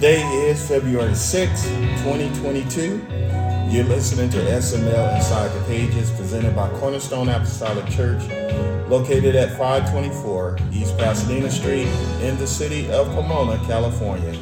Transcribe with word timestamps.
Today 0.00 0.22
is 0.48 0.66
February 0.66 1.14
6, 1.14 1.62
2022. 1.62 3.06
You're 3.68 3.84
listening 3.84 4.30
to 4.30 4.38
SML 4.38 5.16
Inside 5.16 5.48
the 5.48 5.62
Pages 5.66 6.10
presented 6.12 6.56
by 6.56 6.70
Cornerstone 6.78 7.28
Apostolic 7.28 7.86
Church, 7.90 8.22
located 8.88 9.36
at 9.36 9.50
524 9.58 10.56
East 10.72 10.96
Pasadena 10.96 11.50
Street 11.50 11.86
in 12.22 12.38
the 12.38 12.46
city 12.46 12.90
of 12.90 13.08
Pomona, 13.08 13.58
California. 13.66 14.32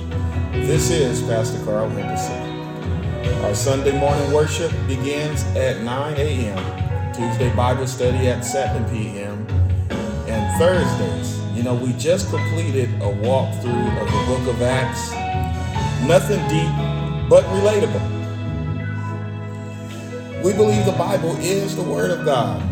This 0.53 0.93
is 0.93 1.23
Pastor 1.23 1.61
Carl 1.65 1.89
Henderson. 1.89 3.45
Our 3.45 3.53
Sunday 3.57 3.99
morning 3.99 4.33
worship 4.33 4.71
begins 4.87 5.43
at 5.57 5.83
9 5.83 6.17
a.m., 6.19 7.13
Tuesday 7.13 7.53
Bible 7.57 7.89
study 7.89 8.29
at 8.29 8.43
7 8.43 8.89
p.m., 8.93 9.45
and 10.29 10.61
Thursdays. 10.61 11.37
You 11.53 11.65
know, 11.65 11.75
we 11.75 11.95
just 11.95 12.31
completed 12.31 12.91
a 13.03 13.13
walkthrough 13.27 14.01
of 14.01 14.07
the 14.07 14.25
book 14.29 14.55
of 14.55 14.63
Acts 14.63 15.28
Nothing 16.09 16.41
deep, 16.49 17.29
but 17.29 17.45
relatable. 17.45 18.01
We 20.43 20.55
believe 20.55 20.87
the 20.87 20.93
Bible 20.93 21.37
is 21.37 21.77
the 21.77 21.83
Word 21.83 22.11
of 22.11 22.25
God. 22.25 22.63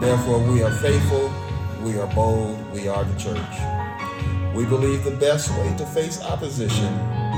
Therefore, 0.00 0.38
we 0.38 0.62
are 0.62 0.70
faithful, 0.70 1.30
we 1.82 1.98
are 1.98 2.06
bold, 2.14 2.58
we 2.72 2.88
are 2.88 3.04
the 3.04 3.20
church. 3.20 4.56
We 4.56 4.64
believe 4.64 5.04
the 5.04 5.14
best 5.20 5.50
way 5.50 5.76
to 5.76 5.84
face 5.84 6.22
opposition 6.22 6.90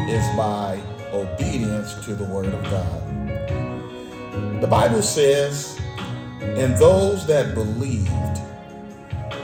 is 0.09 0.25
by 0.37 0.81
obedience 1.13 1.95
to 2.05 2.15
the 2.15 2.27
Word 2.27 2.55
of 2.55 2.63
God. 2.71 4.61
The 4.61 4.69
Bible 4.69 5.03
says, 5.03 5.81
and 6.41 6.77
those 6.77 7.27
that 7.27 7.57
believed 7.57 8.09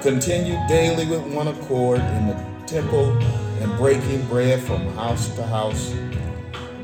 continued 0.02 0.68
daily 0.68 1.08
with 1.08 1.22
one 1.34 1.48
accord 1.48 1.98
in 1.98 2.28
the 2.28 2.64
temple 2.64 3.18
and 3.60 3.76
breaking 3.76 4.26
bread 4.26 4.62
from 4.62 4.86
house 4.94 5.34
to 5.36 5.42
house, 5.46 5.90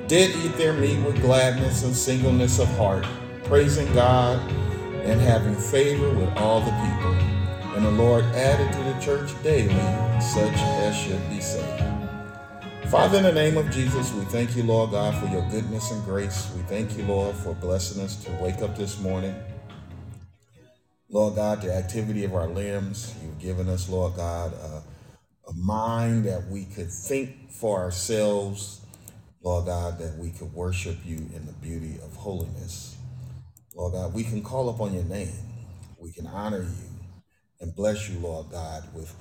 did 0.07 0.35
eat 0.37 0.57
their 0.57 0.73
meat 0.73 0.99
with 1.05 1.21
gladness 1.21 1.85
and 1.85 1.95
singleness 1.97 2.59
of 2.59 2.69
heart, 2.77 3.07
praising 3.45 3.93
God 3.95 4.39
and 5.05 5.21
having 5.21 5.55
favor 5.55 6.11
with 6.11 6.29
all 6.37 6.61
the 6.61 6.71
people. 6.71 7.13
And 7.77 7.85
the 7.85 7.91
Lord 7.91 8.25
added 8.27 8.73
to 8.73 8.79
the 8.85 9.01
church 9.01 9.31
daily 9.43 9.75
such 10.21 10.55
as 10.55 10.97
should 10.97 11.29
be 11.31 11.41
saved. 11.41 11.85
Father, 12.89 13.19
in 13.19 13.25
the 13.25 13.33
name 13.33 13.57
of 13.57 13.71
Jesus, 13.71 14.13
we 14.13 14.23
thank 14.27 14.55
you, 14.55 14.65
Lord 14.65 14.91
God, 14.91 15.15
for 15.15 15.27
your 15.27 15.49
goodness 15.51 15.91
and 15.91 16.05
grace. 16.05 16.53
We 16.55 16.63
thank 16.65 16.97
you, 16.99 17.05
Lord, 17.05 17.35
for 17.35 17.55
blessing 17.55 18.03
us 18.03 18.23
to 18.25 18.31
wake 18.33 18.61
up 18.61 18.77
this 18.77 19.01
morning. 19.01 19.35
Lord 21.09 21.37
God, 21.37 21.63
the 21.63 21.75
activity 21.75 22.25
of 22.25 22.35
our 22.35 22.49
limbs, 22.49 23.15
you've 23.23 23.39
given 23.39 23.69
us, 23.69 23.89
Lord 23.89 24.15
God, 24.17 24.53
uh, 24.63 24.81
a 25.49 25.53
mind 25.53 26.25
that 26.27 26.49
we 26.49 26.65
could 26.65 26.91
think 26.91 27.51
for 27.51 27.81
ourselves, 27.81 28.81
Lord 29.43 29.67
God, 29.67 29.99
that 29.99 30.17
we 30.19 30.31
could 30.31 30.53
worship 30.53 30.99
you 31.05 31.17
in 31.17 31.47
the 31.47 31.53
beauty 31.61 31.99
of 32.03 32.15
holiness. 32.15 32.97
Lord 33.75 33.95
God, 33.95 34.15
we 34.15 34.25
can 34.25 34.43
call 34.43 34.69
upon 34.69 34.95
your 34.95 35.05
name. 35.05 35.33
We 35.99 36.13
can 36.13 36.27
honor 36.27 36.63
you 36.63 36.93
and 37.61 37.75
bless 37.75 38.09
you, 38.09 38.19
Lord 38.19 38.51
God, 38.51 38.85
with, 38.95 39.15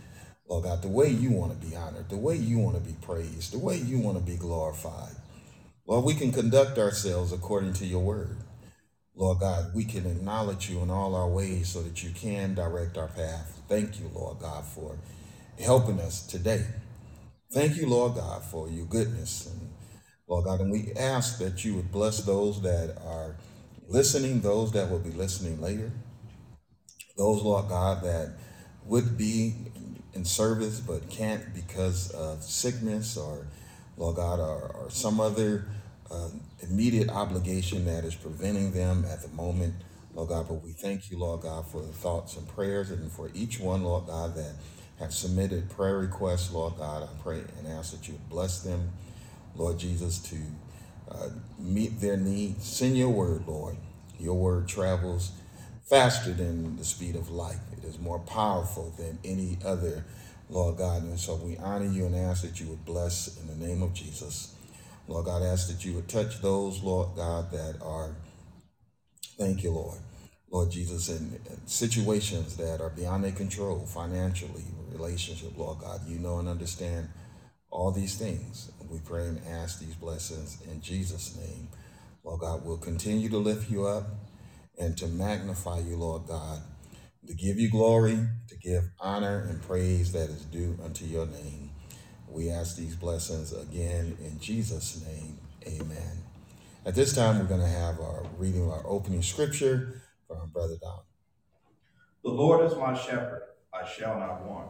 Lord 0.47 0.65
God, 0.65 0.81
the 0.81 0.87
way 0.87 1.09
you 1.09 1.31
want 1.31 1.59
to 1.59 1.67
be 1.67 1.75
honored, 1.75 2.09
the 2.09 2.17
way 2.17 2.35
you 2.35 2.59
want 2.59 2.75
to 2.75 2.83
be 2.83 2.95
praised, 3.01 3.53
the 3.53 3.59
way 3.59 3.77
you 3.77 3.99
want 3.99 4.17
to 4.17 4.23
be 4.23 4.35
glorified. 4.37 5.15
Lord, 5.87 6.05
we 6.05 6.13
can 6.13 6.31
conduct 6.31 6.77
ourselves 6.77 7.31
according 7.31 7.73
to 7.73 7.85
your 7.85 8.01
word. 8.01 8.37
Lord 9.15 9.39
God, 9.39 9.75
we 9.75 9.83
can 9.83 10.05
acknowledge 10.05 10.69
you 10.69 10.81
in 10.81 10.89
all 10.89 11.15
our 11.15 11.27
ways 11.27 11.69
so 11.69 11.81
that 11.81 12.03
you 12.03 12.11
can 12.11 12.55
direct 12.55 12.97
our 12.97 13.09
path. 13.09 13.61
Thank 13.67 13.99
you, 13.99 14.09
Lord 14.13 14.39
God, 14.39 14.65
for 14.65 14.97
helping 15.61 15.99
us 15.99 16.25
today. 16.25 16.65
Thank 17.53 17.77
you, 17.77 17.87
Lord 17.87 18.15
God, 18.15 18.43
for 18.43 18.69
your 18.69 18.85
goodness. 18.85 19.47
And 19.47 19.69
Lord 20.27 20.45
God, 20.45 20.61
and 20.61 20.71
we 20.71 20.91
ask 20.97 21.39
that 21.39 21.65
you 21.65 21.75
would 21.75 21.91
bless 21.91 22.23
those 22.23 22.61
that 22.61 22.97
are 23.05 23.35
listening, 23.87 24.41
those 24.41 24.71
that 24.71 24.89
will 24.89 24.99
be 24.99 25.11
listening 25.11 25.61
later, 25.61 25.91
those, 27.17 27.41
Lord 27.41 27.67
God, 27.67 28.03
that 28.03 28.31
would 28.85 29.17
be 29.17 29.53
in 30.13 30.25
service 30.25 30.79
but 30.79 31.09
can't 31.09 31.53
because 31.53 32.11
of 32.11 32.43
sickness 32.43 33.17
or, 33.17 33.47
Lord 33.97 34.15
God, 34.15 34.39
or, 34.39 34.71
or 34.75 34.89
some 34.89 35.19
other 35.19 35.65
uh, 36.09 36.29
immediate 36.61 37.09
obligation 37.09 37.85
that 37.85 38.03
is 38.03 38.15
preventing 38.15 38.71
them 38.71 39.05
at 39.09 39.21
the 39.21 39.27
moment, 39.29 39.73
Lord 40.13 40.29
God. 40.29 40.47
But 40.47 40.63
we 40.63 40.71
thank 40.71 41.11
you, 41.11 41.19
Lord 41.19 41.41
God, 41.41 41.67
for 41.67 41.81
the 41.81 41.93
thoughts 41.93 42.37
and 42.37 42.47
prayers 42.47 42.91
and 42.91 43.11
for 43.11 43.29
each 43.33 43.59
one, 43.59 43.83
Lord 43.83 44.07
God, 44.07 44.35
that 44.35 44.53
have 45.01 45.13
submitted 45.13 45.69
prayer 45.71 45.97
requests, 45.97 46.53
Lord 46.53 46.77
God, 46.77 47.03
I 47.03 47.21
pray 47.23 47.41
and 47.57 47.67
ask 47.67 47.91
that 47.91 48.07
you 48.07 48.19
bless 48.29 48.61
them, 48.61 48.91
Lord 49.55 49.79
Jesus, 49.79 50.19
to 50.19 50.37
uh, 51.09 51.29
meet 51.57 51.99
their 51.99 52.17
needs. 52.17 52.65
Send 52.65 52.95
your 52.95 53.09
word, 53.09 53.43
Lord. 53.47 53.77
Your 54.19 54.35
word 54.35 54.67
travels 54.67 55.31
faster 55.89 56.31
than 56.31 56.77
the 56.77 56.85
speed 56.85 57.15
of 57.15 57.31
light. 57.31 57.57
It 57.75 57.83
is 57.83 57.97
more 57.99 58.19
powerful 58.19 58.93
than 58.97 59.17
any 59.25 59.57
other, 59.65 60.05
Lord 60.49 60.77
God. 60.77 61.01
And 61.01 61.19
so 61.19 61.35
we 61.35 61.57
honor 61.57 61.87
you 61.87 62.05
and 62.05 62.15
ask 62.15 62.43
that 62.43 62.59
you 62.59 62.67
would 62.67 62.85
bless 62.85 63.39
in 63.41 63.47
the 63.47 63.67
name 63.67 63.81
of 63.81 63.93
Jesus. 63.93 64.55
Lord 65.07 65.25
God, 65.25 65.41
ask 65.41 65.67
that 65.67 65.83
you 65.83 65.93
would 65.93 66.07
touch 66.07 66.41
those, 66.41 66.81
Lord 66.83 67.09
God, 67.15 67.51
that 67.51 67.81
are, 67.81 68.15
thank 69.37 69.63
you, 69.63 69.71
Lord, 69.71 69.97
Lord 70.51 70.69
Jesus, 70.69 71.09
in 71.09 71.39
situations 71.65 72.55
that 72.57 72.79
are 72.79 72.91
beyond 72.91 73.23
their 73.23 73.31
control, 73.31 73.85
financially, 73.85 74.63
relationship, 74.91 75.57
Lord 75.57 75.79
God. 75.79 76.01
You 76.07 76.19
know 76.19 76.39
and 76.39 76.47
understand 76.47 77.09
all 77.69 77.91
these 77.91 78.17
things. 78.17 78.71
We 78.89 78.99
pray 78.99 79.27
and 79.27 79.41
ask 79.47 79.79
these 79.79 79.95
blessings 79.95 80.61
in 80.69 80.81
Jesus' 80.81 81.35
name. 81.37 81.69
Lord 82.23 82.41
God, 82.41 82.65
we'll 82.65 82.77
continue 82.77 83.29
to 83.29 83.37
lift 83.37 83.71
you 83.71 83.87
up 83.87 84.07
and 84.77 84.97
to 84.97 85.07
magnify 85.07 85.79
you, 85.79 85.95
Lord 85.95 86.27
God, 86.27 86.61
to 87.27 87.33
give 87.33 87.57
you 87.57 87.69
glory, 87.69 88.17
to 88.47 88.57
give 88.57 88.83
honor 88.99 89.47
and 89.49 89.61
praise 89.61 90.11
that 90.11 90.29
is 90.29 90.45
due 90.45 90.77
unto 90.83 91.05
your 91.05 91.25
name. 91.25 91.71
We 92.27 92.49
ask 92.49 92.77
these 92.77 92.95
blessings 92.95 93.53
again 93.53 94.17
in 94.21 94.39
Jesus' 94.39 95.03
name. 95.05 95.37
Amen. 95.67 96.23
At 96.85 96.95
this 96.95 97.13
time, 97.13 97.39
we're 97.39 97.45
going 97.45 97.61
to 97.61 97.67
have 97.67 97.99
our 97.99 98.25
reading 98.37 98.69
our 98.69 98.81
opening 98.85 99.21
scripture 99.21 100.01
from 100.27 100.49
Brother 100.49 100.77
Don. 100.81 101.01
The 102.23 102.31
Lord 102.31 102.65
is 102.65 102.77
my 102.77 102.95
shepherd, 102.97 103.43
I 103.73 103.87
shall 103.87 104.19
not 104.19 104.45
want. 104.45 104.69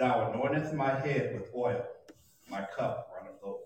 Thou 0.00 0.32
anointest 0.32 0.72
my 0.72 0.98
head 0.98 1.34
with 1.34 1.50
oil, 1.54 1.84
my 2.48 2.66
cup 2.74 3.12
runneth 3.14 3.36
over. 3.42 3.58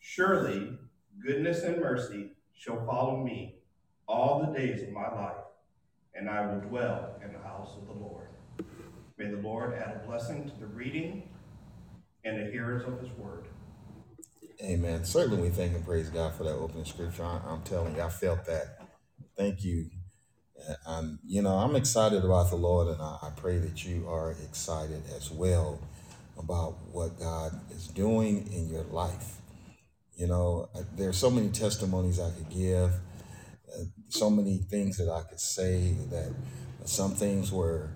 Surely 0.00 0.78
goodness 1.22 1.64
and 1.64 1.82
mercy 1.82 2.30
shall 2.54 2.86
follow 2.86 3.22
me 3.22 3.56
all 4.08 4.40
the 4.40 4.58
days 4.58 4.82
of 4.82 4.88
my 4.88 5.06
life, 5.14 5.44
and 6.14 6.30
I 6.30 6.46
will 6.46 6.60
dwell 6.60 7.20
in 7.22 7.34
the 7.34 7.40
house 7.40 7.76
of 7.76 7.86
the 7.86 7.92
Lord. 7.92 8.28
May 9.18 9.26
the 9.26 9.36
Lord 9.36 9.74
add 9.74 10.00
a 10.02 10.06
blessing 10.06 10.48
to 10.48 10.60
the 10.60 10.66
reading 10.66 11.28
and 12.24 12.40
the 12.40 12.50
hearers 12.50 12.84
of 12.88 12.98
his 12.98 13.10
word. 13.18 13.48
Amen. 14.62 15.04
Certainly 15.04 15.42
we 15.42 15.50
thank 15.50 15.74
and 15.74 15.84
praise 15.84 16.08
God 16.08 16.36
for 16.36 16.44
that 16.44 16.54
opening 16.54 16.86
scripture. 16.86 17.24
I'm 17.24 17.62
telling 17.64 17.94
you, 17.96 18.00
I 18.00 18.08
felt 18.08 18.46
that 18.46 18.78
Thank 19.38 19.62
you. 19.62 19.88
I'm, 20.86 21.18
you 21.26 21.42
know, 21.42 21.56
I'm 21.56 21.76
excited 21.76 22.24
about 22.24 22.50
the 22.50 22.56
Lord, 22.56 22.88
and 22.88 23.00
I, 23.00 23.18
I 23.22 23.30
pray 23.36 23.58
that 23.58 23.84
you 23.84 24.08
are 24.08 24.32
excited 24.32 25.02
as 25.16 25.30
well 25.30 25.80
about 26.38 26.76
what 26.92 27.18
God 27.18 27.58
is 27.70 27.88
doing 27.88 28.50
in 28.52 28.68
your 28.68 28.84
life. 28.84 29.38
You 30.16 30.26
know, 30.26 30.68
there's 30.96 31.16
so 31.16 31.30
many 31.30 31.48
testimonies 31.50 32.18
I 32.20 32.30
could 32.30 32.50
give, 32.50 32.92
uh, 33.72 33.84
so 34.08 34.30
many 34.30 34.58
things 34.58 34.96
that 34.98 35.10
I 35.10 35.22
could 35.22 35.40
say. 35.40 35.94
That 36.10 36.34
some 36.84 37.14
things 37.14 37.52
where 37.52 37.90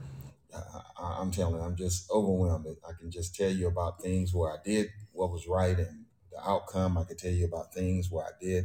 I, 0.54 1.16
I'm 1.20 1.30
telling 1.30 1.60
I'm 1.60 1.76
just 1.76 2.10
overwhelmed. 2.10 2.66
I 2.88 2.92
can 2.98 3.10
just 3.10 3.34
tell 3.34 3.50
you 3.50 3.66
about 3.68 4.02
things 4.02 4.34
where 4.34 4.52
I 4.52 4.56
did 4.64 4.88
what 5.12 5.30
was 5.30 5.46
right 5.48 5.76
and 5.78 6.04
the 6.30 6.48
outcome. 6.48 6.96
I 6.98 7.04
could 7.04 7.18
tell 7.18 7.32
you 7.32 7.46
about 7.46 7.74
things 7.74 8.10
where 8.10 8.24
I 8.24 8.30
did 8.40 8.64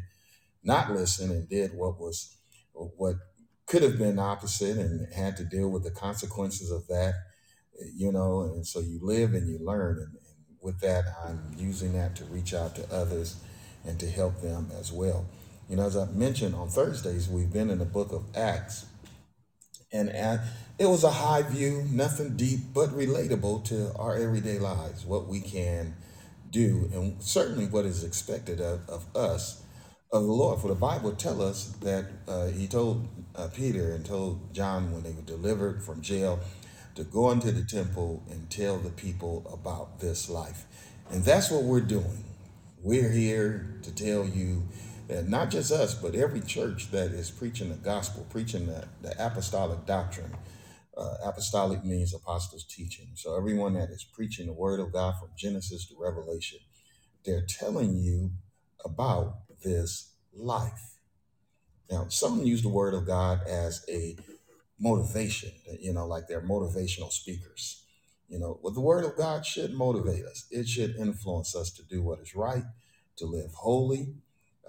not 0.63 0.91
listen 0.91 1.31
and 1.31 1.47
did 1.49 1.73
what 1.73 1.99
was 1.99 2.35
what 2.73 3.15
could 3.67 3.83
have 3.83 3.97
been 3.97 4.17
opposite 4.17 4.77
and 4.77 5.13
had 5.13 5.37
to 5.37 5.43
deal 5.43 5.69
with 5.69 5.83
the 5.83 5.91
consequences 5.91 6.71
of 6.71 6.87
that, 6.87 7.13
you 7.93 8.11
know, 8.11 8.41
and 8.41 8.65
so 8.65 8.79
you 8.79 8.99
live 9.01 9.33
and 9.33 9.47
you 9.47 9.59
learn. 9.59 9.97
And, 9.97 10.07
and 10.07 10.57
with 10.61 10.79
that, 10.79 11.03
I'm 11.25 11.53
using 11.57 11.93
that 11.93 12.15
to 12.15 12.25
reach 12.25 12.53
out 12.53 12.75
to 12.75 12.93
others 12.93 13.35
and 13.85 13.99
to 13.99 14.09
help 14.09 14.41
them 14.41 14.71
as 14.79 14.91
well. 14.91 15.25
You 15.69 15.75
know, 15.75 15.85
as 15.85 15.97
I 15.97 16.05
mentioned 16.05 16.55
on 16.55 16.69
Thursdays, 16.69 17.27
we've 17.27 17.51
been 17.51 17.69
in 17.69 17.79
the 17.79 17.85
book 17.85 18.13
of 18.13 18.23
Acts, 18.35 18.85
and 19.91 20.09
it 20.79 20.85
was 20.85 21.03
a 21.03 21.11
high 21.11 21.41
view, 21.41 21.85
nothing 21.91 22.37
deep, 22.37 22.59
but 22.73 22.89
relatable 22.89 23.65
to 23.65 23.93
our 23.97 24.15
everyday 24.15 24.59
lives, 24.59 25.05
what 25.05 25.27
we 25.27 25.41
can 25.41 25.95
do, 26.49 26.89
and 26.93 27.21
certainly 27.21 27.65
what 27.65 27.85
is 27.85 28.03
expected 28.03 28.61
of, 28.61 28.87
of 28.87 29.05
us, 29.15 29.61
of 30.11 30.23
the 30.23 30.31
Lord. 30.31 30.61
For 30.61 30.69
the 30.69 30.75
Bible 30.75 31.11
tell 31.13 31.41
us 31.41 31.69
that 31.81 32.05
uh, 32.27 32.47
He 32.47 32.67
told 32.67 33.07
uh, 33.35 33.49
Peter 33.53 33.91
and 33.91 34.05
told 34.05 34.53
John 34.53 34.91
when 34.91 35.03
they 35.03 35.11
were 35.11 35.21
delivered 35.21 35.83
from 35.83 36.01
jail 36.01 36.39
to 36.95 37.03
go 37.03 37.31
into 37.31 37.51
the 37.51 37.63
temple 37.63 38.23
and 38.29 38.49
tell 38.49 38.77
the 38.77 38.89
people 38.89 39.49
about 39.53 39.99
this 39.99 40.29
life. 40.29 40.65
And 41.11 41.23
that's 41.23 41.51
what 41.51 41.63
we're 41.63 41.81
doing. 41.81 42.23
We're 42.81 43.11
here 43.11 43.79
to 43.83 43.93
tell 43.93 44.25
you 44.25 44.63
that 45.07 45.27
not 45.27 45.51
just 45.51 45.71
us, 45.71 45.93
but 45.93 46.15
every 46.15 46.41
church 46.41 46.91
that 46.91 47.11
is 47.11 47.31
preaching 47.31 47.69
the 47.69 47.75
gospel, 47.75 48.25
preaching 48.29 48.67
the, 48.67 48.85
the 49.01 49.13
apostolic 49.23 49.85
doctrine. 49.85 50.31
Uh, 50.97 51.13
apostolic 51.23 51.85
means 51.85 52.13
apostles' 52.13 52.65
teaching. 52.65 53.09
So 53.13 53.37
everyone 53.37 53.75
that 53.75 53.89
is 53.89 54.03
preaching 54.03 54.47
the 54.47 54.53
word 54.53 54.79
of 54.79 54.91
God 54.91 55.13
from 55.19 55.29
Genesis 55.37 55.87
to 55.89 55.95
Revelation, 55.99 56.59
they're 57.23 57.45
telling 57.47 57.99
you 57.99 58.31
about 58.85 59.39
this 59.63 60.13
life. 60.33 60.97
Now, 61.89 62.07
some 62.09 62.43
use 62.43 62.61
the 62.61 62.69
word 62.69 62.93
of 62.93 63.05
God 63.05 63.41
as 63.47 63.85
a 63.89 64.17
motivation, 64.79 65.51
you 65.79 65.93
know, 65.93 66.05
like 66.05 66.27
they're 66.27 66.41
motivational 66.41 67.11
speakers. 67.11 67.83
You 68.27 68.39
know, 68.39 68.59
well, 68.61 68.73
the 68.73 68.81
word 68.81 69.05
of 69.05 69.15
God 69.15 69.45
should 69.45 69.73
motivate 69.73 70.25
us. 70.25 70.45
It 70.51 70.67
should 70.67 70.95
influence 70.97 71.55
us 71.55 71.71
to 71.71 71.83
do 71.83 72.03
what 72.03 72.19
is 72.19 72.35
right, 72.35 72.63
to 73.17 73.25
live 73.25 73.53
holy. 73.53 74.15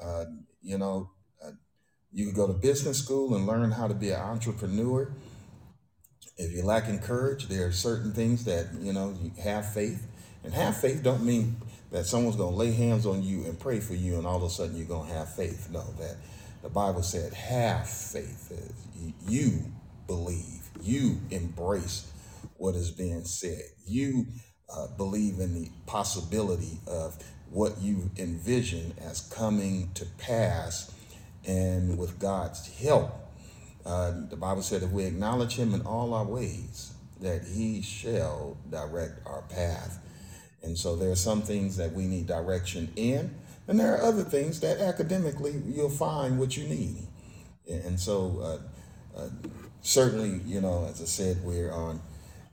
Uh, 0.00 0.26
you 0.62 0.78
know, 0.78 1.10
uh, 1.44 1.50
you 2.12 2.26
can 2.26 2.34
go 2.34 2.46
to 2.46 2.52
business 2.52 2.98
school 2.98 3.34
and 3.34 3.46
learn 3.46 3.72
how 3.72 3.88
to 3.88 3.94
be 3.94 4.10
an 4.10 4.20
entrepreneur. 4.20 5.12
If 6.36 6.52
you're 6.52 6.64
lacking 6.64 7.00
courage, 7.00 7.48
there 7.48 7.66
are 7.66 7.72
certain 7.72 8.12
things 8.12 8.44
that, 8.44 8.68
you 8.80 8.92
know, 8.92 9.16
you 9.20 9.32
have 9.42 9.72
faith. 9.72 10.06
And 10.44 10.54
have 10.54 10.76
faith 10.80 11.02
don't 11.02 11.24
mean 11.24 11.56
that 11.90 12.06
someone's 12.06 12.36
going 12.36 12.52
to 12.52 12.56
lay 12.56 12.72
hands 12.72 13.06
on 13.06 13.22
you 13.22 13.44
and 13.44 13.58
pray 13.58 13.80
for 13.80 13.94
you 13.94 14.16
and 14.16 14.26
all 14.26 14.36
of 14.36 14.42
a 14.42 14.50
sudden 14.50 14.76
you're 14.76 14.86
going 14.86 15.08
to 15.08 15.14
have 15.14 15.34
faith. 15.34 15.68
No, 15.70 15.84
that 15.98 16.16
the 16.62 16.68
Bible 16.68 17.02
said 17.02 17.32
have 17.32 17.88
faith. 17.88 18.52
You 19.26 19.72
believe. 20.06 20.68
You 20.80 21.20
embrace 21.30 22.10
what 22.56 22.74
is 22.74 22.90
being 22.90 23.24
said. 23.24 23.62
You 23.86 24.26
uh, 24.68 24.88
believe 24.96 25.40
in 25.40 25.54
the 25.54 25.70
possibility 25.86 26.78
of 26.86 27.16
what 27.50 27.80
you 27.80 28.10
envision 28.18 28.94
as 29.00 29.20
coming 29.20 29.90
to 29.94 30.04
pass. 30.18 30.92
And 31.46 31.96
with 31.96 32.18
God's 32.18 32.66
help, 32.78 33.12
uh, 33.86 34.12
the 34.28 34.36
Bible 34.36 34.62
said 34.62 34.82
if 34.82 34.90
we 34.90 35.04
acknowledge 35.04 35.56
Him 35.56 35.72
in 35.72 35.82
all 35.82 36.12
our 36.12 36.24
ways, 36.24 36.92
that 37.20 37.44
He 37.44 37.80
shall 37.80 38.56
direct 38.70 39.26
our 39.26 39.42
path. 39.42 39.98
And 40.62 40.76
so 40.76 40.96
there 40.96 41.10
are 41.10 41.16
some 41.16 41.42
things 41.42 41.76
that 41.76 41.92
we 41.92 42.06
need 42.06 42.26
direction 42.26 42.92
in, 42.96 43.34
and 43.66 43.78
there 43.78 43.94
are 43.94 44.02
other 44.02 44.24
things 44.24 44.60
that 44.60 44.80
academically 44.80 45.62
you'll 45.66 45.90
find 45.90 46.38
what 46.38 46.56
you 46.56 46.66
need. 46.66 47.06
And 47.68 48.00
so, 48.00 48.40
uh, 48.40 49.20
uh, 49.20 49.28
certainly, 49.82 50.40
you 50.46 50.60
know, 50.60 50.86
as 50.88 51.02
I 51.02 51.04
said, 51.04 51.44
we're 51.44 51.70
on, 51.70 52.00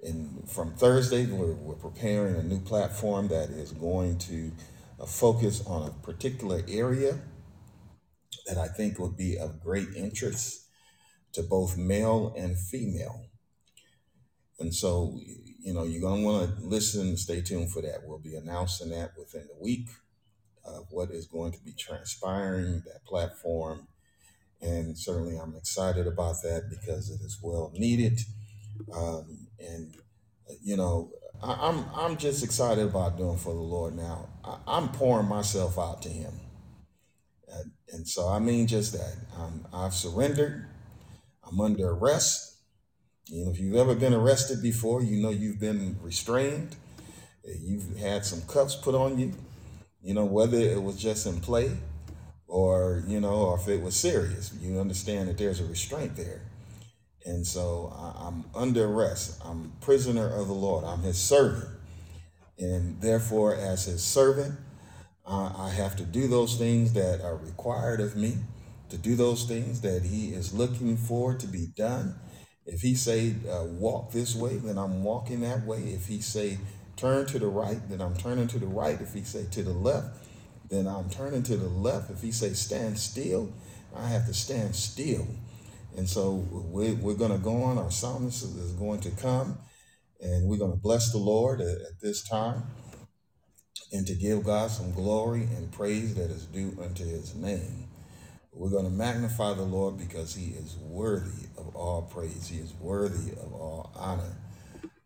in 0.04 0.44
from 0.46 0.74
Thursday, 0.74 1.26
we're, 1.26 1.54
we're 1.54 1.76
preparing 1.76 2.36
a 2.36 2.44
new 2.44 2.60
platform 2.60 3.30
that 3.30 3.50
is 3.50 3.72
going 3.72 4.18
to 4.20 4.52
uh, 5.00 5.06
focus 5.06 5.64
on 5.66 5.88
a 5.88 5.92
particular 6.06 6.62
area 6.68 7.18
that 8.48 8.58
I 8.58 8.68
think 8.68 9.00
would 9.00 9.18
be 9.18 9.38
of 9.38 9.62
great 9.64 9.88
interest 9.96 10.68
to 11.34 11.44
both 11.44 11.78
male 11.78 12.34
and 12.38 12.58
female. 12.58 13.26
And 14.60 14.74
so, 14.74 15.20
you 15.66 15.74
know, 15.74 15.84
you're 15.84 16.00
going 16.00 16.22
to 16.22 16.28
want 16.28 16.58
to 16.58 16.64
listen 16.64 17.18
stay 17.18 17.42
tuned 17.42 17.72
for 17.72 17.82
that. 17.82 18.02
We'll 18.06 18.20
be 18.20 18.36
announcing 18.36 18.92
that 18.92 19.14
within 19.18 19.48
the 19.48 19.60
week 19.60 19.90
of 20.64 20.86
what 20.92 21.10
is 21.10 21.26
going 21.26 21.54
to 21.54 21.60
be 21.60 21.74
transpiring, 21.74 22.84
that 22.86 23.04
platform. 23.04 23.88
And 24.62 24.96
certainly 24.96 25.38
I'm 25.38 25.56
excited 25.56 26.06
about 26.06 26.36
that 26.44 26.70
because 26.70 27.10
it 27.10 27.20
is 27.26 27.40
well 27.42 27.72
needed. 27.74 28.22
Um, 28.96 29.48
and, 29.60 29.96
you 30.62 30.78
know, 30.78 31.10
I, 31.42 31.54
I'm, 31.54 31.86
I'm 31.96 32.18
just 32.18 32.44
excited 32.44 32.86
about 32.86 33.18
doing 33.18 33.38
for 33.38 33.56
the 33.56 33.60
Lord 33.60 33.96
now. 33.96 34.30
I, 34.44 34.58
I'm 34.68 34.90
pouring 34.90 35.28
myself 35.28 35.80
out 35.80 36.04
to 36.04 36.10
Him. 36.10 36.34
And, 37.52 37.72
and 37.92 38.08
so 38.08 38.28
I 38.30 38.38
mean 38.38 38.68
just 38.68 38.94
that. 38.94 39.16
I've 39.74 39.96
surrendered. 39.96 40.68
I'm 41.44 41.60
under 41.60 41.90
arrest. 41.90 42.55
You 43.28 43.46
know, 43.46 43.52
if 43.52 43.60
you've 43.60 43.76
ever 43.76 43.96
been 43.96 44.14
arrested 44.14 44.62
before, 44.62 45.02
you 45.02 45.22
know 45.22 45.32
you've 45.32 45.60
been 45.60 45.98
restrained. 46.02 46.76
You've 47.44 47.98
had 47.98 48.24
some 48.24 48.42
cuffs 48.44 48.76
put 48.76 48.94
on 48.94 49.18
you. 49.18 49.34
You 50.02 50.14
know, 50.14 50.26
whether 50.26 50.58
it 50.58 50.82
was 50.82 50.98
just 50.98 51.26
in 51.26 51.40
play 51.40 51.72
or, 52.48 53.04
you 53.08 53.20
know, 53.20 53.34
or 53.34 53.60
if 53.60 53.68
it 53.68 53.82
was 53.82 53.96
serious, 53.96 54.54
you 54.62 54.80
understand 54.80 55.28
that 55.28 55.40
there's 55.40 55.60
a 55.60 55.66
restraint 55.66 56.16
there. 56.16 56.44
And 57.26 57.46
so 57.48 57.92
I'm 58.20 58.46
under 58.54 58.86
arrest. 58.86 59.42
I'm 59.44 59.74
prisoner 59.82 60.28
of 60.28 60.48
the 60.48 60.54
Lord. 60.54 60.84
I'm 60.84 61.02
his 61.02 61.18
servant. 61.18 61.70
And 62.60 63.02
therefore, 63.02 63.56
as 63.56 63.86
his 63.86 64.04
servant, 64.04 64.60
I 65.26 65.70
have 65.70 65.96
to 65.96 66.04
do 66.04 66.28
those 66.28 66.58
things 66.58 66.94
that 66.94 67.22
are 67.22 67.38
required 67.38 68.00
of 68.00 68.16
me, 68.16 68.38
to 68.90 68.98
do 68.98 69.16
those 69.16 69.46
things 69.46 69.82
that 69.82 70.04
he 70.04 70.30
is 70.30 70.54
looking 70.54 70.98
for 70.98 71.34
to 71.34 71.48
be 71.48 71.66
done. 71.76 72.20
If 72.66 72.82
he 72.82 72.96
say 72.96 73.36
uh, 73.50 73.66
walk 73.66 74.12
this 74.12 74.36
way, 74.36 74.58
then 74.58 74.78
I'm 74.78 75.04
walking 75.04 75.42
that 75.42 75.66
way. 75.66 75.80
If 75.80 76.08
he 76.08 76.22
say 76.22 76.58
turn 76.96 77.26
to 77.28 77.40
the 77.40 77.48
right, 77.48 77.80
then 77.90 78.02
I'm 78.02 78.16
turning 78.16 78.48
to 78.48 78.60
the 78.60 78.66
right. 78.68 79.00
If 79.00 79.14
he 79.14 79.24
say 79.24 79.46
to 79.52 79.64
the 79.64 79.74
left, 79.74 80.18
then 80.70 80.88
I'm 80.88 81.10
turning 81.10 81.44
to 81.44 81.58
the 81.58 81.68
left. 81.68 82.10
If 82.10 82.22
he 82.22 82.32
say 82.32 82.54
stand 82.54 82.98
still, 82.98 83.54
I 83.96 84.08
have 84.08 84.26
to 84.26 84.34
stand 84.34 84.76
still. 84.76 85.28
And 85.96 86.10
so 86.10 86.46
we're, 86.52 86.96
we're 86.96 87.14
going 87.14 87.32
to 87.32 87.38
go 87.38 87.64
on. 87.64 87.78
Our 87.78 87.92
psalmist 87.92 88.44
is 88.44 88.74
going 88.74 89.00
to 89.02 89.12
come 89.12 89.58
and 90.20 90.48
we're 90.48 90.58
going 90.58 90.72
to 90.72 90.78
bless 90.78 91.12
the 91.12 91.18
Lord 91.18 91.62
at, 91.62 91.68
at 91.68 92.02
this 92.02 92.28
time 92.28 92.64
and 93.92 94.06
to 94.08 94.16
give 94.16 94.44
God 94.44 94.72
some 94.72 94.92
glory 94.92 95.44
and 95.44 95.72
praise 95.72 96.16
that 96.16 96.32
is 96.32 96.46
due 96.46 96.78
unto 96.82 97.06
his 97.06 97.36
name. 97.36 97.88
We're 98.52 98.70
going 98.70 98.86
to 98.86 98.92
magnify 98.92 99.54
the 99.54 99.64
Lord 99.64 99.98
because 99.98 100.34
he 100.34 100.52
is 100.52 100.76
worthy 100.78 101.48
of 101.68 101.76
all 101.76 102.02
praise. 102.04 102.48
He 102.48 102.58
is 102.58 102.74
worthy 102.80 103.32
of 103.34 103.54
all 103.54 103.92
honor. 103.96 104.36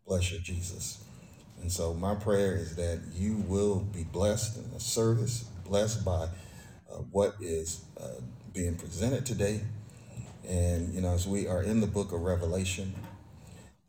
Bless 0.07 0.31
you, 0.31 0.39
Jesus. 0.39 1.03
And 1.61 1.71
so 1.71 1.93
my 1.93 2.15
prayer 2.15 2.55
is 2.55 2.75
that 2.77 2.99
you 3.13 3.37
will 3.47 3.79
be 3.79 4.03
blessed 4.03 4.57
in 4.57 4.71
the 4.71 4.79
service, 4.79 5.43
blessed 5.65 6.05
by 6.05 6.27
uh, 6.91 6.95
what 7.11 7.35
is 7.41 7.83
uh, 7.99 8.21
being 8.53 8.75
presented 8.75 9.25
today. 9.25 9.61
And, 10.47 10.93
you 10.93 11.01
know, 11.01 11.13
as 11.13 11.27
we 11.27 11.47
are 11.47 11.61
in 11.61 11.81
the 11.81 11.87
book 11.87 12.11
of 12.11 12.21
Revelation, 12.21 12.95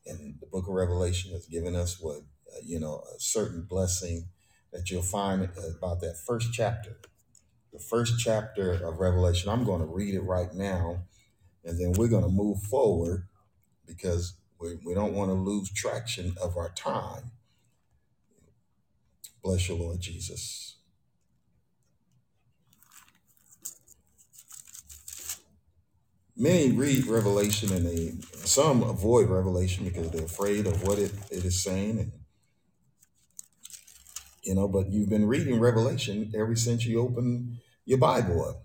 and 0.07 0.35
the 0.41 0.47
book 0.47 0.67
of 0.67 0.75
Revelation 0.75 1.33
has 1.33 1.47
given 1.47 1.75
us 1.77 2.01
what, 2.01 2.17
uh, 2.17 2.61
you 2.65 2.81
know, 2.81 3.03
a 3.15 3.21
certain 3.21 3.63
blessing 3.63 4.27
that 4.73 4.91
you'll 4.91 5.03
find 5.03 5.49
about 5.79 6.01
that 6.01 6.17
first 6.27 6.53
chapter. 6.53 6.97
The 7.73 7.79
first 7.79 8.19
chapter 8.19 8.73
of 8.73 8.99
Revelation, 8.99 9.49
I'm 9.49 9.65
going 9.65 9.81
to 9.81 9.87
read 9.87 10.15
it 10.15 10.23
right 10.23 10.53
now, 10.53 11.05
and 11.65 11.79
then 11.79 11.93
we're 11.93 12.09
going 12.09 12.23
to 12.23 12.29
move 12.29 12.63
forward 12.63 13.27
because 13.87 14.35
we, 14.61 14.79
we 14.85 14.95
don't 14.95 15.15
want 15.15 15.31
to 15.31 15.35
lose 15.35 15.71
traction 15.73 16.35
of 16.43 16.57
our 16.57 16.71
time. 16.71 17.31
Bless 19.43 19.69
you, 19.69 19.77
Lord 19.77 20.01
Jesus. 20.01 20.77
Many 26.37 26.73
read 26.73 27.07
Revelation 27.07 27.73
and 27.73 27.87
they 27.87 28.15
some 28.47 28.83
avoid 28.83 29.29
Revelation 29.29 29.85
because 29.85 30.11
they're 30.11 30.25
afraid 30.25 30.67
of 30.67 30.83
what 30.87 30.99
it, 30.99 31.13
it 31.31 31.45
is 31.45 31.63
saying 31.63 31.99
and 31.99 32.13
you 34.43 34.55
know, 34.55 34.67
but 34.67 34.91
you've 34.91 35.11
been 35.11 35.27
reading 35.27 35.61
Revelation 35.61 36.33
ever 36.35 36.57
since 36.57 36.87
you 36.87 37.01
opened 37.01 37.59
your 37.85 37.99
Bible 37.99 38.49
up. 38.49 38.63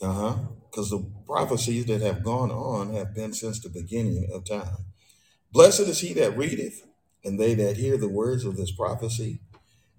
Uh-huh. 0.00 0.36
Because 0.70 0.90
the 0.90 1.04
prophecies 1.26 1.86
that 1.86 2.00
have 2.00 2.22
gone 2.22 2.50
on 2.50 2.94
have 2.94 3.14
been 3.14 3.32
since 3.32 3.60
the 3.60 3.68
beginning 3.68 4.28
of 4.32 4.44
time. 4.44 4.86
Blessed 5.52 5.80
is 5.80 6.00
he 6.00 6.12
that 6.14 6.36
readeth, 6.36 6.86
and 7.24 7.38
they 7.40 7.54
that 7.54 7.76
hear 7.76 7.96
the 7.96 8.08
words 8.08 8.44
of 8.44 8.56
this 8.56 8.70
prophecy, 8.70 9.40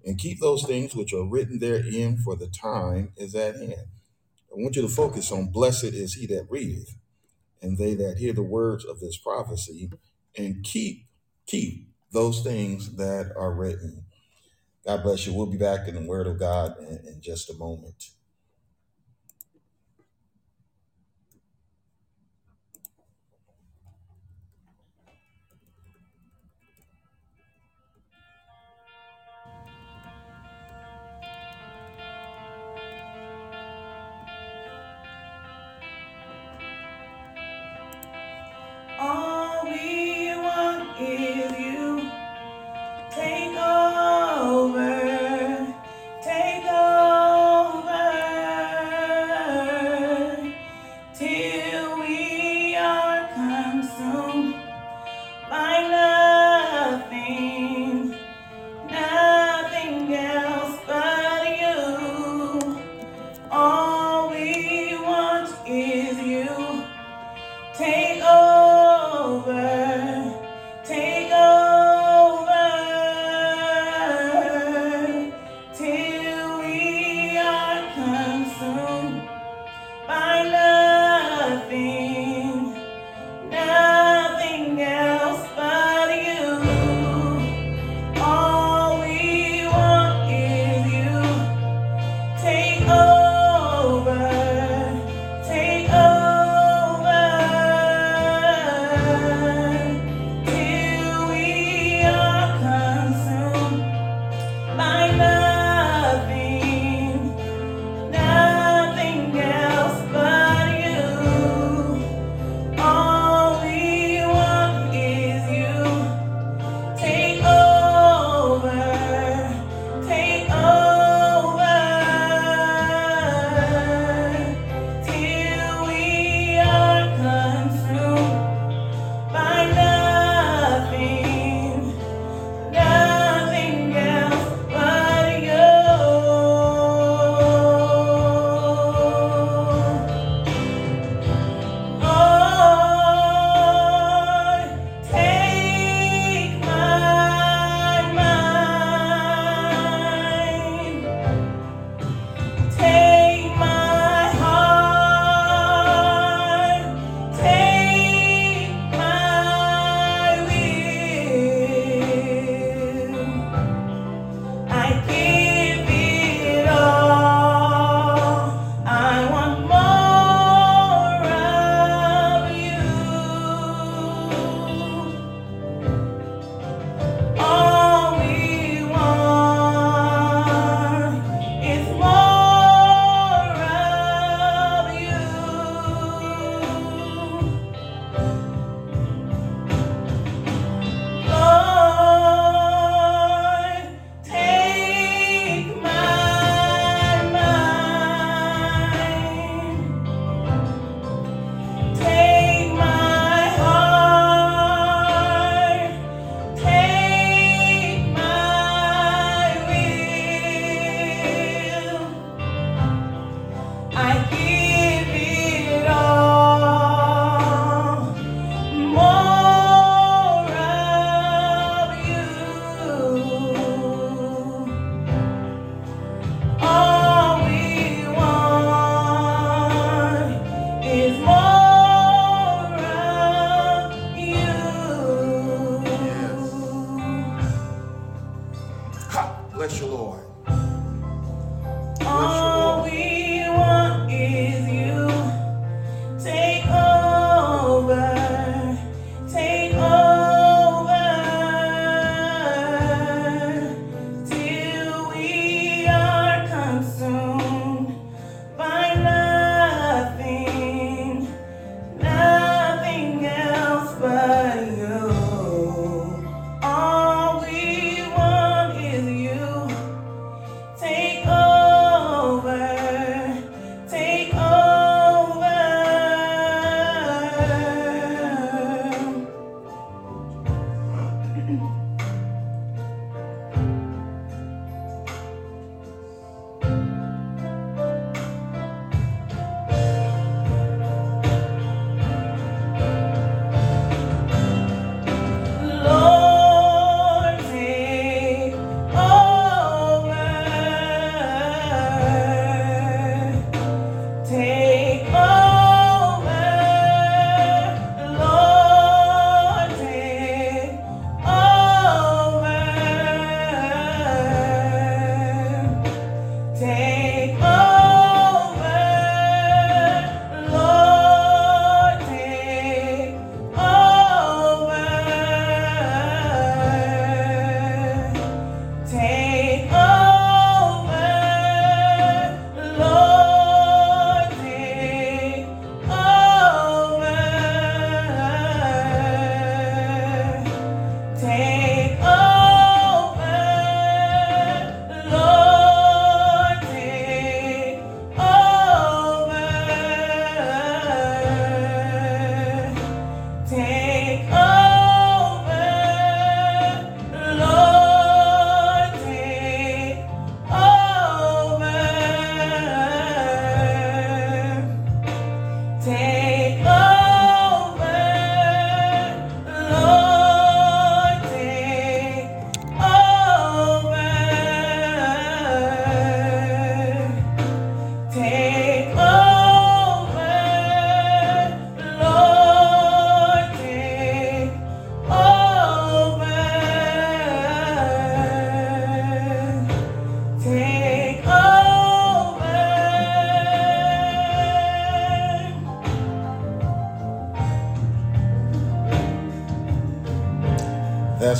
and 0.04 0.18
keep 0.18 0.40
those 0.40 0.64
things 0.64 0.94
which 0.94 1.12
are 1.12 1.24
written 1.24 1.58
therein, 1.58 2.16
for 2.18 2.36
the 2.36 2.46
time 2.46 3.12
is 3.16 3.34
at 3.34 3.56
hand. 3.56 3.86
I 4.50 4.54
want 4.54 4.76
you 4.76 4.82
to 4.82 4.88
focus 4.88 5.30
on 5.30 5.52
blessed 5.52 5.84
is 5.84 6.14
he 6.14 6.26
that 6.26 6.46
readeth, 6.50 6.96
and 7.60 7.78
they 7.78 7.94
that 7.94 8.18
hear 8.18 8.32
the 8.32 8.42
words 8.42 8.84
of 8.84 9.00
this 9.00 9.18
prophecy, 9.18 9.90
and 10.36 10.64
keep 10.64 11.06
keep 11.46 11.88
those 12.12 12.42
things 12.42 12.96
that 12.96 13.32
are 13.36 13.52
written. 13.52 14.04
God 14.86 15.02
bless 15.02 15.26
you. 15.26 15.34
We'll 15.34 15.46
be 15.46 15.58
back 15.58 15.86
in 15.86 15.94
the 15.94 16.08
Word 16.08 16.26
of 16.26 16.38
God 16.38 16.78
in, 16.78 17.00
in 17.06 17.20
just 17.20 17.50
a 17.50 17.54
moment. 17.54 18.10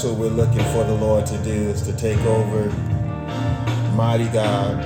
What 0.04 0.18
we're 0.18 0.30
looking 0.30 0.64
for 0.72 0.82
the 0.82 0.94
Lord 0.94 1.26
to 1.26 1.38
do 1.44 1.52
is 1.52 1.80
to 1.82 1.92
take 1.92 2.18
over, 2.20 2.68
mighty 3.94 4.26
God. 4.30 4.82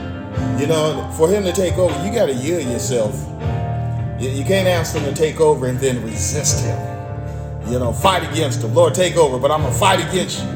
You 0.60 0.66
know, 0.66 1.10
for 1.16 1.26
him 1.30 1.42
to 1.44 1.52
take 1.52 1.78
over, 1.78 1.94
you 2.04 2.12
got 2.12 2.26
to 2.26 2.34
yield 2.34 2.64
yourself. 2.64 3.14
You, 4.20 4.28
you 4.28 4.44
can't 4.44 4.68
ask 4.68 4.94
him 4.94 5.04
to 5.04 5.14
take 5.14 5.40
over 5.40 5.68
and 5.68 5.78
then 5.80 6.02
resist 6.04 6.66
him. 6.66 6.78
You 7.72 7.78
know, 7.78 7.94
fight 7.94 8.30
against 8.30 8.62
him. 8.62 8.74
Lord, 8.74 8.94
take 8.94 9.16
over, 9.16 9.38
but 9.38 9.50
I'm 9.50 9.62
going 9.62 9.72
to 9.72 9.78
fight 9.78 10.06
against 10.06 10.42
you. 10.44 10.50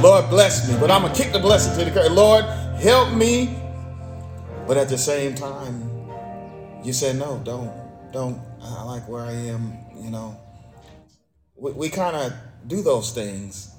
Lord, 0.00 0.30
bless 0.30 0.70
me, 0.70 0.78
but 0.78 0.92
I'm 0.92 1.02
going 1.02 1.12
to 1.12 1.20
kick 1.20 1.32
the 1.32 1.40
blessing 1.40 1.76
to 1.76 1.84
the 1.84 1.90
curb. 1.90 2.12
Lord, 2.12 2.44
help 2.80 3.12
me. 3.12 3.58
But 4.68 4.76
at 4.76 4.88
the 4.88 4.98
same 4.98 5.34
time, 5.34 5.90
you 6.84 6.92
say, 6.92 7.14
no, 7.14 7.40
don't, 7.44 7.72
don't. 8.12 8.40
I 8.62 8.84
like 8.84 9.08
where 9.08 9.22
I 9.22 9.32
am, 9.32 9.76
you 10.00 10.10
know. 10.10 10.38
We, 11.56 11.72
we 11.72 11.88
kind 11.88 12.14
of 12.14 12.32
do 12.68 12.80
those 12.82 13.10
things, 13.10 13.74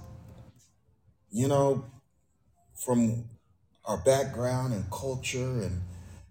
you 1.31 1.47
know, 1.47 1.85
from 2.75 3.25
our 3.85 3.97
background 3.97 4.73
and 4.73 4.89
culture 4.91 5.61
and 5.61 5.81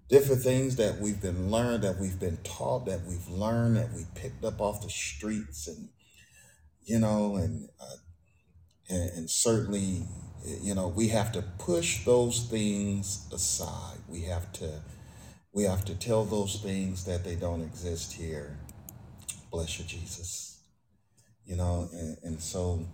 different 0.09 0.43
things 0.43 0.77
that 0.77 0.99
we've 0.99 1.21
been 1.21 1.51
learned, 1.51 1.83
that 1.83 1.99
we've 1.99 2.19
been 2.19 2.39
taught, 2.39 2.87
that 2.87 3.05
we've 3.05 3.29
learned, 3.29 3.77
that 3.77 3.93
we 3.93 4.05
picked 4.15 4.45
up 4.45 4.61
off 4.61 4.83
the 4.83 4.91
streets, 4.91 5.69
and 5.69 5.89
you 6.85 6.99
know, 6.99 7.37
and 7.37 7.69
uh, 7.81 7.97
and, 8.89 9.11
and 9.11 9.31
certainly, 9.31 10.03
you 10.63 10.75
know, 10.75 10.89
we 10.89 11.09
have 11.09 11.33
to 11.33 11.43
push 11.59 12.05
those 12.05 12.47
things 12.51 13.27
aside. 13.33 13.99
We 14.09 14.23
have 14.23 14.53
to 14.55 14.81
we 15.53 15.65
have 15.65 15.85
to 15.87 15.95
tell 15.95 16.25
those 16.25 16.57
things 16.57 17.05
that 17.05 17.25
they 17.25 17.35
don't 17.35 17.63
exist 17.63 18.13
here. 18.13 18.57
Bless 19.51 19.79
you, 19.79 19.85
Jesus. 19.85 20.61
You 21.45 21.57
know, 21.57 21.89
and, 21.93 22.19
and 22.23 22.41
so 22.41 22.87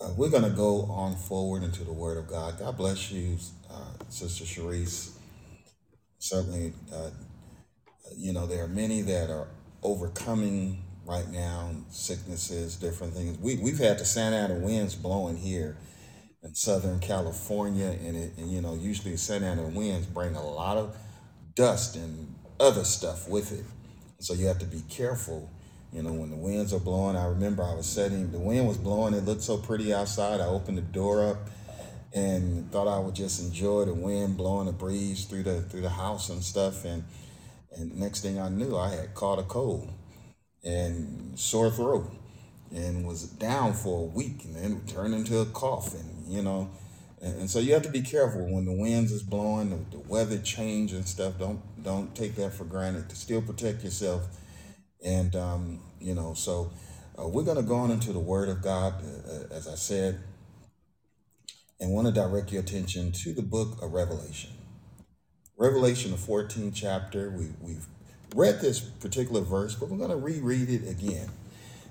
uh, 0.00 0.10
we're 0.16 0.30
going 0.30 0.44
to 0.44 0.50
go 0.50 0.82
on 0.86 1.14
forward 1.16 1.62
into 1.62 1.84
the 1.84 1.92
Word 1.92 2.18
of 2.18 2.28
God. 2.28 2.58
God 2.58 2.76
bless 2.76 3.10
you, 3.10 3.36
uh, 3.70 3.92
Sister 4.08 4.44
Sharice. 4.44 5.12
Certainly, 6.18 6.72
uh, 6.94 7.10
you 8.16 8.32
know, 8.32 8.46
there 8.46 8.64
are 8.64 8.68
many 8.68 9.02
that 9.02 9.30
are 9.30 9.48
overcoming 9.82 10.82
right 11.04 11.28
now 11.30 11.70
sicknesses, 11.90 12.76
different 12.76 13.14
things. 13.14 13.38
We, 13.38 13.56
we've 13.56 13.78
had 13.78 13.98
the 13.98 14.04
Santa 14.04 14.36
Ana 14.36 14.54
winds 14.54 14.94
blowing 14.94 15.36
here 15.36 15.76
in 16.42 16.54
Southern 16.54 17.00
California, 17.00 17.96
and, 18.04 18.16
it, 18.16 18.32
and 18.38 18.50
you 18.50 18.62
know, 18.62 18.74
usually 18.74 19.16
Santa 19.16 19.46
Ana 19.46 19.64
winds 19.64 20.06
bring 20.06 20.34
a 20.34 20.42
lot 20.42 20.76
of 20.76 20.96
dust 21.54 21.96
and 21.96 22.34
other 22.58 22.84
stuff 22.84 23.28
with 23.28 23.52
it. 23.52 23.64
So 24.20 24.34
you 24.34 24.46
have 24.46 24.58
to 24.60 24.66
be 24.66 24.82
careful. 24.88 25.50
You 25.92 26.02
know, 26.02 26.12
when 26.12 26.30
the 26.30 26.36
winds 26.36 26.72
are 26.72 26.78
blowing, 26.78 27.16
I 27.16 27.26
remember 27.26 27.64
I 27.64 27.74
was 27.74 27.86
sitting, 27.86 28.30
the 28.30 28.38
wind 28.38 28.68
was 28.68 28.78
blowing, 28.78 29.14
it 29.14 29.24
looked 29.24 29.42
so 29.42 29.58
pretty 29.58 29.92
outside. 29.92 30.40
I 30.40 30.46
opened 30.46 30.78
the 30.78 30.82
door 30.82 31.26
up 31.26 31.38
and 32.12 32.70
thought 32.70 32.88
I 32.88 32.98
would 33.00 33.14
just 33.14 33.42
enjoy 33.42 33.84
the 33.84 33.94
wind 33.94 34.36
blowing 34.36 34.66
the 34.66 34.72
breeze 34.72 35.24
through 35.24 35.42
the 35.44 35.62
through 35.62 35.82
the 35.82 35.90
house 35.90 36.28
and 36.28 36.42
stuff. 36.42 36.84
And 36.84 37.04
and 37.76 37.96
next 37.98 38.20
thing 38.20 38.38
I 38.38 38.48
knew, 38.48 38.76
I 38.76 38.90
had 38.90 39.14
caught 39.14 39.38
a 39.38 39.42
cold 39.42 39.90
and 40.62 41.38
sore 41.38 41.70
throat 41.70 42.10
and 42.74 43.06
was 43.06 43.24
down 43.24 43.72
for 43.72 44.00
a 44.00 44.04
week 44.04 44.44
and 44.44 44.54
then 44.54 44.80
turned 44.86 45.14
into 45.14 45.38
a 45.38 45.46
cough 45.46 45.94
and 45.94 46.26
you 46.28 46.42
know 46.42 46.70
and, 47.22 47.40
and 47.40 47.50
so 47.50 47.58
you 47.58 47.72
have 47.72 47.82
to 47.82 47.90
be 47.90 48.02
careful 48.02 48.46
when 48.46 48.64
the 48.64 48.72
winds 48.72 49.10
is 49.10 49.22
blowing 49.22 49.70
the, 49.70 49.96
the 49.96 50.02
weather 50.08 50.38
change 50.38 50.92
and 50.92 51.06
stuff 51.06 51.38
don't 51.38 51.60
don't 51.82 52.14
take 52.14 52.36
that 52.36 52.52
for 52.52 52.64
granted 52.64 53.08
to 53.08 53.16
still 53.16 53.40
protect 53.40 53.82
yourself 53.82 54.28
and 55.04 55.36
um, 55.36 55.80
you 56.00 56.14
know 56.14 56.34
so 56.34 56.72
uh, 57.18 57.26
we're 57.28 57.44
going 57.44 57.56
to 57.56 57.62
go 57.62 57.76
on 57.76 57.90
into 57.90 58.12
the 58.12 58.20
word 58.20 58.48
of 58.48 58.62
god 58.62 58.94
uh, 59.02 59.32
uh, 59.32 59.56
as 59.56 59.68
i 59.68 59.74
said 59.74 60.20
and 61.80 61.90
want 61.90 62.06
to 62.06 62.12
direct 62.12 62.52
your 62.52 62.62
attention 62.62 63.10
to 63.12 63.32
the 63.32 63.42
book 63.42 63.82
of 63.82 63.92
revelation. 63.92 64.50
Revelation 65.56 66.10
the 66.10 66.16
14th 66.16 66.72
chapter 66.74 67.30
we, 67.30 67.48
we've 67.60 67.86
read 68.34 68.60
this 68.60 68.80
particular 68.80 69.40
verse 69.42 69.74
but 69.74 69.88
we're 69.88 69.98
going 69.98 70.10
to 70.10 70.16
reread 70.16 70.70
it 70.70 70.88
again. 70.88 71.28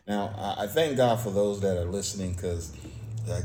Now, 0.07 0.33
I, 0.37 0.63
I 0.63 0.67
thank 0.67 0.97
God 0.97 1.19
for 1.19 1.31
those 1.31 1.61
that 1.61 1.77
are 1.77 1.85
listening 1.85 2.33
because 2.33 2.75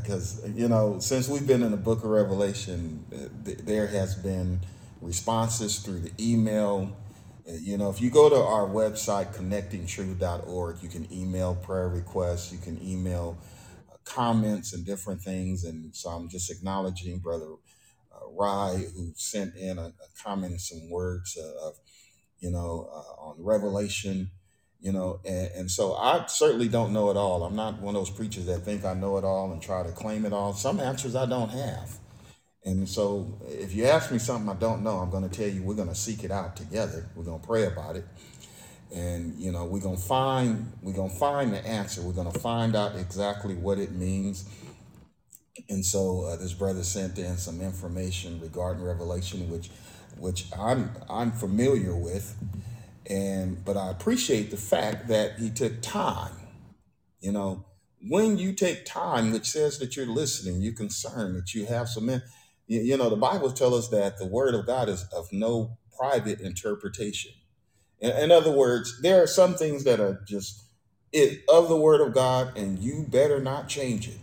because 0.02 0.42
you 0.54 0.68
know 0.68 0.98
since 1.00 1.28
we've 1.28 1.46
been 1.46 1.62
in 1.62 1.70
the 1.70 1.76
book 1.76 2.04
of 2.04 2.10
revelation 2.10 3.04
uh, 3.14 3.28
th- 3.44 3.58
there 3.58 3.86
has 3.86 4.14
been 4.14 4.60
responses 5.02 5.78
through 5.80 6.00
the 6.00 6.12
email 6.18 6.96
Uh, 6.96 7.03
you 7.46 7.76
know 7.76 7.90
if 7.90 8.00
you 8.00 8.10
go 8.10 8.28
to 8.28 8.36
our 8.36 8.66
website 8.66 9.34
connectingtruth.org 9.34 10.82
you 10.82 10.88
can 10.88 11.10
email 11.12 11.54
prayer 11.54 11.88
requests 11.88 12.52
you 12.52 12.58
can 12.58 12.80
email 12.82 13.36
uh, 13.92 13.96
comments 14.04 14.72
and 14.72 14.86
different 14.86 15.20
things 15.20 15.64
and 15.64 15.94
so 15.94 16.10
i'm 16.10 16.28
just 16.28 16.50
acknowledging 16.50 17.18
brother 17.18 17.52
uh, 18.14 18.30
Rye, 18.30 18.86
who 18.96 19.12
sent 19.16 19.56
in 19.56 19.78
a, 19.78 19.86
a 19.86 20.22
comment 20.22 20.52
and 20.52 20.60
some 20.60 20.90
words 20.90 21.36
of 21.36 21.74
you 22.44 22.50
know, 22.50 22.90
uh, 22.92 23.22
on 23.22 23.36
Revelation, 23.38 24.30
you 24.80 24.92
know, 24.92 25.20
and, 25.24 25.50
and 25.56 25.70
so 25.70 25.94
I 25.94 26.26
certainly 26.26 26.68
don't 26.68 26.92
know 26.92 27.10
it 27.10 27.16
all. 27.16 27.42
I'm 27.42 27.56
not 27.56 27.80
one 27.80 27.96
of 27.96 28.00
those 28.02 28.10
preachers 28.10 28.44
that 28.46 28.60
think 28.60 28.84
I 28.84 28.92
know 28.92 29.16
it 29.16 29.24
all 29.24 29.50
and 29.52 29.62
try 29.62 29.82
to 29.82 29.92
claim 29.92 30.26
it 30.26 30.32
all. 30.34 30.52
Some 30.52 30.78
answers 30.78 31.16
I 31.16 31.26
don't 31.26 31.48
have. 31.50 31.98
And 32.64 32.88
so 32.88 33.38
if 33.48 33.74
you 33.74 33.86
ask 33.86 34.12
me 34.12 34.18
something 34.18 34.48
I 34.50 34.58
don't 34.58 34.82
know, 34.82 34.98
I'm 34.98 35.10
going 35.10 35.28
to 35.28 35.34
tell 35.34 35.48
you 35.48 35.62
we're 35.62 35.74
going 35.74 35.88
to 35.88 35.94
seek 35.94 36.24
it 36.24 36.30
out 36.30 36.56
together. 36.56 37.08
We're 37.14 37.24
going 37.24 37.40
to 37.40 37.46
pray 37.46 37.66
about 37.66 37.96
it. 37.96 38.06
And 38.94 39.34
you 39.38 39.52
know, 39.52 39.64
we're 39.66 39.80
going 39.80 39.96
to 39.96 40.02
find 40.02 40.72
we're 40.82 40.94
going 40.94 41.10
to 41.10 41.16
find 41.16 41.52
the 41.52 41.66
answer. 41.66 42.02
We're 42.02 42.12
going 42.14 42.32
to 42.32 42.38
find 42.38 42.76
out 42.76 42.96
exactly 42.96 43.54
what 43.54 43.78
it 43.78 43.92
means. 43.92 44.48
And 45.70 45.84
so 45.84 46.24
uh, 46.24 46.36
this 46.36 46.52
brother 46.54 46.84
sent 46.84 47.18
in 47.18 47.36
some 47.38 47.60
information 47.60 48.40
regarding 48.40 48.84
Revelation 48.84 49.50
which 49.50 49.70
which 50.18 50.46
I'm 50.58 50.90
I'm 51.10 51.32
familiar 51.32 51.96
with 51.96 52.36
and 53.10 53.64
but 53.64 53.76
I 53.76 53.90
appreciate 53.90 54.50
the 54.50 54.56
fact 54.56 55.08
that 55.08 55.38
he 55.38 55.50
took 55.50 55.82
time. 55.82 56.32
You 57.20 57.32
know, 57.32 57.66
when 58.08 58.38
you 58.38 58.52
take 58.52 58.84
time, 58.86 59.32
which 59.32 59.46
says 59.46 59.78
that 59.78 59.96
you're 59.96 60.06
listening, 60.06 60.62
you're 60.62 60.74
concerned, 60.74 61.36
that 61.36 61.54
you 61.54 61.66
have 61.66 61.88
some, 61.88 62.08
in- 62.10 62.22
you, 62.66 62.80
you 62.80 62.96
know, 62.96 63.10
the 63.10 63.16
Bible 63.16 63.52
tells 63.52 63.74
us 63.74 63.88
that 63.88 64.18
the 64.18 64.26
word 64.26 64.54
of 64.54 64.66
God 64.66 64.88
is 64.88 65.04
of 65.14 65.32
no 65.32 65.76
private 65.98 66.40
interpretation. 66.40 67.32
In, 68.00 68.10
in 68.10 68.32
other 68.32 68.50
words, 68.52 69.00
there 69.02 69.22
are 69.22 69.26
some 69.26 69.54
things 69.54 69.84
that 69.84 70.00
are 70.00 70.22
just 70.26 70.64
it 71.12 71.44
of 71.48 71.68
the 71.68 71.76
word 71.76 72.00
of 72.00 72.12
God, 72.12 72.56
and 72.56 72.78
you 72.78 73.06
better 73.08 73.40
not 73.40 73.68
change 73.68 74.08
it. 74.08 74.18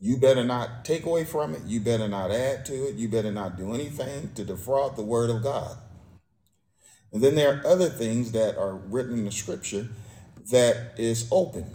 You 0.00 0.16
better 0.16 0.44
not 0.44 0.84
take 0.84 1.04
away 1.04 1.24
from 1.24 1.54
it. 1.54 1.62
You 1.66 1.80
better 1.80 2.08
not 2.08 2.30
add 2.30 2.64
to 2.66 2.88
it. 2.88 2.94
You 2.94 3.08
better 3.08 3.32
not 3.32 3.56
do 3.56 3.74
anything 3.74 4.32
to 4.34 4.44
defraud 4.44 4.96
the 4.96 5.02
word 5.02 5.28
of 5.28 5.42
God. 5.42 5.76
And 7.12 7.22
then 7.22 7.34
there 7.34 7.54
are 7.56 7.66
other 7.66 7.88
things 7.88 8.32
that 8.32 8.56
are 8.56 8.74
written 8.76 9.18
in 9.18 9.24
the 9.24 9.32
scripture 9.32 9.88
that 10.50 10.92
is 10.98 11.28
open. 11.32 11.66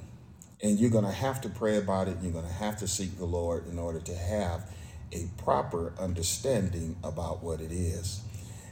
And 0.61 0.79
you're 0.79 0.89
going 0.89 1.05
to 1.05 1.11
have 1.11 1.41
to 1.41 1.49
pray 1.49 1.77
about 1.77 2.07
it. 2.07 2.17
You're 2.21 2.31
going 2.31 2.47
to 2.47 2.53
have 2.53 2.77
to 2.77 2.87
seek 2.87 3.17
the 3.17 3.25
Lord 3.25 3.67
in 3.67 3.77
order 3.77 3.99
to 3.99 4.15
have 4.15 4.63
a 5.13 5.41
proper 5.41 5.93
understanding 5.99 6.97
about 7.03 7.43
what 7.43 7.61
it 7.61 7.71
is. 7.71 8.21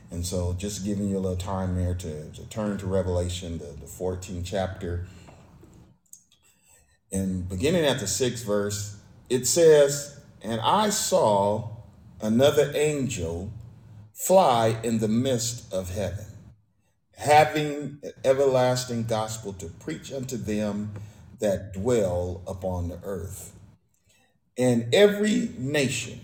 And 0.09 0.25
so, 0.25 0.53
just 0.53 0.83
giving 0.83 1.07
you 1.07 1.17
a 1.17 1.19
little 1.19 1.37
time 1.37 1.75
there 1.75 1.93
to, 1.95 2.31
to 2.31 2.45
turn 2.49 2.77
to 2.79 2.85
Revelation, 2.85 3.59
the, 3.59 3.65
the 3.65 3.85
14th 3.85 4.43
chapter. 4.43 5.07
And 7.11 7.47
beginning 7.47 7.85
at 7.85 7.99
the 7.99 8.07
sixth 8.07 8.45
verse, 8.45 8.97
it 9.29 9.47
says, 9.47 10.19
And 10.41 10.59
I 10.61 10.89
saw 10.89 11.69
another 12.21 12.71
angel 12.75 13.51
fly 14.13 14.77
in 14.83 14.99
the 14.99 15.07
midst 15.07 15.71
of 15.73 15.91
heaven 15.91 16.25
having 17.21 17.99
an 18.01 18.11
everlasting 18.25 19.03
gospel 19.03 19.53
to 19.53 19.67
preach 19.67 20.11
unto 20.11 20.37
them 20.37 20.91
that 21.39 21.71
dwell 21.71 22.41
upon 22.47 22.89
the 22.89 22.99
earth. 23.03 23.53
And 24.57 24.93
every 24.93 25.51
nation, 25.57 26.19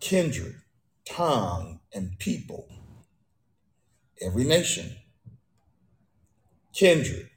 kindred, 0.00 0.54
tongue, 1.08 1.80
and 1.92 2.18
people, 2.18 2.68
every 4.20 4.44
nation, 4.44 4.96
kindred, 6.72 7.28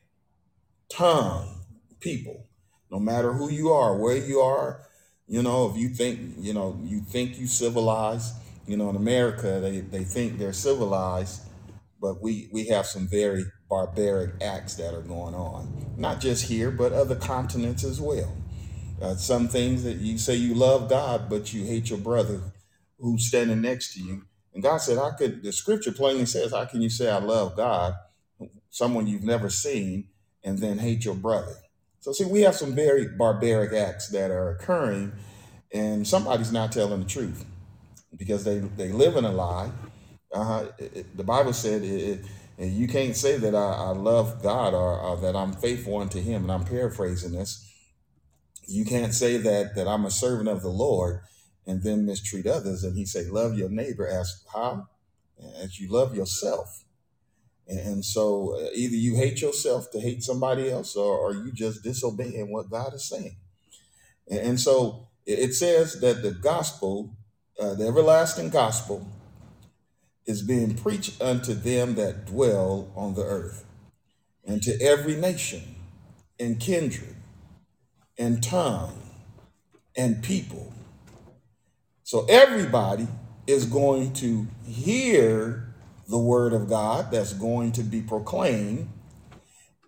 tongue, 0.89 1.61
people. 1.99 2.47
No 2.91 2.99
matter 2.99 3.33
who 3.33 3.49
you 3.49 3.71
are, 3.71 3.97
where 3.97 4.17
you 4.17 4.39
are, 4.39 4.81
you 5.27 5.41
know, 5.41 5.69
if 5.69 5.77
you 5.77 5.89
think, 5.89 6.35
you 6.37 6.53
know, 6.53 6.79
you 6.83 7.01
think 7.01 7.39
you 7.39 7.47
civilized, 7.47 8.35
you 8.67 8.77
know, 8.77 8.89
in 8.89 8.95
America, 8.95 9.59
they, 9.59 9.79
they 9.79 10.03
think 10.03 10.37
they're 10.37 10.53
civilized, 10.53 11.41
but 11.99 12.21
we, 12.21 12.49
we 12.51 12.67
have 12.67 12.85
some 12.85 13.07
very 13.07 13.43
barbaric 13.69 14.41
acts 14.43 14.75
that 14.75 14.93
are 14.93 15.01
going 15.01 15.33
on. 15.33 15.93
Not 15.97 16.19
just 16.19 16.45
here, 16.45 16.69
but 16.69 16.91
other 16.93 17.15
continents 17.15 17.83
as 17.83 17.99
well. 17.99 18.37
Uh, 19.01 19.15
some 19.15 19.47
things 19.47 19.83
that 19.83 19.97
you 19.97 20.17
say 20.17 20.35
you 20.35 20.53
love 20.55 20.89
God, 20.89 21.29
but 21.29 21.53
you 21.53 21.65
hate 21.65 21.89
your 21.89 21.99
brother 21.99 22.41
who's 22.99 23.27
standing 23.27 23.61
next 23.61 23.93
to 23.93 24.01
you. 24.01 24.23
And 24.53 24.63
God 24.63 24.77
said, 24.77 24.97
I 24.97 25.11
could, 25.11 25.43
the 25.43 25.51
scripture 25.51 25.91
plainly 25.91 26.25
says, 26.25 26.51
how 26.51 26.65
can 26.65 26.81
you 26.81 26.89
say 26.89 27.09
I 27.09 27.17
love 27.19 27.55
God, 27.55 27.95
someone 28.69 29.07
you've 29.07 29.23
never 29.23 29.49
seen, 29.49 30.09
and 30.43 30.59
then 30.59 30.79
hate 30.79 31.05
your 31.05 31.15
brother? 31.15 31.55
So, 32.01 32.13
see, 32.13 32.25
we 32.25 32.41
have 32.41 32.55
some 32.55 32.75
very 32.75 33.07
barbaric 33.07 33.73
acts 33.73 34.09
that 34.09 34.31
are 34.31 34.51
occurring, 34.51 35.13
and 35.73 36.07
somebody's 36.07 36.51
not 36.51 36.71
telling 36.71 37.01
the 37.01 37.07
truth 37.09 37.45
because 38.17 38.43
they, 38.43 38.59
they 38.59 38.89
live 38.91 39.17
in 39.17 39.25
a 39.25 39.31
lie. 39.31 39.71
Uh, 40.33 40.67
it, 40.79 40.97
it- 40.97 41.17
the 41.17 41.23
Bible 41.23 41.53
said 41.53 41.83
it, 41.83 42.25
you 42.59 42.87
can't 42.87 43.15
say 43.15 43.37
that 43.37 43.55
I, 43.55 43.73
I 43.73 43.89
love 43.89 44.43
God 44.43 44.73
or, 44.73 44.99
or 44.99 45.17
that 45.21 45.35
I'm 45.35 45.53
faithful 45.53 45.97
unto 45.97 46.21
Him. 46.21 46.43
And 46.43 46.51
I'm 46.51 46.65
paraphrasing 46.65 47.33
this. 47.33 47.72
You 48.67 48.85
can't 48.85 49.13
say 49.13 49.37
that 49.37 49.75
that 49.75 49.87
I'm 49.87 50.05
a 50.05 50.11
servant 50.11 50.49
of 50.49 50.61
the 50.61 50.69
Lord 50.69 51.21
and 51.65 51.83
then 51.83 52.05
mistreat 52.05 52.47
others. 52.47 52.83
And 52.83 52.97
He 52.97 53.05
say, 53.05 53.25
love 53.25 53.57
your 53.57 53.69
neighbor 53.69 54.07
as 54.07 54.43
how 54.53 54.87
as 55.61 55.79
you 55.79 55.89
love 55.89 56.15
yourself. 56.15 56.83
And, 57.67 58.03
so 58.03 58.55
uh, 58.57 58.69
either 58.75 58.95
you 58.95 59.15
hate 59.15 59.41
yourself 59.41 59.89
to 59.91 59.99
hate 59.99 60.21
somebody 60.21 60.69
else, 60.69 60.95
or, 60.95 61.17
or 61.17 61.33
you 61.33 61.51
just 61.53 61.83
disobeying 61.83 62.51
what 62.51 62.69
God 62.69 62.93
is 62.93 63.07
saying. 63.07 63.37
And, 64.27 64.39
and 64.39 64.59
so 64.59 65.07
it, 65.25 65.39
it 65.39 65.53
says 65.53 65.99
that 66.01 66.21
the 66.21 66.31
gospel, 66.31 67.15
uh, 67.59 67.75
the 67.75 67.87
everlasting 67.87 68.49
gospel, 68.49 69.07
is 70.25 70.41
being 70.41 70.75
preached 70.75 71.21
unto 71.21 71.53
them 71.53 71.95
that 71.95 72.25
dwell 72.25 72.91
on 72.95 73.13
the 73.15 73.23
earth, 73.23 73.65
and 74.45 74.61
to 74.63 74.81
every 74.81 75.15
nation, 75.15 75.75
and 76.39 76.59
kindred, 76.59 77.12
and 78.17 78.43
tongue, 78.43 79.01
and 79.95 80.23
people. 80.23 80.73
So 82.03 82.25
everybody 82.29 83.07
is 83.47 83.65
going 83.65 84.13
to 84.13 84.47
hear 84.65 85.73
the 86.07 86.17
word 86.17 86.53
of 86.53 86.69
God 86.69 87.11
that's 87.11 87.33
going 87.33 87.71
to 87.73 87.83
be 87.83 88.01
proclaimed, 88.01 88.89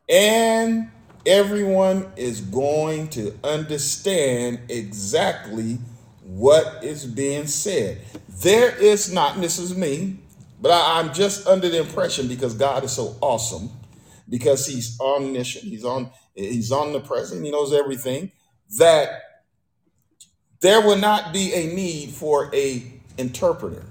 and 0.10 0.90
everyone 1.26 2.12
is 2.16 2.42
going 2.42 3.08
to 3.10 3.38
understand 3.44 4.60
exactly 4.70 5.80
what 6.24 6.84
is 6.84 7.06
being 7.06 7.48
said. 7.48 8.02
There 8.30 8.76
is 8.76 9.12
not, 9.12 9.40
this 9.42 9.60
is 9.60 9.76
me, 9.76 10.20
but 10.62 10.72
I, 10.72 11.00
I'm 11.00 11.14
just 11.14 11.48
under 11.48 11.70
the 11.70 11.80
impression 11.80 12.28
because 12.28 12.54
God 12.54 12.84
is 12.84 12.92
so 12.92 13.16
awesome, 13.22 13.70
because 14.30 14.66
He's 14.66 15.00
omniscient, 15.00 15.66
He's 15.66 15.86
on, 15.86 16.10
He's 16.36 16.72
omnipresent, 16.72 17.44
He 17.46 17.52
knows 17.52 17.74
everything, 17.74 18.32
that 18.78 19.10
there 20.62 20.82
will 20.82 20.98
not 20.98 21.34
be 21.34 21.54
a 21.54 21.74
need 21.74 22.12
for 22.12 22.54
a 22.56 22.84
interpreter. 23.18 23.86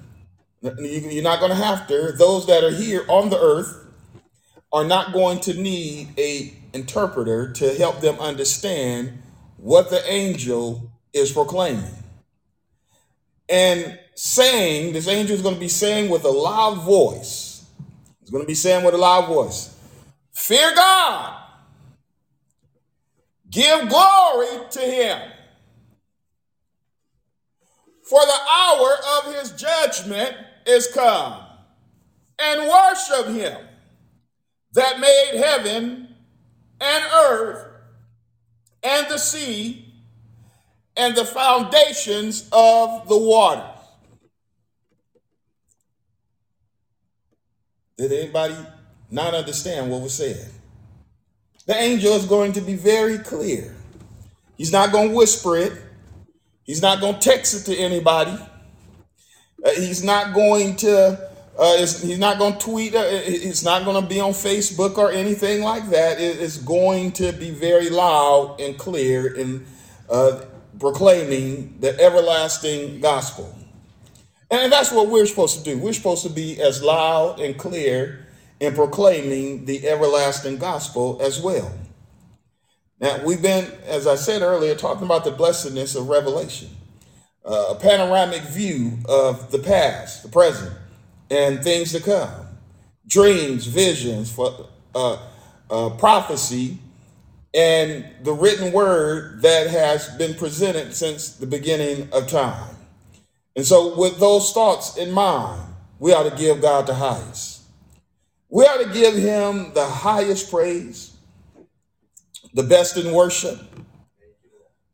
You- 0.63 0.73
You're 0.81 1.23
not 1.23 1.41
going 1.41 1.51
to 1.53 1.57
have 1.57 1.87
to. 1.89 2.13
Those 2.13 2.47
that 2.47 2.65
are 2.65 2.71
here 2.71 3.05
on 3.09 3.31
the 3.31 3.39
earth 3.41 3.87
are 4.73 4.85
not 4.85 5.13
going 5.13 5.41
to 5.41 5.55
need 5.55 6.09
a 6.19 6.55
interpreter 6.73 7.53
to 7.53 7.75
help 7.75 8.01
them 8.01 8.19
understand 8.21 9.23
what 9.59 9.91
the 9.91 10.05
angel 10.11 10.91
is 11.13 11.33
proclaiming 11.33 11.95
and 13.49 13.99
saying. 14.15 14.93
This 14.93 15.09
angel 15.09 15.37
is 15.37 15.43
going 15.43 15.55
to 15.55 15.61
be 15.61 15.69
saying 15.69 16.11
with 16.11 16.25
a 16.25 16.31
loud 16.31 16.83
voice. 16.83 17.65
He's 18.21 18.31
going 18.31 18.43
to 18.45 18.49
be 18.49 18.55
saying 18.55 18.85
with 18.85 18.95
a 18.95 18.99
loud 18.99 19.27
voice, 19.29 19.75
"Fear 20.33 20.75
God, 20.75 21.44
give 23.55 23.89
glory 23.89 24.67
to 24.71 24.81
Him, 24.81 25.19
for 28.03 28.21
the 28.21 28.39
hour 28.57 28.97
of 29.17 29.35
His 29.35 29.53
judgment 29.53 30.37
is 30.67 30.89
come, 30.89 31.41
and 32.39 32.69
worship 32.69 33.29
Him." 33.29 33.69
that 34.75 34.99
made 34.99 35.33
heaven 35.37 36.09
and 36.81 37.05
earth 37.15 37.67
and 38.83 39.07
the 39.09 39.19
sea 39.19 39.93
and 40.97 41.17
the 41.17 41.25
foundations 41.25 42.49
of 42.53 43.09
the 43.09 43.17
water. 43.17 43.71
Did 47.97 48.13
anybody 48.13 48.57
not 49.11 49.35
understand 49.35 49.91
what 49.91 50.03
was 50.03 50.15
said? 50.15 50.51
The 51.67 51.75
angel 51.77 52.13
is 52.15 52.27
going 52.27 52.53
to 52.55 52.61
be 52.61 52.75
very 52.77 53.19
clear. 53.19 53.75
He's 54.57 54.73
not 54.73 54.93
going 54.93 55.11
to 55.11 55.15
whisper 55.15 55.57
it. 55.57 55.73
He's 56.65 56.83
not 56.83 57.01
going 57.01 57.15
to 57.15 57.21
text 57.21 57.55
it 57.69 57.73
to 57.73 57.79
anybody. 57.79 58.39
Uh, 59.65 59.71
he's 59.77 60.05
not 60.05 60.35
going 60.35 60.77
to. 60.77 61.31
Uh, 61.59 61.77
he's 61.79 62.19
not 62.19 62.39
going 62.39 62.55
to 62.55 62.59
tweet. 62.59 62.95
Uh, 62.95 62.99
it- 62.99 63.43
it's 63.45 63.63
not 63.63 63.85
going 63.85 64.01
to 64.03 64.09
be 64.09 64.21
on 64.21 64.33
Facebook 64.33 64.99
or 64.99 65.11
anything 65.13 65.63
like 65.63 65.89
that. 65.91 66.21
It- 66.21 66.41
it's 66.41 66.59
going 66.59 67.13
to 67.13 67.33
be 67.33 67.51
very 67.51 67.91
loud 67.91 68.61
and 68.61 68.77
clear 68.79 69.27
in 69.35 69.65
uh, 70.11 70.41
proclaiming 70.81 71.77
the 71.81 71.99
everlasting 72.01 73.01
gospel. 73.01 73.55
And 74.51 74.71
that's 74.73 74.93
what 74.93 75.09
we're 75.09 75.27
supposed 75.27 75.59
to 75.59 75.65
do. 75.65 75.79
We're 75.79 75.93
supposed 75.95 76.25
to 76.25 76.31
be 76.31 76.61
as 76.61 76.83
loud 76.83 77.41
and 77.41 77.57
clear 77.57 78.24
in 78.65 78.75
proclaiming 78.75 79.65
the 79.65 79.87
everlasting 79.89 80.59
gospel 80.59 81.19
as 81.23 81.41
well. 81.41 81.71
Now, 83.01 83.23
we've 83.25 83.43
been, 83.43 83.71
as 83.87 84.07
I 84.07 84.15
said 84.15 84.43
earlier, 84.43 84.75
talking 84.75 85.05
about 85.05 85.25
the 85.25 85.31
blessedness 85.31 85.95
of 85.95 86.09
revelation, 86.09 86.71
uh, 87.45 87.67
a 87.71 87.75
panoramic 87.75 88.43
view 88.43 88.99
of 89.07 89.51
the 89.51 89.59
past, 89.59 90.23
the 90.23 90.29
present, 90.29 90.75
and 91.31 91.63
things 91.63 91.93
to 91.93 92.01
come, 92.01 92.47
dreams, 93.07 93.67
visions, 93.67 94.33
for 94.33 94.69
uh, 94.95 95.19
uh, 95.71 95.91
prophecy, 95.91 96.79
and 97.53 98.07
the 98.23 98.33
written 98.33 98.73
word 98.73 99.43
that 99.43 99.69
has 99.69 100.09
been 100.17 100.35
presented 100.35 100.95
since 100.95 101.37
the 101.37 101.47
beginning 101.47 102.09
of 102.13 102.29
time. 102.29 102.75
And 103.57 103.65
so, 103.67 103.97
with 103.97 104.19
those 104.19 104.53
thoughts 104.53 104.97
in 104.97 105.13
mind, 105.13 105.63
we 105.99 106.13
ought 106.13 106.29
to 106.29 106.37
give 106.37 106.61
God 106.61 106.87
the 106.87 106.95
highest. 106.95 107.54
We 108.55 108.63
ought 108.67 108.85
to 108.85 108.93
give 108.93 109.17
Him 109.17 109.73
the 109.75 109.85
highest 109.85 110.49
praise, 110.49 111.17
the 112.55 112.63
best 112.63 112.97
in 112.97 113.13
worship. 113.13 113.59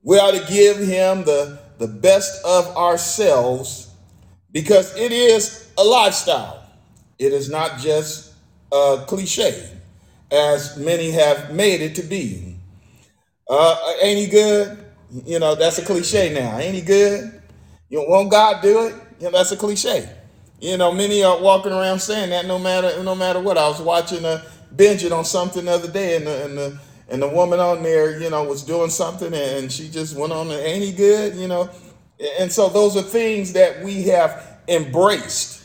We 0.02 0.18
ought 0.18 0.30
to 0.30 0.50
give 0.50 0.78
Him 0.78 1.24
the, 1.24 1.58
the 1.76 1.86
best 1.86 2.42
of 2.42 2.74
ourselves 2.74 3.90
because 4.50 4.96
it 4.96 5.12
is 5.12 5.70
a 5.76 5.84
lifestyle. 5.84 6.64
It 7.18 7.34
is 7.34 7.50
not 7.50 7.78
just 7.78 8.32
a 8.72 9.04
cliche, 9.06 9.70
as 10.30 10.78
many 10.78 11.10
have 11.10 11.52
made 11.52 11.82
it 11.82 11.96
to 11.96 12.02
be. 12.02 12.56
Uh, 13.46 13.76
ain't 14.00 14.20
he 14.20 14.26
good? 14.26 14.86
You 15.26 15.38
know, 15.38 15.54
that's 15.54 15.76
a 15.76 15.84
cliche 15.84 16.32
now. 16.32 16.56
Ain't 16.56 16.76
he 16.76 16.80
good? 16.80 17.42
You 17.90 17.98
know, 17.98 18.04
won't 18.08 18.30
God 18.30 18.62
do 18.62 18.86
it? 18.86 18.94
You 19.18 19.26
know, 19.26 19.32
that's 19.32 19.52
a 19.52 19.56
cliche. 19.58 20.08
You 20.60 20.76
know, 20.76 20.92
many 20.92 21.22
are 21.22 21.40
walking 21.40 21.72
around 21.72 22.00
saying 22.00 22.30
that 22.30 22.46
no 22.46 22.58
matter 22.58 23.02
no 23.02 23.14
matter 23.14 23.40
what. 23.40 23.56
I 23.56 23.66
was 23.68 23.80
watching 23.80 24.24
a 24.24 24.44
binge 24.76 25.04
it 25.04 25.12
on 25.12 25.24
something 25.24 25.64
the 25.64 25.72
other 25.72 25.90
day, 25.90 26.16
and 26.16 26.26
the 26.26 26.44
and 26.44 26.58
the 26.58 26.78
and 27.08 27.22
the 27.22 27.28
woman 27.28 27.60
on 27.60 27.82
there, 27.82 28.20
you 28.20 28.28
know, 28.30 28.44
was 28.44 28.62
doing 28.62 28.90
something, 28.90 29.32
and 29.32 29.72
she 29.72 29.88
just 29.88 30.16
went 30.16 30.32
on. 30.32 30.50
and, 30.50 30.60
Ain't 30.60 30.84
he 30.84 30.92
good? 30.92 31.34
You 31.34 31.48
know, 31.48 31.70
and 32.38 32.52
so 32.52 32.68
those 32.68 32.96
are 32.96 33.02
things 33.02 33.54
that 33.54 33.82
we 33.82 34.02
have 34.04 34.58
embraced 34.68 35.62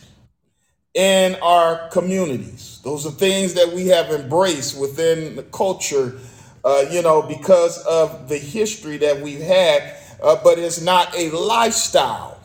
in 0.93 1.35
our 1.41 1.89
communities. 1.89 2.79
Those 2.83 3.05
are 3.05 3.11
things 3.11 3.53
that 3.55 3.71
we 3.73 3.87
have 3.87 4.09
embraced 4.11 4.79
within 4.79 5.35
the 5.35 5.43
culture, 5.43 6.17
uh, 6.63 6.85
you 6.89 7.01
know, 7.01 7.21
because 7.21 7.77
of 7.85 8.29
the 8.29 8.37
history 8.37 8.97
that 8.97 9.19
we've 9.19 9.41
had, 9.41 9.97
uh, 10.23 10.37
but 10.41 10.57
it's 10.57 10.81
not 10.81 11.13
a 11.17 11.29
lifestyle. 11.31 12.39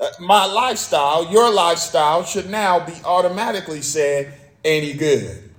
Uh, 0.00 0.08
my 0.18 0.46
lifestyle, 0.46 1.30
your 1.30 1.52
lifestyle, 1.52 2.24
should 2.24 2.48
now 2.48 2.84
be 2.84 2.94
automatically 3.04 3.82
said, 3.82 4.32
any 4.64 4.94
good? 4.94 5.50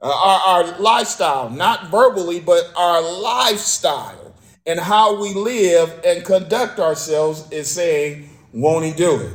Uh, 0.00 0.06
our, 0.06 0.64
our 0.64 0.78
lifestyle, 0.78 1.50
not 1.50 1.88
verbally, 1.88 2.40
but 2.40 2.72
our 2.76 3.02
lifestyle 3.02 4.34
and 4.66 4.78
how 4.78 5.20
we 5.20 5.34
live 5.34 6.00
and 6.04 6.24
conduct 6.24 6.78
ourselves 6.78 7.50
is 7.50 7.68
saying, 7.68 8.30
won't 8.52 8.84
he 8.84 8.92
do 8.92 9.20
it? 9.20 9.32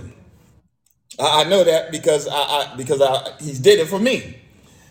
I 1.20 1.42
I 1.42 1.50
know 1.50 1.64
that 1.64 1.92
because 1.92 2.28
I, 2.28 2.34
I 2.34 2.74
because 2.78 3.02
I, 3.02 3.32
he's 3.40 3.60
did 3.60 3.80
it 3.80 3.88
for 3.88 4.00
me. 4.00 4.40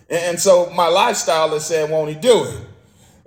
And, 0.09 0.21
and 0.21 0.41
so 0.41 0.71
my 0.71 0.89
lifestyle 0.89 1.53
is 1.55 1.65
saying, 1.65 1.91
won't 1.91 2.11
he 2.11 2.15
do 2.15 2.45
it? 2.45 2.61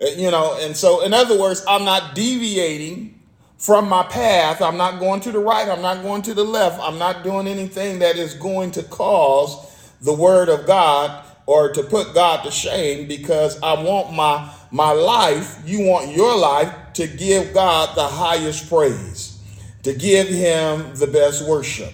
Uh, 0.01 0.15
You 0.15 0.31
know, 0.31 0.57
and 0.61 0.75
so 0.75 1.03
in 1.03 1.13
other 1.13 1.37
words, 1.39 1.63
I'm 1.67 1.85
not 1.85 2.15
deviating 2.15 3.16
from 3.57 3.89
my 3.89 4.03
path. 4.03 4.61
I'm 4.61 4.77
not 4.77 4.99
going 4.99 5.19
to 5.21 5.31
the 5.31 5.39
right. 5.39 5.67
I'm 5.67 5.81
not 5.81 6.03
going 6.03 6.21
to 6.23 6.33
the 6.33 6.43
left. 6.43 6.79
I'm 6.81 6.97
not 6.97 7.23
doing 7.23 7.47
anything 7.47 7.99
that 7.99 8.17
is 8.17 8.33
going 8.33 8.71
to 8.71 8.83
cause 8.83 9.73
the 10.01 10.13
word 10.13 10.49
of 10.49 10.65
God 10.67 11.25
or 11.45 11.71
to 11.71 11.83
put 11.83 12.13
God 12.13 12.43
to 12.43 12.51
shame 12.51 13.07
because 13.07 13.61
I 13.61 13.81
want 13.81 14.13
my 14.13 14.53
my 14.69 14.91
life, 14.91 15.61
you 15.65 15.81
want 15.81 16.13
your 16.13 16.37
life 16.37 16.73
to 16.93 17.07
give 17.07 17.53
God 17.53 17.95
the 17.95 18.05
highest 18.05 18.67
praise, 18.69 19.41
to 19.83 19.93
give 19.93 20.27
him 20.27 20.93
the 20.95 21.07
best 21.07 21.47
worship. 21.47 21.93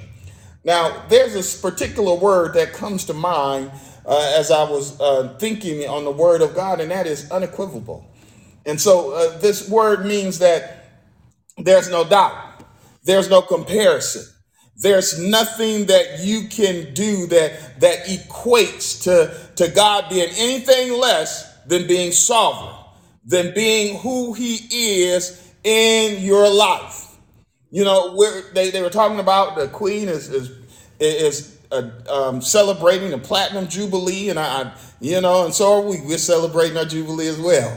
Now, 0.63 1.05
there's 1.07 1.33
this 1.33 1.59
particular 1.59 2.15
word 2.15 2.55
that 2.55 2.73
comes 2.73 3.05
to 3.05 3.13
mind 3.13 3.71
uh, 4.05 4.35
as 4.37 4.49
I 4.49 4.63
was 4.63 4.99
uh, 4.99 5.35
thinking 5.39 5.87
on 5.87 6.03
the 6.03 6.11
word 6.11 6.41
of 6.41 6.55
God, 6.55 6.79
and 6.79 6.89
that 6.91 7.05
is 7.05 7.29
unequivocal. 7.29 8.09
And 8.65 8.79
so 8.79 9.11
uh, 9.11 9.37
this 9.39 9.69
word 9.69 10.05
means 10.05 10.39
that 10.39 10.82
there's 11.57 11.89
no 11.89 12.03
doubt. 12.03 12.63
There's 13.03 13.29
no 13.29 13.41
comparison. 13.41 14.23
There's 14.77 15.19
nothing 15.19 15.85
that 15.85 16.19
you 16.21 16.47
can 16.47 16.93
do 16.93 17.27
that 17.27 17.79
that 17.79 18.05
equates 18.05 19.03
to, 19.03 19.33
to 19.55 19.71
God 19.71 20.09
being 20.09 20.29
anything 20.35 20.99
less 20.99 21.53
than 21.65 21.87
being 21.87 22.11
sovereign, 22.11 22.75
than 23.25 23.53
being 23.53 23.99
who 23.99 24.33
he 24.33 24.55
is 25.03 25.53
in 25.63 26.23
your 26.23 26.49
life. 26.49 27.17
You 27.71 27.83
know, 27.83 28.15
they, 28.53 28.71
they 28.71 28.81
were 28.81 28.89
talking 28.89 29.19
about 29.19 29.55
the 29.55 29.67
queen 29.67 30.07
is 30.07 30.29
is 30.29 30.51
is 30.99 31.59
uh, 31.71 31.89
um, 32.09 32.41
celebrating 32.41 33.09
the 33.09 33.17
platinum 33.17 33.67
jubilee, 33.67 34.29
and 34.29 34.39
I, 34.39 34.43
I, 34.61 34.73
you 35.01 35.19
know, 35.21 35.45
and 35.45 35.53
so 35.53 35.73
are 35.73 35.81
we. 35.81 35.99
We're 36.01 36.17
celebrating 36.17 36.77
our 36.77 36.85
jubilee 36.85 37.27
as 37.27 37.39
well, 37.39 37.75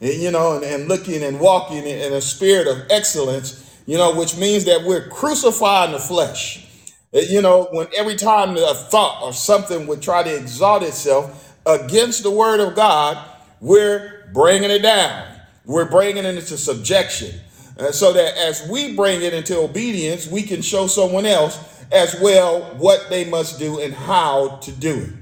you 0.00 0.30
know, 0.30 0.56
and, 0.56 0.64
and 0.64 0.88
looking 0.88 1.22
and 1.22 1.40
walking 1.40 1.84
in, 1.86 2.12
a 2.12 2.20
spirit 2.20 2.66
of 2.66 2.84
excellence. 2.90 3.62
You 3.86 3.96
know, 3.98 4.16
which 4.16 4.36
means 4.36 4.64
that 4.64 4.82
we're 4.82 5.08
crucifying 5.08 5.92
the 5.92 6.00
flesh. 6.00 6.66
You 7.12 7.40
know, 7.40 7.68
when 7.70 7.86
every 7.96 8.16
time 8.16 8.56
a 8.56 8.74
thought 8.74 9.22
or 9.22 9.32
something 9.32 9.86
would 9.86 10.02
try 10.02 10.24
to 10.24 10.36
exalt 10.36 10.82
itself 10.82 11.54
against 11.64 12.24
the 12.24 12.30
word 12.30 12.58
of 12.58 12.74
God, 12.74 13.16
we're 13.60 14.28
bringing 14.32 14.70
it 14.70 14.80
down. 14.80 15.24
We're 15.64 15.88
bringing 15.88 16.24
it 16.24 16.34
into 16.36 16.58
subjection. 16.58 17.40
Uh, 17.78 17.92
so 17.92 18.12
that 18.12 18.36
as 18.38 18.66
we 18.68 18.94
bring 18.94 19.22
it 19.22 19.34
into 19.34 19.58
obedience, 19.58 20.26
we 20.26 20.42
can 20.42 20.62
show 20.62 20.86
someone 20.86 21.26
else 21.26 21.58
as 21.92 22.18
well 22.20 22.62
what 22.76 23.08
they 23.10 23.24
must 23.24 23.58
do 23.58 23.80
and 23.80 23.92
how 23.92 24.56
to 24.62 24.72
do 24.72 24.94
it. 24.94 25.12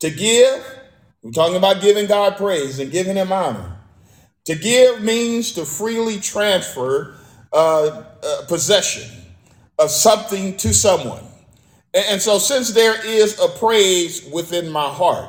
To 0.00 0.10
give, 0.10 0.77
we're 1.22 1.32
talking 1.32 1.56
about 1.56 1.82
giving 1.82 2.06
God 2.06 2.36
praise 2.36 2.78
and 2.78 2.90
giving 2.90 3.16
Him 3.16 3.32
honor. 3.32 3.76
To 4.46 4.54
give 4.54 5.02
means 5.02 5.52
to 5.52 5.64
freely 5.64 6.18
transfer 6.18 7.16
uh, 7.52 8.04
uh, 8.22 8.46
possession 8.46 9.10
of 9.78 9.90
something 9.90 10.56
to 10.58 10.72
someone. 10.72 11.22
And, 11.92 12.04
and 12.08 12.22
so, 12.22 12.38
since 12.38 12.72
there 12.72 13.04
is 13.04 13.38
a 13.40 13.48
praise 13.48 14.24
within 14.32 14.70
my 14.70 14.88
heart, 14.88 15.28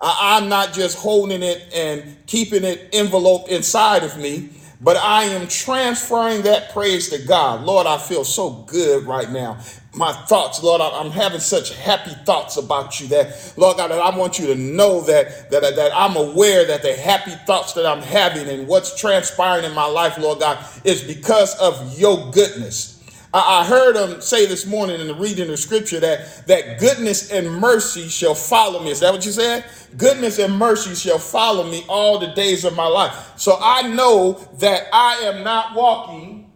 I, 0.00 0.36
I'm 0.36 0.48
not 0.48 0.72
just 0.72 0.98
holding 0.98 1.42
it 1.42 1.72
and 1.74 2.16
keeping 2.26 2.64
it 2.64 2.90
enveloped 2.92 3.48
inside 3.48 4.02
of 4.02 4.18
me, 4.18 4.50
but 4.80 4.96
I 4.96 5.24
am 5.24 5.48
transferring 5.48 6.42
that 6.42 6.72
praise 6.72 7.08
to 7.10 7.18
God. 7.26 7.64
Lord, 7.64 7.86
I 7.86 7.98
feel 7.98 8.24
so 8.24 8.50
good 8.50 9.04
right 9.04 9.30
now. 9.30 9.58
My 9.94 10.12
thoughts, 10.12 10.62
Lord, 10.62 10.80
I'm 10.80 11.10
having 11.10 11.40
such 11.40 11.74
happy 11.76 12.12
thoughts 12.24 12.56
about 12.56 13.00
you 13.00 13.08
that, 13.08 13.54
Lord 13.56 13.78
God, 13.78 13.90
that 13.90 14.00
I 14.00 14.16
want 14.16 14.38
you 14.38 14.46
to 14.48 14.54
know 14.54 15.00
that, 15.02 15.50
that, 15.50 15.62
that 15.62 15.92
I'm 15.94 16.16
aware 16.16 16.64
that 16.66 16.82
the 16.82 16.94
happy 16.94 17.32
thoughts 17.46 17.72
that 17.74 17.86
I'm 17.86 18.02
having 18.02 18.48
and 18.48 18.68
what's 18.68 18.98
transpiring 19.00 19.64
in 19.64 19.74
my 19.74 19.86
life, 19.86 20.18
Lord 20.18 20.40
God, 20.40 20.64
is 20.84 21.02
because 21.02 21.58
of 21.58 21.98
your 21.98 22.30
goodness. 22.30 22.94
I 23.34 23.60
I 23.60 23.64
heard 23.66 23.96
him 23.96 24.20
say 24.20 24.46
this 24.46 24.66
morning 24.66 25.00
in 25.00 25.06
the 25.08 25.14
reading 25.14 25.50
of 25.50 25.58
scripture 25.58 26.00
that 26.00 26.46
that 26.46 26.78
goodness 26.78 27.30
and 27.32 27.50
mercy 27.50 28.08
shall 28.08 28.34
follow 28.34 28.82
me. 28.82 28.90
Is 28.90 29.00
that 29.00 29.12
what 29.12 29.26
you 29.26 29.32
said? 29.32 29.64
Goodness 29.96 30.38
and 30.38 30.56
mercy 30.58 30.94
shall 30.94 31.18
follow 31.18 31.64
me 31.64 31.84
all 31.88 32.18
the 32.18 32.28
days 32.28 32.64
of 32.64 32.74
my 32.76 32.86
life. 32.86 33.32
So 33.36 33.58
I 33.60 33.82
know 33.88 34.34
that 34.60 34.88
I 34.92 35.14
am 35.24 35.44
not 35.44 35.74
walking 35.74 36.52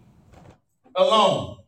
alone. 0.97 1.62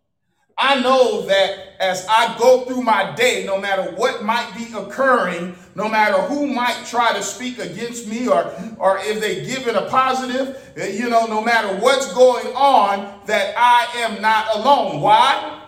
I 0.56 0.80
know 0.80 1.22
that 1.22 1.74
as 1.80 2.06
I 2.08 2.36
go 2.38 2.64
through 2.64 2.82
my 2.82 3.14
day, 3.14 3.44
no 3.44 3.60
matter 3.60 3.82
what 3.92 4.22
might 4.22 4.52
be 4.56 4.72
occurring, 4.76 5.56
no 5.74 5.88
matter 5.88 6.20
who 6.22 6.46
might 6.46 6.84
try 6.86 7.12
to 7.12 7.22
speak 7.22 7.58
against 7.58 8.06
me 8.06 8.28
or, 8.28 8.52
or 8.78 8.98
if 8.98 9.20
they 9.20 9.44
give 9.44 9.66
it 9.66 9.74
a 9.74 9.86
positive, 9.88 10.72
eh, 10.76 10.88
you 10.90 11.10
know, 11.10 11.26
no 11.26 11.42
matter 11.42 11.68
what's 11.80 12.12
going 12.14 12.46
on, 12.54 13.20
that 13.26 13.54
I 13.56 13.86
am 14.02 14.22
not 14.22 14.54
alone. 14.54 15.00
Why? 15.00 15.62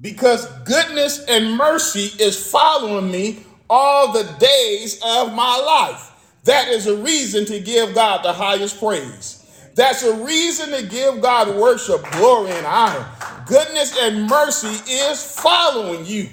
Because 0.00 0.46
goodness 0.64 1.24
and 1.26 1.56
mercy 1.56 2.10
is 2.22 2.50
following 2.50 3.10
me 3.10 3.44
all 3.70 4.12
the 4.12 4.24
days 4.40 5.00
of 5.04 5.32
my 5.32 5.56
life. 5.56 6.08
That 6.44 6.66
is 6.68 6.88
a 6.88 6.96
reason 6.96 7.44
to 7.46 7.60
give 7.60 7.94
God 7.94 8.24
the 8.24 8.32
highest 8.32 8.80
praise. 8.80 9.38
That's 9.76 10.02
a 10.02 10.24
reason 10.24 10.70
to 10.72 10.86
give 10.86 11.22
God 11.22 11.56
worship, 11.56 12.02
glory, 12.10 12.50
and 12.50 12.66
honor. 12.66 13.06
Goodness 13.46 13.96
and 13.98 14.26
mercy 14.28 14.92
is 14.92 15.22
following 15.40 16.06
you. 16.06 16.28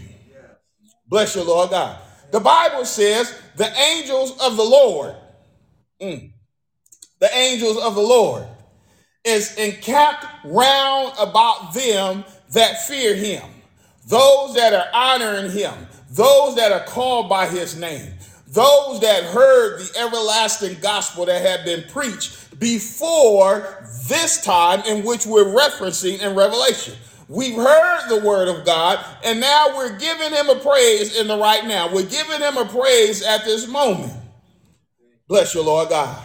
Bless 1.08 1.36
your 1.36 1.46
Lord 1.46 1.72
God. 1.72 2.00
The 2.32 2.40
Bible 2.40 2.86
says 2.86 3.36
the 3.56 3.72
angels 3.78 4.32
of 4.40 4.56
the 4.56 4.64
Lord, 4.64 5.16
mm, 6.02 6.32
the 7.20 7.36
angels 7.36 7.78
of 7.78 7.96
the 7.96 8.02
Lord 8.02 8.46
is 9.26 9.56
encamped 9.58 10.26
round 10.46 11.14
about 11.20 11.74
them 11.74 12.24
that 12.52 12.86
fear 12.86 13.16
him, 13.16 13.44
those 14.08 14.56
that 14.56 14.74
are 14.74 14.88
honoring 14.94 15.52
him, 15.52 15.74
those 16.12 16.56
that 16.56 16.72
are 16.72 16.86
called 16.86 17.28
by 17.30 17.48
his 17.48 17.76
name, 17.76 18.14
those 18.52 19.00
that 19.02 19.24
heard 19.26 19.80
the 19.80 20.00
everlasting 20.00 20.78
gospel 20.82 21.26
that 21.26 21.42
had 21.42 21.66
been 21.66 21.84
preached 21.90 22.60
before 22.60 23.88
this 24.08 24.44
time 24.44 24.82
in 24.88 25.06
which 25.06 25.26
we're 25.26 25.46
referencing 25.46 26.20
in 26.20 26.36
Revelation. 26.36 26.96
We've 27.28 27.56
heard 27.56 28.10
the 28.10 28.26
word 28.26 28.48
of 28.48 28.66
God, 28.66 29.06
and 29.24 29.40
now 29.40 29.78
we're 29.78 29.98
giving 30.00 30.32
him 30.32 30.50
a 30.50 30.56
praise 30.56 31.16
in 31.16 31.28
the 31.28 31.38
right 31.38 31.64
now. 31.66 31.94
We're 31.94 32.10
giving 32.10 32.42
him 32.42 32.58
a 32.58 32.66
praise 32.66 33.22
at 33.22 33.46
this 33.46 33.68
moment. 33.68 34.14
Bless 35.28 35.54
you, 35.54 35.62
Lord 35.62 35.90
God. 35.90 36.20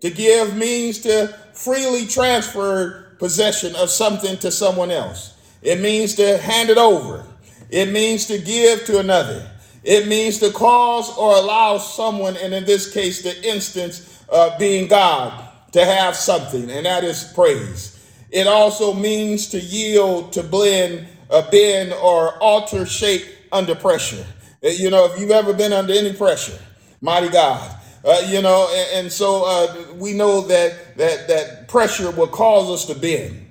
To 0.00 0.10
give 0.10 0.56
means 0.56 1.00
to 1.00 1.28
freely 1.52 2.06
transfer 2.06 3.14
possession 3.18 3.76
of 3.76 3.90
something 3.90 4.38
to 4.38 4.50
someone 4.50 4.90
else. 4.90 5.34
It 5.60 5.80
means 5.80 6.14
to 6.14 6.38
hand 6.38 6.70
it 6.70 6.78
over. 6.78 7.26
It 7.68 7.92
means 7.92 8.26
to 8.26 8.38
give 8.38 8.86
to 8.86 9.00
another. 9.00 9.51
It 9.84 10.08
means 10.08 10.38
to 10.40 10.50
cause 10.52 11.16
or 11.16 11.36
allow 11.36 11.78
someone, 11.78 12.36
and 12.36 12.54
in 12.54 12.64
this 12.64 12.92
case, 12.92 13.22
the 13.22 13.48
instance 13.48 14.24
uh, 14.30 14.56
being 14.58 14.88
God, 14.88 15.48
to 15.72 15.84
have 15.84 16.16
something, 16.16 16.70
and 16.70 16.86
that 16.86 17.04
is 17.04 17.24
praise. 17.34 17.98
It 18.30 18.46
also 18.46 18.94
means 18.94 19.48
to 19.48 19.60
yield, 19.60 20.32
to 20.34 20.42
blend, 20.42 21.06
uh, 21.30 21.50
bend, 21.50 21.92
or 21.94 22.38
alter 22.42 22.86
shape 22.86 23.24
under 23.52 23.74
pressure. 23.74 24.24
Uh, 24.64 24.68
You 24.68 24.90
know, 24.90 25.06
if 25.06 25.20
you've 25.20 25.30
ever 25.32 25.52
been 25.54 25.72
under 25.72 25.92
any 25.94 26.12
pressure, 26.12 26.58
mighty 27.00 27.28
God. 27.28 27.78
Uh, 28.04 28.22
you 28.28 28.42
know, 28.42 28.68
and, 28.74 29.00
and 29.04 29.12
so 29.12 29.44
uh, 29.46 29.94
we 29.94 30.12
know 30.14 30.42
that 30.42 30.96
that 30.98 31.28
that 31.28 31.68
pressure 31.68 32.10
will 32.12 32.28
cause 32.28 32.70
us 32.70 32.86
to 32.86 32.98
bend. 33.00 33.46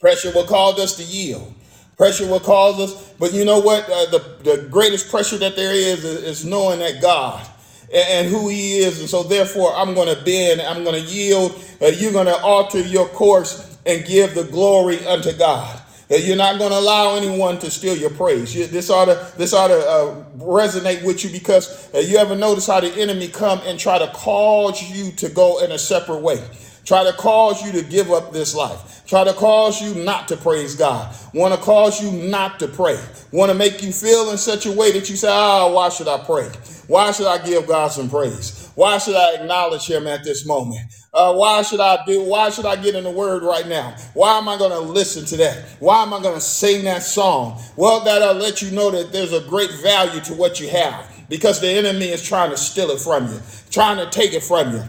Pressure 0.00 0.32
will 0.34 0.46
cause 0.46 0.78
us 0.80 0.96
to 0.96 1.04
yield. 1.04 1.54
Pressure 2.00 2.26
will 2.28 2.40
cause 2.40 2.80
us, 2.80 3.14
but 3.20 3.34
you 3.34 3.44
know 3.46 3.60
what? 3.60 3.84
Uh, 3.90 4.06
the 4.12 4.20
the 4.44 4.68
greatest 4.70 5.10
pressure 5.12 5.38
that 5.38 5.56
there 5.56 5.74
is 5.74 6.04
is, 6.04 6.24
is 6.24 6.46
knowing 6.46 6.80
that 6.80 7.02
God 7.02 7.46
and, 7.94 8.06
who 8.28 8.48
He 8.50 8.78
is, 8.80 9.00
and 9.00 9.10
so 9.10 9.24
therefore 9.24 9.74
I'm 9.76 9.94
going 9.94 10.14
to 10.14 10.24
bend. 10.24 10.62
I'm 10.62 10.84
going 10.84 11.02
to 11.02 11.08
yield. 11.10 11.52
Uh, 11.82 11.88
you're 11.88 12.12
going 12.12 12.26
to 12.28 12.38
alter 12.42 12.80
your 12.80 13.08
course 13.10 13.78
and 13.86 14.06
give 14.06 14.34
the 14.34 14.44
glory 14.44 15.06
unto 15.06 15.32
God. 15.34 15.82
Uh, 16.10 16.16
You're 16.16 16.38
not 16.38 16.58
going 16.58 16.72
to 16.72 16.78
allow 16.78 17.16
anyone 17.16 17.58
to 17.60 17.70
steal 17.70 17.96
your 17.96 18.10
praise. 18.10 18.56
You- 18.56 18.68
This 18.68 18.90
ought 18.90 19.06
to 19.06 19.32
this 19.38 19.54
ought 19.54 19.68
to 19.68 19.78
uh, 19.80 20.24
resonate 20.38 21.04
with 21.04 21.24
you 21.24 21.30
because 21.30 21.94
uh, 21.94 22.00
you 22.00 22.18
ever 22.18 22.36
notice 22.36 22.68
how 22.68 22.80
the 22.80 22.92
enemy 23.00 23.28
come 23.28 23.60
and 23.66 23.78
try 23.78 23.98
to 23.98 24.08
cause 24.08 24.82
you 24.90 25.12
to 25.14 25.30
go 25.30 25.64
in 25.64 25.72
a 25.72 25.78
separate 25.78 26.20
way, 26.22 26.42
try 26.90 27.04
to 27.04 27.12
cause 27.12 27.64
you 27.64 27.70
to 27.70 27.88
give 27.88 28.10
up 28.10 28.32
this 28.32 28.52
life, 28.52 29.06
try 29.06 29.22
to 29.22 29.32
cause 29.32 29.80
you 29.80 29.94
not 30.02 30.26
to 30.26 30.36
praise 30.36 30.74
God, 30.74 31.14
want 31.32 31.54
to 31.54 31.60
cause 31.60 32.02
you 32.02 32.10
not 32.28 32.58
to 32.58 32.66
pray, 32.66 32.98
want 33.30 33.48
to 33.48 33.54
make 33.56 33.80
you 33.80 33.92
feel 33.92 34.28
in 34.32 34.36
such 34.36 34.66
a 34.66 34.72
way 34.72 34.90
that 34.90 35.08
you 35.08 35.14
say, 35.14 35.28
"Ah, 35.30 35.70
why 35.72 35.88
should 35.88 36.08
I 36.08 36.18
pray? 36.24 36.50
Why 36.88 37.12
should 37.12 37.28
I 37.28 37.38
give 37.46 37.68
God 37.68 37.92
some 37.92 38.10
praise? 38.10 38.72
Why 38.74 38.98
should 38.98 39.14
I 39.14 39.34
acknowledge 39.34 39.86
Him 39.86 40.08
at 40.08 40.24
this 40.24 40.44
moment? 40.44 40.80
Uh, 41.14 41.32
why 41.34 41.62
should 41.62 41.78
I 41.78 42.04
do? 42.04 42.24
Why 42.24 42.50
should 42.50 42.66
I 42.66 42.74
get 42.74 42.96
in 42.96 43.04
the 43.04 43.10
Word 43.12 43.44
right 43.44 43.68
now? 43.68 43.94
Why 44.14 44.36
am 44.36 44.48
I 44.48 44.58
going 44.58 44.72
to 44.72 44.80
listen 44.80 45.24
to 45.26 45.36
that? 45.36 45.64
Why 45.78 46.02
am 46.02 46.12
I 46.12 46.20
going 46.20 46.34
to 46.34 46.40
sing 46.40 46.82
that 46.86 47.04
song? 47.04 47.60
Well, 47.76 48.00
that'll 48.00 48.34
let 48.34 48.62
you 48.62 48.72
know 48.72 48.90
that 48.90 49.12
there's 49.12 49.32
a 49.32 49.42
great 49.48 49.70
value 49.74 50.20
to 50.22 50.34
what 50.34 50.58
you 50.58 50.68
have. 50.70 51.06
because 51.28 51.60
the 51.60 51.68
enemy 51.70 52.06
is 52.08 52.20
trying 52.24 52.50
to 52.50 52.56
steal 52.56 52.90
it 52.90 52.98
from 52.98 53.28
you, 53.28 53.40
trying 53.70 53.96
to 53.98 54.10
take 54.10 54.32
it 54.32 54.42
from 54.42 54.72
you 54.74 54.82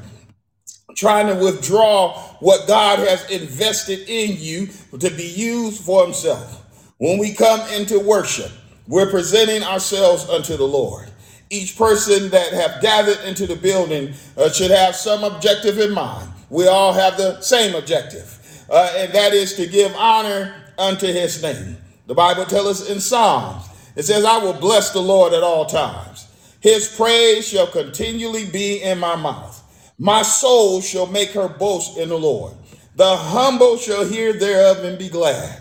trying 0.95 1.27
to 1.27 1.35
withdraw 1.35 2.17
what 2.39 2.67
God 2.67 2.99
has 2.99 3.29
invested 3.29 4.07
in 4.07 4.35
you 4.37 4.67
to 4.99 5.09
be 5.09 5.27
used 5.27 5.81
for 5.81 6.03
himself. 6.03 6.57
When 6.97 7.17
we 7.17 7.33
come 7.33 7.61
into 7.71 7.99
worship, 7.99 8.51
we're 8.87 9.09
presenting 9.09 9.63
ourselves 9.63 10.29
unto 10.29 10.57
the 10.57 10.67
Lord. 10.67 11.09
Each 11.49 11.77
person 11.77 12.29
that 12.29 12.53
have 12.53 12.81
gathered 12.81 13.19
into 13.25 13.45
the 13.45 13.55
building 13.55 14.13
uh, 14.37 14.49
should 14.49 14.71
have 14.71 14.95
some 14.95 15.23
objective 15.23 15.79
in 15.79 15.93
mind. 15.93 16.29
We 16.49 16.67
all 16.67 16.93
have 16.93 17.17
the 17.17 17.41
same 17.41 17.75
objective, 17.75 18.65
uh, 18.69 18.93
and 18.97 19.13
that 19.13 19.33
is 19.33 19.53
to 19.55 19.67
give 19.67 19.93
honor 19.95 20.53
unto 20.77 21.07
his 21.07 21.41
name. 21.41 21.77
The 22.07 22.13
Bible 22.13 22.45
tells 22.45 22.81
us 22.81 22.89
in 22.89 22.99
Psalms, 22.99 23.65
it 23.95 24.03
says, 24.03 24.25
I 24.25 24.37
will 24.37 24.53
bless 24.53 24.91
the 24.91 25.01
Lord 25.01 25.33
at 25.33 25.43
all 25.43 25.65
times. 25.65 26.27
His 26.59 26.93
praise 26.95 27.47
shall 27.47 27.67
continually 27.67 28.45
be 28.45 28.81
in 28.81 28.99
my 28.99 29.15
mouth. 29.15 29.60
My 30.01 30.23
soul 30.23 30.81
shall 30.81 31.05
make 31.05 31.29
her 31.33 31.47
boast 31.47 31.95
in 31.95 32.09
the 32.09 32.17
Lord. 32.17 32.53
The 32.95 33.15
humble 33.15 33.77
shall 33.77 34.03
hear 34.03 34.33
thereof 34.33 34.83
and 34.83 34.97
be 34.97 35.09
glad. 35.09 35.59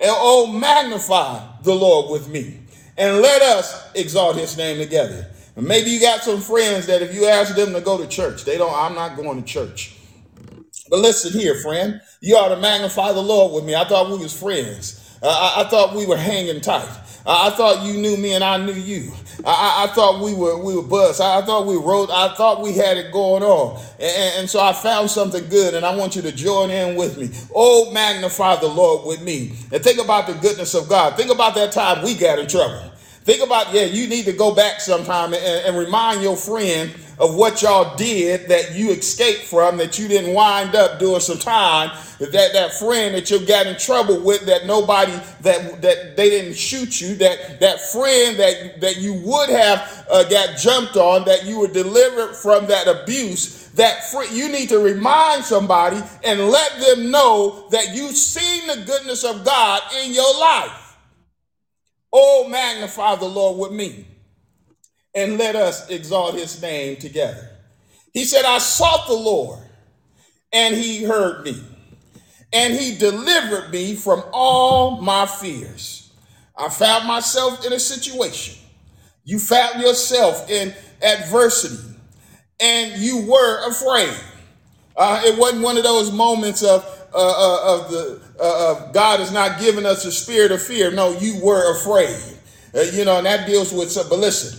And 0.00 0.12
oh, 0.14 0.46
magnify 0.46 1.44
the 1.64 1.74
Lord 1.74 2.12
with 2.12 2.28
me. 2.28 2.60
And 2.96 3.16
let 3.16 3.42
us 3.42 3.90
exalt 3.96 4.36
his 4.36 4.56
name 4.56 4.78
together. 4.78 5.26
Maybe 5.56 5.90
you 5.90 6.00
got 6.00 6.22
some 6.22 6.40
friends 6.40 6.86
that 6.86 7.02
if 7.02 7.12
you 7.12 7.26
ask 7.26 7.56
them 7.56 7.72
to 7.72 7.80
go 7.80 7.98
to 7.98 8.06
church, 8.06 8.44
they 8.44 8.56
don't, 8.56 8.72
I'm 8.72 8.94
not 8.94 9.16
going 9.16 9.42
to 9.42 9.48
church. 9.48 9.96
But 10.88 11.00
listen 11.00 11.32
here, 11.32 11.56
friend. 11.56 12.00
You 12.20 12.36
ought 12.36 12.54
to 12.54 12.60
magnify 12.60 13.10
the 13.10 13.22
Lord 13.22 13.52
with 13.52 13.64
me. 13.64 13.74
I 13.74 13.88
thought 13.88 14.08
we 14.08 14.18
was 14.18 14.38
friends. 14.38 15.09
I, 15.22 15.64
I 15.64 15.64
thought 15.68 15.94
we 15.94 16.06
were 16.06 16.16
hanging 16.16 16.60
tight. 16.60 16.88
I, 17.26 17.48
I 17.48 17.50
thought 17.50 17.84
you 17.84 17.94
knew 17.94 18.16
me 18.16 18.34
and 18.34 18.44
I 18.44 18.56
knew 18.56 18.72
you. 18.72 19.12
I, 19.44 19.86
I, 19.88 19.94
thought 19.94 20.22
we 20.22 20.34
were 20.34 20.62
we 20.62 20.76
were 20.76 20.82
buds. 20.82 21.20
I, 21.20 21.40
thought 21.42 21.66
we 21.66 21.76
wrote. 21.76 22.10
I 22.10 22.34
thought 22.34 22.62
we 22.62 22.74
had 22.74 22.96
it 22.96 23.12
going 23.12 23.42
on. 23.42 23.80
And, 23.98 24.40
and 24.40 24.50
so 24.50 24.60
I 24.60 24.72
found 24.72 25.10
something 25.10 25.48
good, 25.48 25.74
and 25.74 25.84
I 25.84 25.94
want 25.96 26.14
you 26.14 26.22
to 26.22 26.32
join 26.32 26.70
in 26.70 26.96
with 26.96 27.18
me. 27.18 27.30
Oh, 27.54 27.90
magnify 27.92 28.56
the 28.56 28.68
Lord 28.68 29.06
with 29.06 29.22
me, 29.22 29.52
and 29.72 29.82
think 29.82 29.98
about 29.98 30.26
the 30.26 30.34
goodness 30.34 30.74
of 30.74 30.88
God. 30.88 31.16
Think 31.16 31.30
about 31.30 31.54
that 31.54 31.72
time 31.72 32.04
we 32.04 32.14
got 32.14 32.38
in 32.38 32.48
trouble. 32.48 32.90
Think 33.22 33.42
about 33.42 33.72
yeah. 33.72 33.84
You 33.84 34.08
need 34.08 34.24
to 34.26 34.32
go 34.32 34.54
back 34.54 34.80
sometime 34.80 35.32
and, 35.32 35.44
and 35.66 35.76
remind 35.76 36.22
your 36.22 36.36
friend 36.36 36.92
of 37.20 37.34
what 37.34 37.60
y'all 37.60 37.94
did 37.96 38.48
that 38.48 38.74
you 38.74 38.90
escaped 38.90 39.42
from, 39.42 39.76
that 39.76 39.98
you 39.98 40.08
didn't 40.08 40.32
wind 40.32 40.74
up 40.74 40.98
doing 40.98 41.20
some 41.20 41.38
time, 41.38 41.90
that 42.18 42.52
that 42.54 42.72
friend 42.72 43.14
that 43.14 43.30
you 43.30 43.46
got 43.46 43.66
in 43.66 43.76
trouble 43.76 44.18
with, 44.20 44.46
that 44.46 44.64
nobody 44.64 45.12
that 45.42 45.82
that 45.82 46.16
they 46.16 46.30
didn't 46.30 46.56
shoot 46.56 46.98
you, 46.98 47.14
that 47.16 47.60
that 47.60 47.78
friend 47.92 48.38
that 48.38 48.80
that 48.80 48.96
you 48.96 49.20
would 49.22 49.50
have 49.50 50.06
uh, 50.10 50.24
got 50.30 50.56
jumped 50.56 50.96
on, 50.96 51.26
that 51.26 51.44
you 51.44 51.60
were 51.60 51.68
delivered 51.68 52.34
from 52.34 52.66
that 52.66 52.88
abuse. 52.88 53.58
That 53.74 54.10
free, 54.10 54.26
you 54.32 54.50
need 54.50 54.70
to 54.70 54.78
remind 54.78 55.44
somebody 55.44 56.00
and 56.24 56.40
let 56.40 56.80
them 56.80 57.10
know 57.10 57.68
that 57.70 57.94
you've 57.94 58.16
seen 58.16 58.66
the 58.66 58.84
goodness 58.84 59.22
of 59.24 59.44
God 59.44 59.82
in 60.02 60.12
your 60.12 60.40
life. 60.40 60.96
Oh, 62.12 62.48
magnify 62.48 63.14
the 63.16 63.26
Lord 63.26 63.60
with 63.60 63.72
me 63.72 64.06
and 65.14 65.38
let 65.38 65.56
us 65.56 65.88
exalt 65.88 66.34
his 66.34 66.60
name 66.62 66.96
together. 66.96 67.50
He 68.12 68.24
said, 68.24 68.44
I 68.44 68.58
sought 68.58 69.06
the 69.06 69.14
Lord, 69.14 69.60
and 70.52 70.74
he 70.74 71.04
heard 71.04 71.44
me, 71.44 71.62
and 72.52 72.74
he 72.74 72.96
delivered 72.96 73.70
me 73.70 73.94
from 73.94 74.22
all 74.32 75.00
my 75.00 75.26
fears. 75.26 76.12
I 76.56 76.68
found 76.68 77.06
myself 77.06 77.64
in 77.64 77.72
a 77.72 77.78
situation. 77.78 78.56
You 79.24 79.38
found 79.38 79.80
yourself 79.80 80.50
in 80.50 80.74
adversity, 81.02 81.96
and 82.58 83.00
you 83.00 83.30
were 83.30 83.68
afraid. 83.68 84.14
Uh, 84.96 85.22
it 85.24 85.38
wasn't 85.38 85.62
one 85.62 85.76
of 85.76 85.84
those 85.84 86.10
moments 86.10 86.62
of 86.62 86.84
uh, 87.12 87.16
uh, 87.16 87.76
of 87.76 87.90
the 87.90 88.22
uh, 88.40 88.72
of 88.72 88.92
God 88.92 89.20
has 89.20 89.32
not 89.32 89.60
given 89.60 89.86
us 89.86 90.04
a 90.04 90.12
spirit 90.12 90.52
of 90.52 90.62
fear. 90.62 90.90
No, 90.90 91.16
you 91.18 91.40
were 91.42 91.72
afraid. 91.72 92.16
Uh, 92.74 92.82
you 92.92 93.04
know, 93.04 93.16
and 93.16 93.26
that 93.26 93.46
deals 93.46 93.72
with. 93.72 93.94
But 94.08 94.18
listen, 94.18 94.58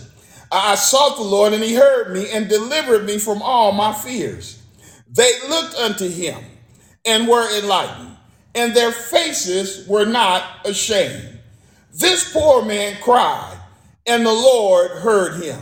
I 0.52 0.74
sought 0.74 1.16
the 1.16 1.22
Lord, 1.22 1.54
and 1.54 1.62
he 1.62 1.74
heard 1.74 2.12
me 2.12 2.28
and 2.30 2.48
delivered 2.48 3.06
me 3.06 3.18
from 3.18 3.40
all 3.40 3.72
my 3.72 3.92
fears. 3.92 4.62
They 5.08 5.30
looked 5.48 5.74
unto 5.76 6.08
him 6.08 6.38
and 7.06 7.26
were 7.26 7.48
enlightened, 7.58 8.16
and 8.54 8.74
their 8.74 8.92
faces 8.92 9.88
were 9.88 10.04
not 10.04 10.44
ashamed. 10.66 11.38
This 11.94 12.32
poor 12.32 12.64
man 12.64 12.98
cried, 13.02 13.58
and 14.06 14.24
the 14.26 14.32
Lord 14.32 14.90
heard 14.90 15.42
him 15.42 15.60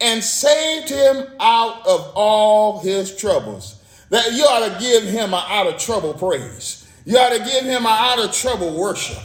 and 0.00 0.22
saved 0.22 0.88
him 0.88 1.26
out 1.40 1.86
of 1.86 2.12
all 2.14 2.80
his 2.80 3.16
troubles. 3.16 3.76
That 4.10 4.32
you 4.32 4.44
ought 4.44 4.72
to 4.72 4.80
give 4.80 5.04
him 5.04 5.34
an 5.34 5.42
out 5.46 5.66
of 5.66 5.78
trouble 5.78 6.14
praise. 6.14 6.88
You 7.04 7.18
ought 7.18 7.36
to 7.36 7.44
give 7.44 7.64
him 7.64 7.86
an 7.86 7.92
out 7.92 8.18
of 8.18 8.32
trouble 8.32 8.74
worship. 8.78 9.22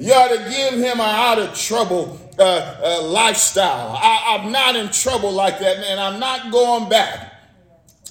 You 0.00 0.12
ought 0.12 0.28
to 0.28 0.50
give 0.50 0.74
him 0.74 1.00
an 1.00 1.00
out 1.00 1.38
of 1.38 1.54
trouble 1.56 2.20
uh, 2.38 2.42
uh, 2.82 3.02
lifestyle. 3.02 3.96
I, 4.00 4.38
I'm 4.38 4.52
not 4.52 4.76
in 4.76 4.90
trouble 4.90 5.32
like 5.32 5.58
that, 5.58 5.78
man. 5.78 5.98
I'm 5.98 6.20
not 6.20 6.52
going 6.52 6.88
back. 6.88 7.34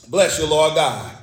Bless 0.09 0.39
you, 0.39 0.47
Lord 0.47 0.75
God. 0.75 1.13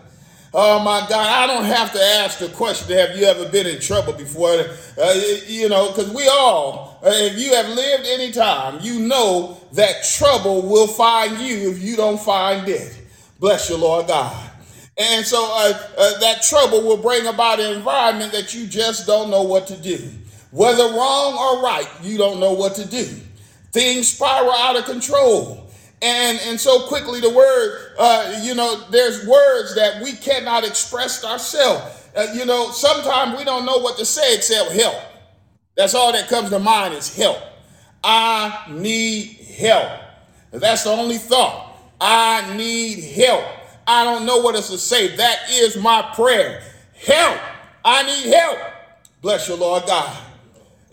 Oh 0.56 0.78
my 0.78 1.00
God, 1.08 1.26
I 1.26 1.48
don't 1.48 1.64
have 1.64 1.92
to 1.92 2.00
ask 2.00 2.38
the 2.38 2.48
question, 2.48 2.96
have 2.96 3.16
you 3.16 3.24
ever 3.24 3.48
been 3.48 3.66
in 3.66 3.80
trouble 3.80 4.12
before? 4.12 4.52
Uh, 4.96 5.20
you 5.48 5.68
know, 5.68 5.88
because 5.88 6.10
we 6.14 6.28
all, 6.28 7.00
uh, 7.04 7.10
if 7.10 7.36
you 7.36 7.52
have 7.54 7.68
lived 7.70 8.06
any 8.06 8.30
time, 8.30 8.78
you 8.80 9.00
know 9.00 9.60
that 9.72 10.04
trouble 10.04 10.62
will 10.62 10.86
find 10.86 11.40
you 11.40 11.70
if 11.70 11.82
you 11.82 11.96
don't 11.96 12.20
find 12.20 12.68
it. 12.68 12.96
Bless 13.40 13.68
you, 13.68 13.76
Lord 13.76 14.06
God. 14.06 14.50
And 14.96 15.26
so 15.26 15.44
uh, 15.44 15.72
uh, 15.98 16.18
that 16.20 16.42
trouble 16.42 16.82
will 16.82 16.98
bring 16.98 17.26
about 17.26 17.58
an 17.58 17.74
environment 17.74 18.30
that 18.30 18.54
you 18.54 18.68
just 18.68 19.08
don't 19.08 19.30
know 19.30 19.42
what 19.42 19.66
to 19.66 19.76
do. 19.76 20.08
Whether 20.54 20.84
wrong 20.84 21.34
or 21.34 21.64
right, 21.64 21.88
you 22.00 22.16
don't 22.16 22.38
know 22.38 22.52
what 22.52 22.76
to 22.76 22.86
do. 22.86 23.06
Things 23.72 24.06
spiral 24.06 24.52
out 24.52 24.76
of 24.76 24.84
control. 24.84 25.68
And, 26.00 26.38
and 26.44 26.60
so 26.60 26.86
quickly, 26.86 27.20
the 27.20 27.30
word, 27.30 27.94
uh, 27.98 28.40
you 28.44 28.54
know, 28.54 28.88
there's 28.90 29.26
words 29.26 29.74
that 29.74 30.00
we 30.00 30.12
cannot 30.12 30.64
express 30.64 31.24
ourselves. 31.24 32.08
Uh, 32.14 32.28
you 32.34 32.46
know, 32.46 32.70
sometimes 32.70 33.36
we 33.36 33.42
don't 33.42 33.66
know 33.66 33.78
what 33.78 33.98
to 33.98 34.04
say 34.04 34.36
except 34.36 34.70
help. 34.70 34.94
That's 35.76 35.96
all 35.96 36.12
that 36.12 36.28
comes 36.28 36.50
to 36.50 36.60
mind 36.60 36.94
is 36.94 37.16
help. 37.16 37.38
I 38.04 38.66
need 38.70 39.32
help. 39.58 40.02
That's 40.52 40.84
the 40.84 40.90
only 40.90 41.18
thought. 41.18 41.76
I 42.00 42.54
need 42.56 43.02
help. 43.02 43.44
I 43.88 44.04
don't 44.04 44.24
know 44.24 44.38
what 44.38 44.54
else 44.54 44.70
to 44.70 44.78
say. 44.78 45.16
That 45.16 45.50
is 45.50 45.76
my 45.76 46.12
prayer. 46.14 46.62
Help. 47.04 47.40
I 47.84 48.04
need 48.04 48.32
help. 48.32 48.58
Bless 49.20 49.48
you, 49.48 49.56
Lord 49.56 49.84
God. 49.86 50.23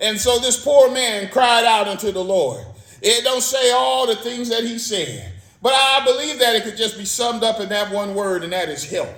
And 0.01 0.19
so 0.19 0.39
this 0.39 0.61
poor 0.61 0.91
man 0.91 1.29
cried 1.29 1.63
out 1.63 1.87
unto 1.87 2.11
the 2.11 2.23
Lord. 2.23 2.65
It 3.01 3.23
don't 3.23 3.41
say 3.41 3.71
all 3.71 4.07
the 4.07 4.15
things 4.15 4.49
that 4.49 4.63
he 4.63 4.77
said, 4.77 5.31
but 5.61 5.73
I 5.73 6.03
believe 6.05 6.39
that 6.39 6.55
it 6.55 6.63
could 6.63 6.77
just 6.77 6.97
be 6.97 7.05
summed 7.05 7.43
up 7.43 7.59
in 7.59 7.69
that 7.69 7.91
one 7.91 8.15
word, 8.15 8.43
and 8.43 8.51
that 8.51 8.69
is 8.69 8.83
help. 8.83 9.09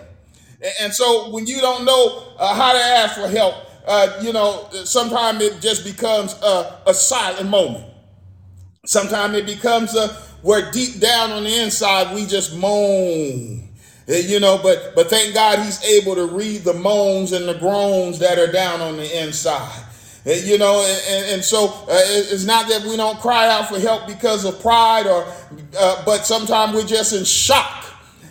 And 0.82 0.94
so 0.94 1.30
when 1.32 1.46
you 1.48 1.60
don't 1.60 1.84
know 1.84 2.24
uh, 2.38 2.54
how 2.56 2.74
to 2.74 2.80
ask 2.80 3.16
for 3.16 3.28
help, 3.28 3.56
uh, 3.86 4.20
you 4.22 4.32
know, 4.32 4.70
sometimes 4.86 5.42
it 5.42 5.60
just 5.62 5.84
becomes 5.84 6.34
a, 6.42 6.80
a 6.88 6.94
silent 6.94 7.50
moment. 7.50 7.86
Sometimes 8.86 9.36
it 9.36 9.46
becomes 9.46 9.96
a 9.96 10.10
where 10.42 10.72
deep 10.72 11.00
down 11.00 11.32
on 11.32 11.44
the 11.44 11.64
inside 11.64 12.14
we 12.14 12.26
just 12.26 12.56
moan. 12.56 13.70
Uh, 14.08 14.14
You 14.14 14.40
know, 14.40 14.60
but 14.62 14.94
but 14.96 15.10
thank 15.10 15.34
God 15.34 15.60
he's 15.60 15.84
able 15.84 16.16
to 16.16 16.28
read 16.28 16.64
the 16.64 16.74
moans 16.74 17.32
and 17.32 17.48
the 17.48 17.54
groans 17.56 18.20
that 18.20 18.38
are 18.38 18.52
down 18.52 18.82
on 18.82 18.98
the 18.98 19.24
inside. 19.24 19.83
Uh, 20.26 20.32
You 20.32 20.58
know, 20.58 20.86
and, 21.10 21.26
and 21.34 21.44
so 21.44 21.68
uh, 21.68 22.00
it's 22.32 22.46
not 22.46 22.68
that 22.70 22.84
we 22.84 22.96
don't 22.96 23.20
cry 23.20 23.50
out 23.50 23.68
for 23.68 23.80
help 23.80 24.08
because 24.08 24.46
of 24.46 24.62
pride, 24.62 25.06
or, 25.08 25.26
uh, 25.78 26.04
but 26.06 26.26
sometimes 26.26 26.74
we're 26.74 26.86
just 26.86 27.14
in 27.14 27.26
shock. 27.26 27.86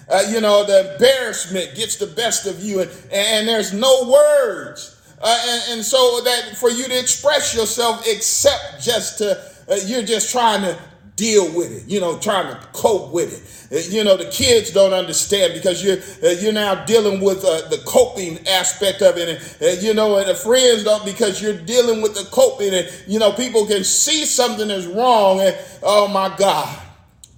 Uh, 0.09 0.23
you 0.31 0.41
know, 0.41 0.65
the 0.65 0.93
embarrassment 0.93 1.75
gets 1.75 1.97
the 1.97 2.07
best 2.07 2.47
of 2.47 2.63
you, 2.63 2.81
and, 2.81 2.91
and 3.13 3.49
there's 3.49 3.73
no 3.73 4.09
words. 4.11 4.97
Uh, 5.21 5.39
and, 5.49 5.63
and 5.75 5.85
so 5.85 6.21
that 6.25 6.57
for 6.57 6.71
you 6.71 6.85
to 6.85 6.99
express 6.99 7.55
yourself, 7.55 8.03
except 8.07 8.83
just 8.83 9.19
to, 9.19 9.41
you're 9.87 10.03
just 10.03 10.33
trying 10.33 10.61
to 10.63 10.77
deal 11.23 11.47
with 11.57 11.71
it, 11.71 11.89
you 11.89 12.01
know, 12.01 12.19
trying 12.19 12.49
to 12.53 12.59
cope 12.73 13.13
with 13.13 13.31
it. 13.33 13.43
Uh, 13.71 13.89
You 13.97 14.03
know, 14.03 14.17
the 14.17 14.31
kids 14.43 14.73
don't 14.73 14.93
understand 14.93 15.55
because 15.55 15.85
you're 15.85 15.99
uh, 16.25 16.35
you're 16.41 16.53
now 16.53 16.85
dealing 16.85 17.21
with 17.21 17.45
uh, 17.45 17.69
the 17.69 17.79
coping 17.87 18.35
aspect 18.49 19.03
of 19.03 19.17
it, 19.17 19.29
and 19.29 19.39
uh, 19.63 19.81
you 19.81 19.95
know, 19.95 20.19
and 20.19 20.29
the 20.29 20.35
friends 20.35 20.83
don't 20.83 21.05
because 21.05 21.41
you're 21.41 21.61
dealing 21.75 22.03
with 22.03 22.15
the 22.15 22.25
coping, 22.33 22.75
and 22.75 22.87
you 23.07 23.21
know, 23.21 23.33
people 23.33 23.67
can 23.67 23.85
see 23.85 24.25
something 24.25 24.69
is 24.69 24.87
wrong, 24.87 25.41
and 25.41 25.57
oh 25.83 26.09
my 26.09 26.35
God, 26.37 26.77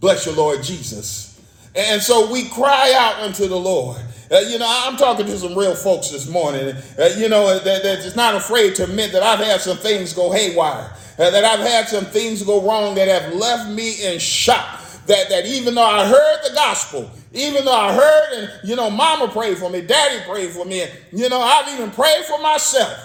bless 0.01 0.25
your 0.25 0.35
Lord 0.35 0.63
Jesus. 0.63 1.39
And 1.77 2.01
so 2.01 2.33
we 2.33 2.49
cry 2.49 2.95
out 2.97 3.17
unto 3.27 3.49
the 3.49 3.61
Lord. 3.73 4.01
Uh, 4.31 4.39
you 4.49 4.59
know, 4.59 4.67
I'm 4.67 4.97
talking 4.97 5.27
to 5.27 5.37
some 5.39 5.55
real 5.55 5.75
folks 5.75 6.09
this 6.11 6.27
morning, 6.29 6.75
uh, 6.99 7.11
you 7.19 7.29
know, 7.29 7.59
that, 7.59 7.83
that's 7.83 8.17
not 8.17 8.35
afraid 8.35 8.75
to 8.77 8.85
admit 8.85 9.13
that 9.13 9.23
I've 9.23 9.45
had 9.45 9.61
some 9.61 9.77
things 9.77 10.15
go 10.15 10.33
haywire. 10.33 10.91
Uh, 11.19 11.31
that 11.31 11.45
I've 11.45 11.61
had 11.61 11.89
some 11.89 12.05
things 12.05 12.43
go 12.43 12.67
wrong 12.67 12.95
that 12.97 13.09
have 13.09 13.35
left 13.35 13.71
me 13.71 14.05
in 14.05 14.19
shock. 14.19 14.81
That, 15.07 15.29
that 15.29 15.45
even 15.45 15.75
though 15.75 15.85
I 15.85 16.07
heard 16.07 16.39
the 16.45 16.55
gospel, 16.55 17.11
even 17.33 17.65
though 17.67 17.77
I 17.77 17.93
heard 17.93 18.33
and, 18.33 18.69
you 18.69 18.75
know, 18.75 18.89
mama 18.89 19.29
prayed 19.29 19.59
for 19.59 19.69
me, 19.69 19.83
daddy 19.83 20.25
prayed 20.25 20.51
for 20.51 20.65
me, 20.65 20.83
and, 20.83 20.93
you 21.13 21.29
know, 21.29 21.41
I've 21.41 21.69
even 21.75 21.91
prayed 21.91 22.25
for 22.25 22.41
myself. 22.41 22.99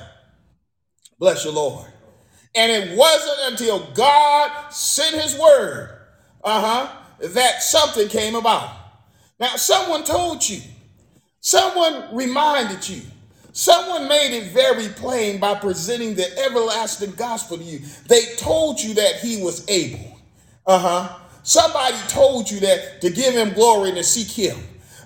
Bless 1.19 1.43
you, 1.43 1.51
Lord. 1.51 1.85
And 2.55 2.71
it 2.71 2.97
wasn't 2.97 3.51
until 3.51 3.91
God 3.93 4.71
sent 4.71 5.21
his 5.21 5.37
word, 5.37 5.99
uh-huh, 6.43 6.89
that 7.19 7.61
something 7.61 8.07
came 8.07 8.35
about. 8.35 8.69
Now, 9.39 9.55
someone 9.57 10.03
told 10.05 10.47
you, 10.47 10.61
someone 11.41 12.15
reminded 12.15 12.87
you, 12.87 13.01
someone 13.59 14.07
made 14.07 14.33
it 14.33 14.51
very 14.53 14.87
plain 14.87 15.37
by 15.37 15.53
presenting 15.53 16.15
the 16.15 16.39
everlasting 16.45 17.11
gospel 17.11 17.57
to 17.57 17.63
you. 17.63 17.79
They 18.07 18.35
told 18.37 18.79
you 18.79 18.93
that 18.93 19.15
he 19.15 19.43
was 19.43 19.67
able. 19.67 20.17
Uh-huh. 20.65 21.19
Somebody 21.43 21.97
told 22.07 22.49
you 22.49 22.61
that 22.61 23.01
to 23.01 23.09
give 23.09 23.33
him 23.33 23.53
glory 23.53 23.89
and 23.89 23.97
to 23.97 24.03
seek 24.03 24.29
him. 24.29 24.57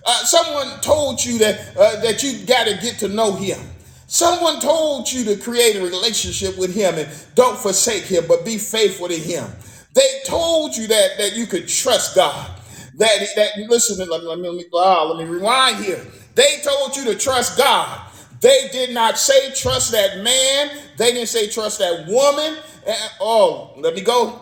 Uh, 0.05 0.23
someone 0.25 0.79
told 0.81 1.23
you 1.23 1.39
that 1.39 1.75
uh, 1.75 1.99
that 2.01 2.21
you 2.21 2.45
got 2.45 2.67
to 2.67 2.77
get 2.77 2.99
to 2.99 3.07
know 3.07 3.33
him. 3.33 3.59
Someone 4.05 4.59
told 4.59 5.11
you 5.11 5.23
to 5.25 5.37
create 5.41 5.77
a 5.77 5.83
relationship 5.83 6.55
with 6.55 6.75
him 6.75 6.93
and 6.95 7.09
don't 7.33 7.57
forsake 7.57 8.03
him, 8.03 8.25
but 8.27 8.45
be 8.45 8.59
faithful 8.59 9.07
to 9.07 9.17
him. 9.17 9.47
They 9.95 10.21
told 10.27 10.75
you 10.75 10.85
that 10.87 11.17
that 11.17 11.35
you 11.35 11.47
could 11.47 11.67
trust 11.67 12.15
God. 12.15 12.51
That 12.97 13.27
that 13.35 13.49
listen, 13.67 13.97
let 14.07 14.21
me 14.21 14.27
let 14.27 14.37
me, 14.37 14.49
let 14.49 14.57
me, 14.57 14.65
ah, 14.75 15.03
let 15.05 15.25
me 15.25 15.33
rewind 15.33 15.77
here. 15.83 16.05
They 16.35 16.61
told 16.63 16.95
you 16.95 17.05
to 17.05 17.15
trust 17.15 17.57
God. 17.57 18.09
They 18.43 18.67
did 18.73 18.91
not 18.93 19.17
say 19.17 19.51
trust 19.53 19.93
that 19.93 20.19
man. 20.19 20.77
They 20.97 21.13
didn't 21.13 21.29
say 21.29 21.47
trust 21.47 21.79
that 21.79 22.07
woman. 22.07 22.57
Eh, 22.85 22.95
Oh, 23.21 23.73
let 23.77 23.95
me 23.95 24.01
go. 24.01 24.41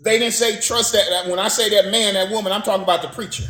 They 0.00 0.18
didn't 0.18 0.34
say 0.34 0.60
trust 0.60 0.92
that. 0.92 1.26
When 1.26 1.38
I 1.38 1.48
say 1.48 1.70
that 1.70 1.90
man, 1.90 2.14
that 2.14 2.30
woman, 2.30 2.52
I'm 2.52 2.60
talking 2.62 2.82
about 2.82 3.00
the 3.00 3.08
preacher. 3.08 3.44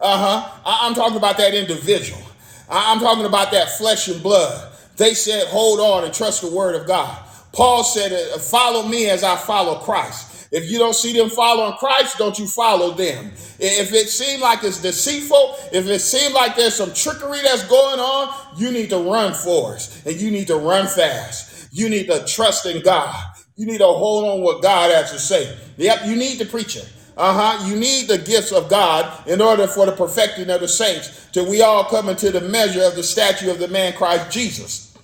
Uh 0.00 0.18
huh. 0.18 0.60
I'm 0.64 0.94
talking 0.94 1.18
about 1.18 1.36
that 1.36 1.54
individual. 1.54 2.22
I'm 2.70 2.98
talking 3.00 3.26
about 3.26 3.52
that 3.52 3.70
flesh 3.76 4.08
and 4.08 4.22
blood. 4.22 4.72
They 4.96 5.12
said, 5.12 5.48
hold 5.48 5.78
on 5.78 6.04
and 6.04 6.14
trust 6.14 6.40
the 6.40 6.50
word 6.50 6.74
of 6.74 6.86
God. 6.86 7.22
Paul 7.52 7.84
said, 7.84 8.40
follow 8.40 8.88
me 8.88 9.10
as 9.10 9.22
I 9.22 9.36
follow 9.36 9.80
Christ. 9.80 10.31
If 10.52 10.70
you 10.70 10.78
don't 10.78 10.94
see 10.94 11.14
them 11.14 11.30
following 11.30 11.72
Christ, 11.78 12.18
don't 12.18 12.38
you 12.38 12.46
follow 12.46 12.92
them. 12.92 13.32
If 13.58 13.94
it 13.94 14.10
seems 14.10 14.42
like 14.42 14.62
it's 14.62 14.82
deceitful, 14.82 15.56
if 15.72 15.86
it 15.88 16.00
seems 16.00 16.34
like 16.34 16.56
there's 16.56 16.74
some 16.74 16.92
trickery 16.92 17.40
that's 17.42 17.66
going 17.66 17.98
on, 17.98 18.34
you 18.58 18.70
need 18.70 18.90
to 18.90 18.98
run 18.98 19.32
for 19.32 19.76
it 19.76 20.02
and 20.04 20.20
you 20.20 20.30
need 20.30 20.48
to 20.48 20.56
run 20.56 20.86
fast. 20.86 21.68
You 21.72 21.88
need 21.88 22.06
to 22.08 22.22
trust 22.26 22.66
in 22.66 22.82
God. 22.82 23.16
You 23.56 23.64
need 23.64 23.78
to 23.78 23.86
hold 23.86 24.24
on 24.24 24.42
what 24.42 24.62
God 24.62 24.90
has 24.90 25.10
to 25.12 25.18
say. 25.18 25.56
Yep, 25.78 26.00
you 26.04 26.16
need 26.16 26.38
the 26.38 26.44
preacher. 26.44 26.82
Uh-huh. 27.16 27.66
You 27.66 27.76
need 27.76 28.08
the 28.08 28.18
gifts 28.18 28.52
of 28.52 28.68
God 28.68 29.26
in 29.26 29.40
order 29.40 29.66
for 29.66 29.86
the 29.86 29.92
perfecting 29.92 30.50
of 30.50 30.60
the 30.60 30.68
saints 30.68 31.28
till 31.32 31.48
we 31.48 31.62
all 31.62 31.84
come 31.84 32.08
into 32.10 32.30
the 32.30 32.40
measure 32.40 32.82
of 32.82 32.94
the 32.94 33.02
statue 33.02 33.50
of 33.50 33.58
the 33.58 33.68
man 33.68 33.94
Christ 33.94 34.30
Jesus. 34.30 34.96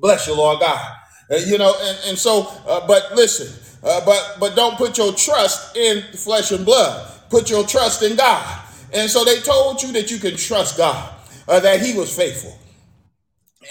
Bless 0.00 0.26
you, 0.26 0.36
Lord 0.36 0.60
God. 0.60 0.96
Uh, 1.30 1.36
you 1.36 1.56
know, 1.56 1.74
and, 1.80 1.98
and 2.08 2.18
so, 2.18 2.48
uh, 2.66 2.86
but 2.86 3.14
listen, 3.14 3.48
uh, 3.84 4.04
but 4.06 4.36
but 4.40 4.56
don't 4.56 4.76
put 4.78 4.98
your 4.98 5.12
trust 5.14 5.76
in 5.76 6.02
flesh 6.16 6.52
and 6.52 6.64
blood. 6.64 7.10
Put 7.30 7.50
your 7.50 7.66
trust 7.66 8.02
in 8.02 8.16
God. 8.16 8.62
And 8.94 9.10
so 9.10 9.24
they 9.24 9.40
told 9.40 9.82
you 9.82 9.92
that 9.94 10.10
you 10.10 10.18
can 10.18 10.36
trust 10.36 10.78
God, 10.78 11.14
uh, 11.48 11.60
that 11.60 11.82
He 11.82 11.94
was 11.98 12.14
faithful 12.16 12.56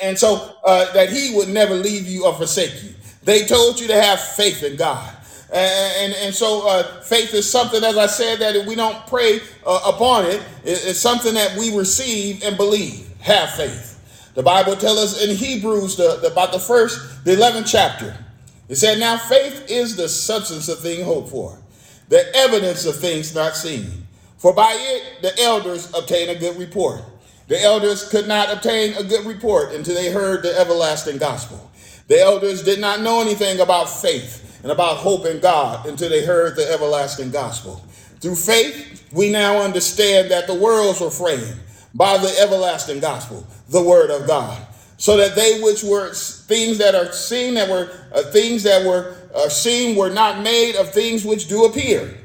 and 0.02 0.18
so 0.20 0.56
uh, 0.66 0.92
that 0.94 1.12
he 1.12 1.36
would 1.36 1.50
never 1.50 1.76
leave 1.76 2.08
you 2.08 2.26
or 2.26 2.34
forsake 2.36 2.84
you. 2.84 2.92
They 3.24 3.46
told 3.46 3.80
you 3.80 3.88
to 3.90 4.02
have 4.02 4.22
faith 4.22 4.64
in 4.64 4.76
God. 4.78 5.16
And, 5.54 6.14
and, 6.14 6.14
so 6.36 6.68
uh, 6.68 7.02
faith 7.04 7.34
is 7.34 7.50
something, 7.50 7.84
as 7.84 7.98
I 7.98 8.08
said, 8.08 8.40
that 8.40 8.56
if 8.56 8.68
we 8.68 8.76
don't 8.76 9.06
pray 9.08 9.42
uh, 9.66 9.82
upon 9.96 10.26
it, 10.26 10.42
it- 10.66 10.84
it's 10.86 11.00
something 11.00 11.34
that 11.36 11.58
we 11.58 11.76
receive 11.78 12.44
and 12.44 12.58
believe. 12.58 13.08
Have 13.22 13.52
faith. 13.56 14.32
The 14.36 14.44
Bible 14.44 14.76
tells 14.76 15.00
us 15.00 15.24
in 15.26 15.36
Hebrews 15.36 15.98
the, 15.98 16.20
the- 16.22 16.32
about 16.32 16.52
the 16.54 16.60
first, 16.60 17.26
the 17.26 17.36
11th 17.36 17.68
chapter. 17.72 18.18
It 18.74 18.78
said, 18.78 18.98
Now 18.98 19.20
faith 19.20 19.70
is 19.70 19.96
the 19.96 20.10
substance 20.10 20.68
of 20.68 20.80
things 20.80 21.04
hoped 21.04 21.30
for, 21.30 21.60
the 22.10 22.36
evidence 22.36 22.88
of 22.88 22.96
things 22.96 23.36
not 23.36 23.56
seen. 23.56 24.08
For 24.40 24.52
by 24.52 24.74
it 24.76 25.22
the 25.22 25.40
elders 25.44 25.94
obtain 25.96 26.30
a 26.30 26.34
good 26.34 26.58
report. 26.58 27.04
The 27.50 27.62
elders 27.62 28.10
could 28.10 28.28
not 28.28 28.52
obtain 28.52 28.96
a 28.96 29.04
good 29.04 29.28
report 29.28 29.76
until 29.76 29.94
they 29.94 30.12
heard 30.12 30.42
the 30.42 30.60
everlasting 30.60 31.20
gospel. 31.20 31.70
The 32.08 32.20
elders 32.20 32.64
did 32.64 32.80
not 32.80 33.02
know 33.02 33.22
anything 33.22 33.60
about 33.60 33.92
faith 33.92 34.60
and 34.64 34.72
about 34.72 34.98
hope 34.98 35.28
in 35.28 35.40
God 35.40 35.86
until 35.86 36.10
they 36.10 36.26
heard 36.26 36.56
the 36.56 36.68
everlasting 36.72 37.30
gospel. 37.30 37.80
Through 38.22 38.38
faith, 38.38 39.08
we 39.14 39.30
now 39.30 39.60
understand 39.60 40.32
that 40.32 40.48
the 40.48 40.56
worlds 40.56 41.00
were 41.00 41.12
framed 41.12 41.60
by 41.94 42.18
the 42.18 42.36
everlasting 42.42 43.02
gospel, 43.02 43.46
the 43.70 43.84
word 43.84 44.10
of 44.10 44.26
God, 44.26 44.60
so 45.04 45.18
that 45.18 45.36
they 45.36 45.60
which 45.60 45.84
were 45.84 46.14
things 46.14 46.78
that 46.78 46.96
are 46.96 47.12
seen 47.12 47.56
that 47.56 47.68
were 47.68 47.92
uh, 48.14 48.22
things 48.32 48.64
that 48.64 48.86
were 48.86 49.14
uh, 49.36 49.50
seen 49.50 49.98
were 49.98 50.10
not 50.10 50.42
made 50.42 50.78
of 50.78 50.94
things 50.94 51.26
which 51.26 51.50
do 51.50 51.66
appear. 51.66 52.18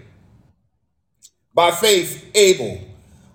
By 1.53 1.73
faith, 1.73 2.31
Abel 2.37 2.81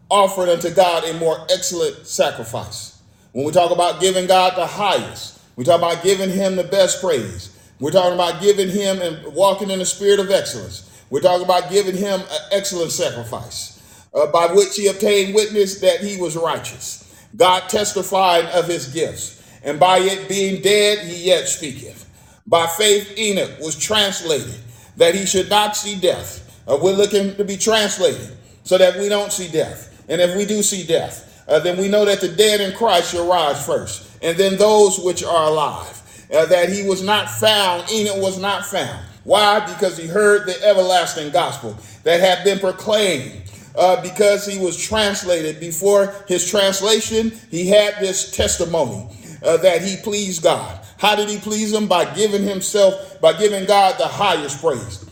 offered 0.09 0.47
unto 0.47 0.69
God 0.69 1.03
a 1.03 1.13
more 1.15 1.45
excellent 1.51 2.07
sacrifice. 2.07 3.01
When 3.33 3.43
we 3.45 3.51
talk 3.51 3.71
about 3.71 3.99
giving 3.99 4.27
God 4.27 4.55
the 4.55 4.65
highest, 4.65 5.41
we 5.57 5.65
talk 5.65 5.79
about 5.79 6.03
giving 6.03 6.29
him 6.29 6.55
the 6.55 6.63
best 6.63 7.01
praise. 7.01 7.49
We're 7.81 7.91
talking 7.91 8.13
about 8.13 8.41
giving 8.41 8.69
him 8.69 9.01
and 9.01 9.33
walking 9.33 9.71
in 9.71 9.79
the 9.79 9.85
spirit 9.85 10.21
of 10.21 10.31
excellence. 10.31 10.89
We're 11.09 11.19
talking 11.19 11.43
about 11.43 11.69
giving 11.69 11.97
him 11.97 12.21
an 12.21 12.41
excellent 12.53 12.93
sacrifice, 12.93 14.07
uh, 14.13 14.27
by 14.27 14.53
which 14.53 14.77
he 14.77 14.87
obtained 14.87 15.35
witness 15.35 15.81
that 15.81 15.99
he 15.99 16.15
was 16.15 16.37
righteous. 16.37 17.03
God 17.35 17.67
testified 17.67 18.45
of 18.45 18.67
his 18.67 18.87
gifts, 18.87 19.32
and 19.63 19.79
by 19.79 19.99
it 19.99 20.27
being 20.27 20.61
dead, 20.61 21.05
he 21.07 21.27
yet 21.27 21.47
speaketh. 21.47 22.09
By 22.45 22.67
faith, 22.67 23.17
Enoch 23.17 23.59
was 23.59 23.77
translated 23.77 24.55
that 24.97 25.15
he 25.15 25.25
should 25.25 25.49
not 25.49 25.75
see 25.75 25.95
death. 25.95 26.61
Uh, 26.67 26.77
we're 26.81 26.93
looking 26.93 27.35
to 27.35 27.43
be 27.43 27.57
translated 27.57 28.35
so 28.63 28.77
that 28.77 28.99
we 28.99 29.09
don't 29.09 29.31
see 29.31 29.47
death. 29.49 30.03
And 30.09 30.19
if 30.19 30.35
we 30.35 30.45
do 30.45 30.61
see 30.61 30.85
death, 30.85 31.45
uh, 31.47 31.59
then 31.59 31.77
we 31.77 31.87
know 31.87 32.05
that 32.05 32.21
the 32.21 32.29
dead 32.29 32.61
in 32.61 32.75
Christ 32.75 33.11
shall 33.11 33.27
rise 33.27 33.65
first, 33.65 34.17
and 34.21 34.37
then 34.37 34.57
those 34.57 34.99
which 34.99 35.23
are 35.23 35.47
alive. 35.47 35.99
Uh, 36.33 36.45
that 36.47 36.69
he 36.69 36.87
was 36.87 37.03
not 37.03 37.29
found, 37.29 37.89
Enoch 37.91 38.17
was 38.17 38.39
not 38.39 38.65
found. 38.65 39.05
Why? 39.23 39.59
Because 39.59 39.97
he 39.97 40.07
heard 40.07 40.47
the 40.47 40.61
everlasting 40.63 41.31
gospel 41.31 41.77
that 42.03 42.19
had 42.19 42.43
been 42.43 42.59
proclaimed. 42.59 43.41
Uh, 43.75 44.01
because 44.01 44.45
he 44.45 44.59
was 44.59 44.77
translated 44.77 45.59
before 45.59 46.13
his 46.27 46.49
translation, 46.49 47.31
he 47.49 47.67
had 47.67 47.95
this 47.99 48.29
testimony 48.29 49.07
uh, 49.43 49.57
that 49.57 49.81
he 49.83 49.97
pleased 49.97 50.43
God. 50.43 50.79
How 50.97 51.15
did 51.15 51.29
he 51.29 51.37
please 51.37 51.73
him? 51.73 51.87
By 51.87 52.13
giving 52.13 52.43
himself, 52.43 53.19
by 53.21 53.33
giving 53.33 53.65
God 53.65 53.99
the 53.99 54.07
highest 54.07 54.61
praise 54.61 55.05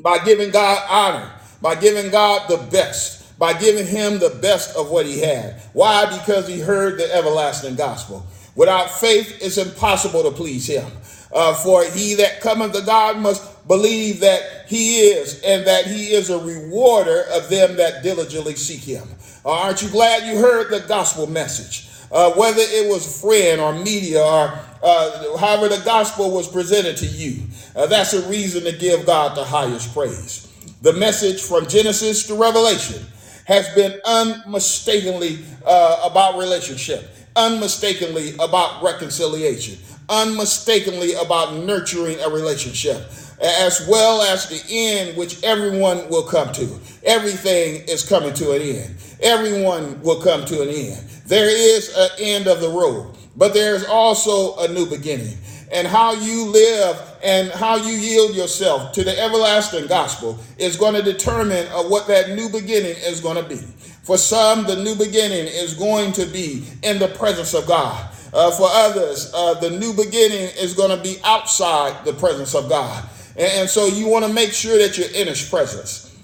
by 0.00 0.18
giving 0.24 0.50
God 0.50 0.84
honor, 0.88 1.32
by 1.62 1.74
giving 1.76 2.10
God 2.10 2.48
the 2.48 2.58
best, 2.70 3.38
by 3.38 3.52
giving 3.58 3.86
him 3.86 4.18
the 4.18 4.38
best 4.42 4.76
of 4.76 4.90
what 4.90 5.06
he 5.06 5.20
had. 5.20 5.60
Why? 5.72 6.06
Because 6.18 6.46
he 6.46 6.60
heard 6.60 6.98
the 6.98 7.12
everlasting 7.14 7.76
gospel. 7.76 8.26
Without 8.56 8.90
faith, 8.90 9.38
it's 9.40 9.58
impossible 9.58 10.22
to 10.22 10.30
please 10.30 10.66
him. 10.66 10.86
Uh, 11.32 11.54
for 11.54 11.84
he 11.84 12.14
that 12.14 12.40
cometh 12.40 12.72
to 12.72 12.82
God 12.82 13.18
must 13.18 13.66
believe 13.66 14.20
that 14.20 14.66
he 14.68 15.00
is, 15.00 15.40
and 15.42 15.66
that 15.66 15.86
he 15.86 16.12
is 16.12 16.30
a 16.30 16.38
rewarder 16.38 17.24
of 17.32 17.48
them 17.48 17.76
that 17.76 18.02
diligently 18.02 18.54
seek 18.54 18.80
him. 18.80 19.08
Uh, 19.44 19.50
aren't 19.50 19.82
you 19.82 19.88
glad 19.88 20.28
you 20.28 20.38
heard 20.38 20.70
the 20.70 20.86
gospel 20.86 21.26
message? 21.26 21.88
Uh, 22.14 22.32
whether 22.32 22.62
it 22.62 22.88
was 22.88 23.20
friend 23.20 23.60
or 23.60 23.74
media 23.74 24.22
or 24.22 24.58
uh, 24.82 25.36
however 25.36 25.68
the 25.68 25.82
gospel 25.84 26.30
was 26.30 26.48
presented 26.48 26.96
to 26.96 27.06
you. 27.06 27.42
Uh, 27.74 27.86
that's 27.86 28.14
a 28.14 28.28
reason 28.28 28.62
to 28.64 28.72
give 28.72 29.04
God 29.04 29.36
the 29.36 29.44
highest 29.44 29.92
praise. 29.92 30.50
The 30.82 30.92
message 30.92 31.42
from 31.42 31.66
Genesis 31.66 32.26
to 32.28 32.34
Revelation 32.34 33.04
has 33.46 33.68
been 33.74 34.00
unmistakably 34.04 35.40
uh, 35.66 36.08
about 36.10 36.38
relationship, 36.38 37.10
unmistakably 37.36 38.34
about 38.34 38.82
reconciliation, 38.82 39.78
unmistakably 40.08 41.14
about 41.14 41.54
nurturing 41.54 42.20
a 42.20 42.28
relationship 42.28 43.10
as 43.42 43.86
well 43.88 44.22
as 44.22 44.48
the 44.48 44.62
end 44.70 45.16
which 45.16 45.42
everyone 45.42 46.08
will 46.08 46.22
come 46.22 46.52
to. 46.52 46.80
Everything 47.04 47.82
is 47.88 48.06
coming 48.08 48.32
to 48.34 48.52
an 48.52 48.62
end. 48.62 48.94
Everyone 49.20 50.00
will 50.02 50.20
come 50.20 50.44
to 50.46 50.62
an 50.62 50.68
end. 50.68 51.04
There 51.26 51.48
is 51.48 51.92
an 51.96 52.10
end 52.18 52.46
of 52.46 52.60
the 52.60 52.68
road, 52.68 53.16
but 53.36 53.54
there's 53.54 53.84
also 53.84 54.56
a 54.58 54.68
new 54.68 54.86
beginning. 54.86 55.38
And 55.72 55.86
how 55.86 56.12
you 56.12 56.46
live 56.46 57.00
and 57.22 57.50
how 57.50 57.76
you 57.76 57.92
yield 57.92 58.36
yourself 58.36 58.92
to 58.92 59.02
the 59.02 59.18
everlasting 59.18 59.86
gospel 59.86 60.38
is 60.58 60.76
going 60.76 60.94
to 60.94 61.02
determine 61.02 61.66
uh, 61.68 61.82
what 61.84 62.06
that 62.08 62.30
new 62.30 62.48
beginning 62.50 62.94
is 62.98 63.20
going 63.20 63.42
to 63.42 63.48
be. 63.48 63.56
For 64.04 64.18
some, 64.18 64.64
the 64.64 64.76
new 64.76 64.94
beginning 64.94 65.46
is 65.46 65.74
going 65.74 66.12
to 66.12 66.26
be 66.26 66.64
in 66.82 66.98
the 66.98 67.08
presence 67.08 67.54
of 67.54 67.66
God. 67.66 68.10
Uh, 68.34 68.50
for 68.50 68.68
others, 68.70 69.32
uh, 69.34 69.54
the 69.54 69.70
new 69.70 69.94
beginning 69.94 70.50
is 70.60 70.74
going 70.74 70.94
to 70.94 71.02
be 71.02 71.16
outside 71.24 72.04
the 72.04 72.12
presence 72.12 72.54
of 72.54 72.68
God. 72.68 73.08
And, 73.36 73.50
and 73.60 73.70
so 73.70 73.86
you 73.86 74.08
want 74.08 74.26
to 74.26 74.32
make 74.32 74.52
sure 74.52 74.76
that 74.76 74.98
you're 74.98 75.10
in 75.10 75.28
his 75.28 75.48
presence. 75.48 76.14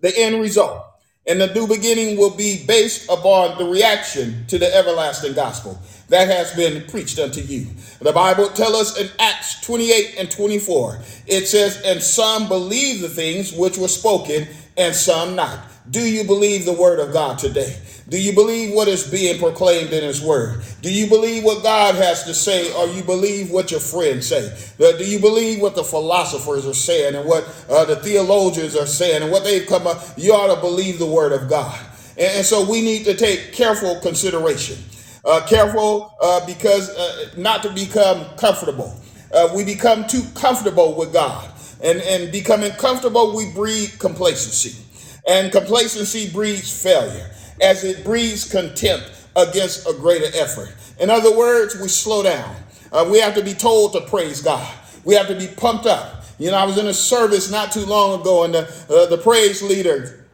The 0.00 0.16
end 0.18 0.40
result. 0.40 0.82
And 1.26 1.40
the 1.40 1.52
new 1.54 1.66
beginning 1.66 2.18
will 2.18 2.36
be 2.36 2.64
based 2.66 3.08
upon 3.08 3.56
the 3.56 3.64
reaction 3.64 4.44
to 4.48 4.58
the 4.58 4.74
everlasting 4.74 5.32
gospel 5.32 5.80
that 6.08 6.28
has 6.28 6.52
been 6.52 6.86
preached 6.88 7.18
unto 7.18 7.40
you. 7.40 7.66
The 8.00 8.12
Bible 8.12 8.48
tells 8.50 8.74
us 8.74 8.98
in 8.98 9.08
Acts 9.18 9.60
28 9.62 10.16
and 10.18 10.30
24, 10.30 10.98
it 11.26 11.46
says, 11.46 11.80
And 11.82 12.02
some 12.02 12.46
believe 12.48 13.00
the 13.00 13.08
things 13.08 13.52
which 13.52 13.78
were 13.78 13.88
spoken, 13.88 14.46
and 14.76 14.94
some 14.94 15.34
not. 15.34 15.60
Do 15.90 16.00
you 16.00 16.24
believe 16.24 16.66
the 16.66 16.72
word 16.72 17.00
of 17.00 17.12
God 17.12 17.38
today? 17.38 17.76
Do 18.06 18.20
you 18.20 18.34
believe 18.34 18.74
what 18.74 18.86
is 18.86 19.10
being 19.10 19.38
proclaimed 19.38 19.92
in 19.92 20.04
his 20.04 20.20
word? 20.20 20.62
Do 20.82 20.92
you 20.92 21.08
believe 21.08 21.42
what 21.42 21.62
God 21.62 21.94
has 21.94 22.24
to 22.24 22.34
say, 22.34 22.70
or 22.74 22.86
you 22.88 23.02
believe 23.02 23.50
what 23.50 23.70
your 23.70 23.80
friends 23.80 24.26
say? 24.26 24.52
Uh, 24.78 24.92
Do 24.98 25.06
you 25.06 25.18
believe 25.18 25.62
what 25.62 25.74
the 25.74 25.84
philosophers 25.84 26.66
are 26.66 26.74
saying 26.74 27.14
and 27.14 27.26
what 27.26 27.44
uh, 27.70 27.86
the 27.86 27.96
theologians 27.96 28.76
are 28.76 28.86
saying 28.86 29.22
and 29.22 29.32
what 29.32 29.42
they've 29.44 29.66
come 29.66 29.86
up? 29.86 30.02
You 30.18 30.34
ought 30.34 30.54
to 30.54 30.60
believe 30.60 30.98
the 30.98 31.06
word 31.06 31.32
of 31.32 31.48
God. 31.48 31.78
And, 32.18 32.36
and 32.36 32.46
so 32.46 32.68
we 32.68 32.82
need 32.82 33.04
to 33.06 33.14
take 33.14 33.54
careful 33.54 33.98
consideration. 34.00 34.76
Uh, 35.24 35.46
careful 35.46 36.14
uh, 36.20 36.44
because 36.44 36.90
uh, 36.90 37.30
not 37.38 37.62
to 37.62 37.72
become 37.72 38.26
comfortable. 38.36 38.94
Uh, 39.32 39.48
we 39.56 39.64
become 39.64 40.06
too 40.06 40.22
comfortable 40.34 40.94
with 40.94 41.10
God. 41.10 41.50
And, 41.82 42.00
and 42.02 42.30
becoming 42.30 42.72
comfortable, 42.72 43.34
we 43.34 43.50
breed 43.52 43.98
complacency. 43.98 44.78
And 45.26 45.50
complacency 45.50 46.30
breeds 46.30 46.82
failure 46.82 47.30
as 47.60 47.84
it 47.84 48.04
breeds 48.04 48.50
contempt 48.50 49.10
against 49.36 49.88
a 49.88 49.94
greater 49.94 50.26
effort. 50.36 50.74
In 51.00 51.10
other 51.10 51.36
words, 51.36 51.80
we 51.80 51.88
slow 51.88 52.22
down. 52.22 52.56
Uh, 52.92 53.08
we 53.10 53.20
have 53.20 53.34
to 53.34 53.42
be 53.42 53.54
told 53.54 53.92
to 53.94 54.02
praise 54.02 54.40
God. 54.42 54.72
We 55.04 55.14
have 55.14 55.28
to 55.28 55.36
be 55.36 55.48
pumped 55.48 55.86
up. 55.86 56.24
You 56.38 56.50
know, 56.50 56.56
I 56.56 56.64
was 56.64 56.78
in 56.78 56.86
a 56.86 56.94
service 56.94 57.50
not 57.50 57.72
too 57.72 57.86
long 57.86 58.20
ago, 58.20 58.44
and 58.44 58.54
the, 58.54 58.62
uh, 58.90 59.06
the 59.06 59.18
praise 59.18 59.62
leader 59.62 60.26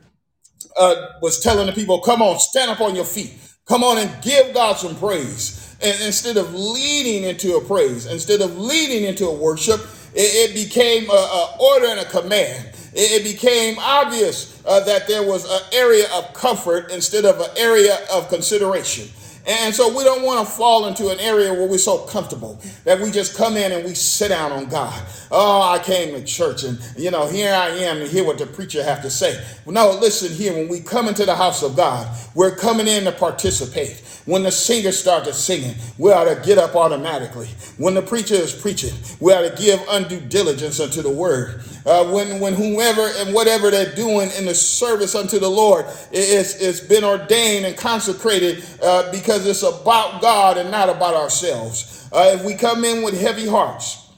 uh, 0.79 0.95
was 1.23 1.41
telling 1.41 1.67
the 1.67 1.73
people, 1.73 2.01
come 2.01 2.23
on, 2.23 2.39
stand 2.41 2.71
up 2.71 2.81
on 2.81 2.95
your 2.97 3.05
feet. 3.05 3.35
Come 3.67 3.85
on 3.85 3.99
and 3.99 4.23
give 4.23 4.55
God 4.55 4.77
some 4.79 4.97
praise. 4.97 5.77
And 5.83 6.01
instead 6.03 6.37
of 6.37 6.55
leading 6.55 7.25
into 7.25 7.57
a 7.57 7.65
praise, 7.65 8.07
instead 8.07 8.41
of 8.41 8.59
leading 8.59 9.05
into 9.05 9.27
a 9.27 9.35
worship, 9.35 9.81
it, 10.15 10.51
it 10.51 10.55
became 10.55 11.09
a, 11.11 11.15
a 11.15 11.57
order 11.61 11.87
and 11.87 12.01
a 12.01 12.05
command. 12.07 12.69
It, 12.93 13.23
became 13.23 13.79
obvious 13.79 14.61
uh, 14.67 14.81
that 14.81 15.07
there 15.07 15.23
was 15.23 15.49
an 15.49 15.61
area 15.73 16.07
of 16.13 16.33
comfort 16.33 16.91
instead 16.91 17.25
of 17.25 17.41
an 17.41 17.51
area 17.57 17.99
of 18.13 18.29
consideration. 18.29 19.09
And 19.47 19.75
so 19.75 19.97
we 19.97 20.05
don't 20.05 20.23
want 20.23 20.47
to 20.47 20.53
fall 20.53 20.87
into 20.87 21.09
an 21.09 21.19
area 21.19 21.53
where 21.53 21.67
we're 21.67 21.79
so 21.79 21.99
comfortable 21.99 22.61
that 22.85 23.01
we 23.01 23.11
just 23.11 23.37
come 23.37 23.57
in 23.57 23.73
and 23.73 23.85
we 23.85 23.95
sit 23.95 24.29
down 24.29 24.53
on 24.53 24.67
God. 24.67 25.03
Oh, 25.31 25.63
I 25.63 25.79
came 25.79 26.15
to 26.15 26.25
church 26.25 26.65
and, 26.65 26.79
you 26.97 27.11
know, 27.11 27.27
here 27.27 27.55
I 27.55 27.69
am 27.69 27.99
to 27.99 28.07
hear 28.07 28.25
what 28.25 28.39
the 28.39 28.47
preacher 28.47 28.83
have 28.83 29.03
to 29.03 29.11
say. 29.11 29.43
No, 29.67 29.93
listen 29.93 30.33
here. 30.33 30.53
When 30.53 30.69
we 30.69 30.81
come 30.81 31.09
into 31.09 31.25
the 31.25 31.35
house 31.35 31.63
of 31.63 31.77
God, 31.77 32.07
we're 32.35 32.55
coming 32.55 32.87
in 32.87 33.05
to 33.05 33.13
participate. 33.13 34.03
When 34.27 34.43
the 34.43 34.53
singer 34.53 34.93
to 34.93 35.33
singing, 35.33 35.75
we 35.99 36.13
ought 36.13 36.25
to 36.25 36.41
get 36.45 36.59
up 36.59 36.77
automatically. 36.77 37.49
When 37.79 37.95
the 37.95 38.03
preacher 38.03 38.35
is 38.35 38.53
preaching, 38.53 38.93
we 39.19 39.33
ought 39.33 39.49
to 39.49 39.63
give 39.63 39.81
undue 39.89 40.21
diligence 40.21 40.79
unto 40.79 41.03
the 41.03 41.11
word. 41.11 41.63
Uh, 41.87 42.05
when, 42.13 42.39
when 42.41 42.55
whomever 42.55 43.09
and 43.17 43.35
whatever 43.35 43.71
they're 43.71 43.95
doing 43.95 44.31
in 44.39 44.45
the 44.45 44.55
service 44.55 45.15
unto 45.15 45.39
the 45.39 45.49
Lord 45.49 45.87
is, 46.13 46.55
is 46.61 46.81
been 46.81 47.05
ordained 47.05 47.65
and 47.65 47.77
consecrated 47.77 48.63
uh, 48.83 49.11
because 49.11 49.30
it's 49.39 49.63
about 49.63 50.21
God 50.21 50.59
and 50.59 50.71
not 50.71 50.89
about 50.89 51.15
ourselves. 51.15 52.09
Uh, 52.13 52.33
if 52.35 52.45
we 52.45 52.55
come 52.55 52.85
in 52.85 53.03
with 53.03 53.21
heavy 53.21 53.47
hearts, 53.47 54.11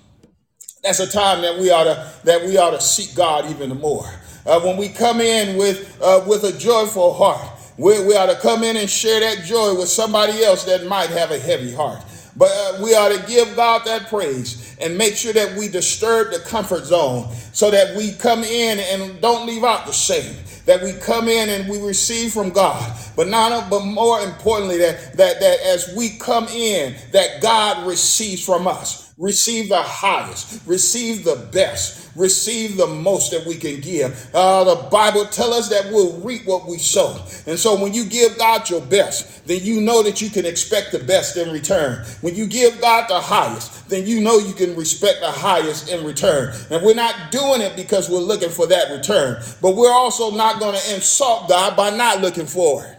that's 0.82 1.00
a 1.00 1.10
time 1.10 1.42
that 1.42 1.58
we 1.58 1.70
ought 1.70 1.84
to 1.84 2.12
that 2.24 2.44
we 2.44 2.56
ought 2.58 2.70
to 2.70 2.80
seek 2.80 3.14
God 3.14 3.50
even 3.50 3.70
more. 3.78 4.06
Uh, 4.44 4.60
when 4.60 4.76
we 4.76 4.88
come 4.88 5.20
in 5.20 5.56
with 5.56 5.98
uh, 6.02 6.24
with 6.26 6.44
a 6.44 6.58
joyful 6.58 7.14
heart, 7.14 7.46
we, 7.78 8.04
we 8.04 8.16
ought 8.16 8.26
to 8.26 8.36
come 8.40 8.64
in 8.64 8.76
and 8.76 8.90
share 8.90 9.20
that 9.20 9.44
joy 9.44 9.74
with 9.74 9.88
somebody 9.88 10.42
else 10.44 10.64
that 10.64 10.86
might 10.86 11.10
have 11.10 11.30
a 11.30 11.38
heavy 11.38 11.72
heart. 11.72 12.02
But 12.36 12.50
uh, 12.50 12.78
we 12.82 12.94
are 12.94 13.10
to 13.10 13.22
give 13.26 13.54
God 13.56 13.84
that 13.86 14.08
praise 14.08 14.76
and 14.80 14.96
make 14.96 15.16
sure 15.16 15.32
that 15.32 15.56
we 15.56 15.68
disturb 15.68 16.32
the 16.32 16.38
comfort 16.40 16.84
zone 16.84 17.32
so 17.52 17.70
that 17.70 17.96
we 17.96 18.12
come 18.12 18.42
in 18.42 18.78
and 18.80 19.20
don't 19.20 19.46
leave 19.46 19.64
out 19.64 19.86
the 19.86 19.92
shame 19.92 20.34
That 20.66 20.82
we 20.82 20.92
come 20.94 21.28
in 21.28 21.50
and 21.50 21.68
we 21.68 21.78
receive 21.80 22.32
from 22.32 22.50
God, 22.50 22.96
but 23.16 23.28
not 23.28 23.68
but 23.70 23.84
more 23.84 24.20
importantly 24.20 24.78
that 24.78 25.16
that 25.16 25.40
that 25.40 25.60
as 25.60 25.94
we 25.96 26.18
come 26.18 26.46
in, 26.48 26.94
that 27.12 27.42
God 27.42 27.86
receives 27.86 28.44
from 28.44 28.66
us 28.66 29.11
receive 29.22 29.68
the 29.68 29.80
highest, 29.80 30.66
receive 30.66 31.22
the 31.22 31.36
best, 31.52 32.10
receive 32.16 32.76
the 32.76 32.88
most 32.88 33.30
that 33.30 33.46
we 33.46 33.54
can 33.54 33.80
give. 33.80 34.28
Uh, 34.34 34.64
the 34.64 34.88
Bible 34.90 35.24
tells 35.26 35.54
us 35.54 35.68
that 35.68 35.92
we'll 35.92 36.18
reap 36.18 36.44
what 36.44 36.66
we 36.66 36.76
sow. 36.76 37.24
And 37.46 37.56
so 37.56 37.80
when 37.80 37.94
you 37.94 38.04
give 38.04 38.36
God 38.36 38.68
your 38.68 38.80
best, 38.80 39.46
then 39.46 39.60
you 39.62 39.80
know 39.80 40.02
that 40.02 40.20
you 40.20 40.28
can 40.28 40.44
expect 40.44 40.90
the 40.90 40.98
best 40.98 41.36
in 41.36 41.52
return. 41.52 42.04
When 42.20 42.34
you 42.34 42.48
give 42.48 42.80
God 42.80 43.08
the 43.08 43.20
highest, 43.20 43.88
then 43.88 44.08
you 44.08 44.20
know 44.20 44.38
you 44.38 44.54
can 44.54 44.74
respect 44.74 45.20
the 45.20 45.30
highest 45.30 45.88
in 45.88 46.04
return. 46.04 46.52
And 46.70 46.84
we're 46.84 46.94
not 46.94 47.30
doing 47.30 47.60
it 47.60 47.76
because 47.76 48.10
we're 48.10 48.18
looking 48.18 48.50
for 48.50 48.66
that 48.66 48.90
return, 48.90 49.40
but 49.62 49.76
we're 49.76 49.92
also 49.92 50.32
not 50.32 50.58
going 50.58 50.76
to 50.76 50.94
insult 50.96 51.48
God 51.48 51.76
by 51.76 51.90
not 51.90 52.20
looking 52.20 52.46
for 52.46 52.84
it. 52.84 52.98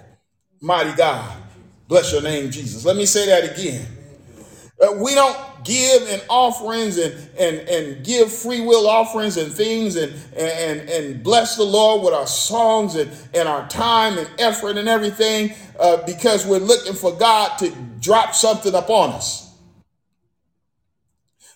Mighty 0.62 0.94
God. 0.96 1.38
Bless 1.90 2.14
your 2.14 2.22
name, 2.22 2.50
Jesus. 2.50 2.86
Let 2.86 2.96
me 2.96 3.06
say 3.06 3.26
that 3.26 3.60
again. 3.60 3.86
Uh, 4.82 4.94
we 5.04 5.14
don't 5.14 5.38
give 5.64 6.04
in 6.10 6.22
offerings 6.30 6.98
and, 6.98 7.14
and, 7.38 7.60
and 7.68 8.06
give 8.06 8.32
free 8.32 8.62
will 8.62 8.88
offerings 8.88 9.38
and 9.38 9.52
things 9.52 9.96
and, 9.96 10.14
and, 10.36 10.90
and 10.90 11.24
bless 11.24 11.56
the 11.56 11.64
Lord 11.64 12.04
with 12.04 12.14
our 12.14 12.28
songs 12.28 12.96
and, 12.96 13.12
and 13.34 13.48
our 13.48 13.68
time 13.68 14.18
and 14.18 14.30
effort 14.40 14.78
and 14.78 14.88
everything 14.88 15.54
uh, 15.80 15.98
because 16.06 16.46
we're 16.46 16.60
looking 16.60 16.94
for 16.94 17.14
God 17.14 17.58
to 17.60 17.70
drop 18.00 18.36
something 18.36 18.74
upon 18.74 19.12
us. 19.12 19.56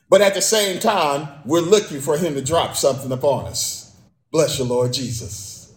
But 0.10 0.22
at 0.22 0.34
the 0.34 0.42
same 0.42 0.80
time, 0.80 1.28
we're 1.46 1.60
looking 1.60 2.00
for 2.00 2.18
Him 2.18 2.36
to 2.36 2.42
drop 2.42 2.76
something 2.76 3.12
upon 3.12 3.46
us. 3.46 3.96
Bless 4.32 4.58
you, 4.58 4.66
Lord 4.66 4.94
Jesus. 4.94 5.74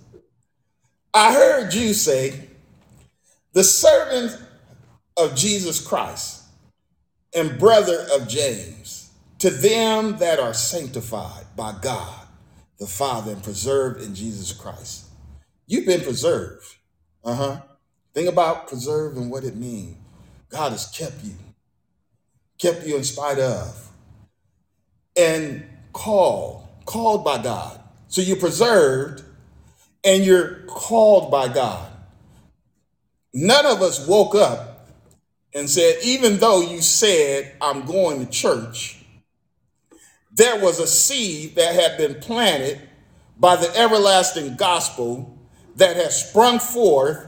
I 1.12 1.32
heard 1.32 1.74
you 1.74 1.92
say, 1.92 2.48
the 3.52 3.64
servant 3.64 4.40
of 5.16 5.34
Jesus 5.34 5.84
Christ 5.84 6.39
and 7.34 7.58
brother 7.58 8.06
of 8.12 8.28
James, 8.28 9.10
to 9.38 9.50
them 9.50 10.18
that 10.18 10.38
are 10.38 10.54
sanctified 10.54 11.44
by 11.56 11.74
God 11.80 12.26
the 12.78 12.86
Father 12.86 13.32
and 13.32 13.42
preserved 13.42 14.02
in 14.02 14.14
Jesus 14.14 14.52
Christ. 14.52 15.04
You've 15.66 15.86
been 15.86 16.00
preserved. 16.00 16.64
Uh 17.22 17.34
huh. 17.34 17.60
Think 18.14 18.28
about 18.28 18.66
preserve 18.66 19.16
and 19.16 19.30
what 19.30 19.44
it 19.44 19.54
means. 19.54 19.96
God 20.48 20.72
has 20.72 20.86
kept 20.88 21.22
you, 21.22 21.34
kept 22.58 22.84
you 22.84 22.96
in 22.96 23.04
spite 23.04 23.38
of, 23.38 23.88
and 25.16 25.64
called, 25.92 26.66
called 26.86 27.24
by 27.24 27.40
God. 27.40 27.80
So 28.08 28.20
you're 28.20 28.36
preserved 28.36 29.22
and 30.04 30.24
you're 30.24 30.62
called 30.66 31.30
by 31.30 31.48
God. 31.48 31.88
None 33.32 33.66
of 33.66 33.80
us 33.82 34.06
woke 34.08 34.34
up 34.34 34.69
and 35.54 35.68
said, 35.68 35.96
even 36.02 36.38
though 36.38 36.60
you 36.60 36.80
said, 36.80 37.56
I'm 37.60 37.84
going 37.84 38.24
to 38.24 38.30
church, 38.30 39.04
there 40.32 40.60
was 40.60 40.78
a 40.78 40.86
seed 40.86 41.56
that 41.56 41.74
had 41.74 41.98
been 41.98 42.20
planted 42.20 42.80
by 43.38 43.56
the 43.56 43.76
everlasting 43.76 44.56
gospel 44.56 45.38
that 45.76 45.96
has 45.96 46.28
sprung 46.28 46.58
forth 46.58 47.26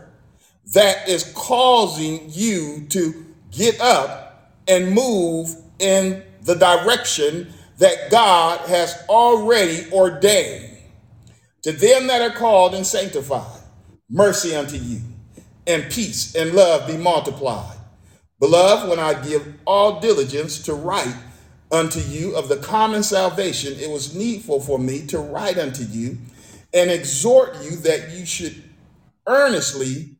that 0.74 1.08
is 1.08 1.32
causing 1.34 2.26
you 2.28 2.86
to 2.90 3.24
get 3.50 3.80
up 3.80 4.52
and 4.68 4.92
move 4.92 5.54
in 5.78 6.22
the 6.42 6.54
direction 6.54 7.52
that 7.78 8.10
God 8.10 8.60
has 8.68 9.02
already 9.08 9.90
ordained. 9.92 10.78
To 11.62 11.72
them 11.72 12.06
that 12.08 12.22
are 12.22 12.36
called 12.36 12.74
and 12.74 12.86
sanctified, 12.86 13.60
mercy 14.08 14.54
unto 14.54 14.76
you, 14.76 15.00
and 15.66 15.90
peace 15.90 16.34
and 16.34 16.54
love 16.54 16.86
be 16.86 16.96
multiplied. 16.96 17.76
Beloved, 18.42 18.90
when 18.90 18.98
I 18.98 19.14
give 19.22 19.54
all 19.64 20.00
diligence 20.00 20.62
to 20.62 20.74
write 20.74 21.14
unto 21.70 22.00
you 22.00 22.34
of 22.34 22.48
the 22.48 22.56
common 22.56 23.04
salvation, 23.04 23.78
it 23.78 23.88
was 23.88 24.16
needful 24.16 24.58
for 24.58 24.80
me 24.80 25.06
to 25.06 25.20
write 25.20 25.58
unto 25.58 25.84
you 25.84 26.18
and 26.74 26.90
exhort 26.90 27.54
you 27.62 27.76
that 27.76 28.10
you 28.10 28.26
should 28.26 28.60
earnestly 29.28 30.16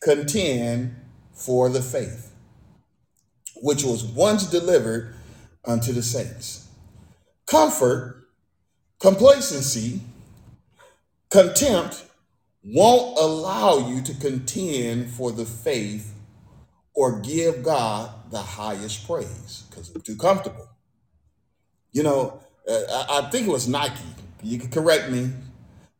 contend 0.00 0.94
for 1.32 1.68
the 1.68 1.82
faith, 1.82 2.30
which 3.56 3.82
was 3.82 4.04
once 4.04 4.48
delivered 4.48 5.12
unto 5.64 5.92
the 5.92 6.04
saints. 6.04 6.68
Comfort, 7.46 8.28
complacency, 9.00 10.00
contempt 11.28 12.04
won't 12.62 13.18
allow 13.18 13.88
you 13.88 14.00
to 14.00 14.14
contend 14.14 15.10
for 15.10 15.32
the 15.32 15.44
faith 15.44 16.13
or 16.94 17.20
give 17.20 17.62
God 17.62 18.10
the 18.30 18.38
highest 18.40 19.06
praise 19.06 19.64
because 19.70 19.90
it's 19.90 20.04
too 20.04 20.16
comfortable. 20.16 20.68
You 21.92 22.04
know, 22.04 22.40
uh, 22.68 22.74
I, 22.74 23.20
I 23.26 23.30
think 23.30 23.48
it 23.48 23.50
was 23.50 23.68
Nike. 23.68 24.04
You 24.42 24.58
can 24.58 24.70
correct 24.70 25.10
me. 25.10 25.30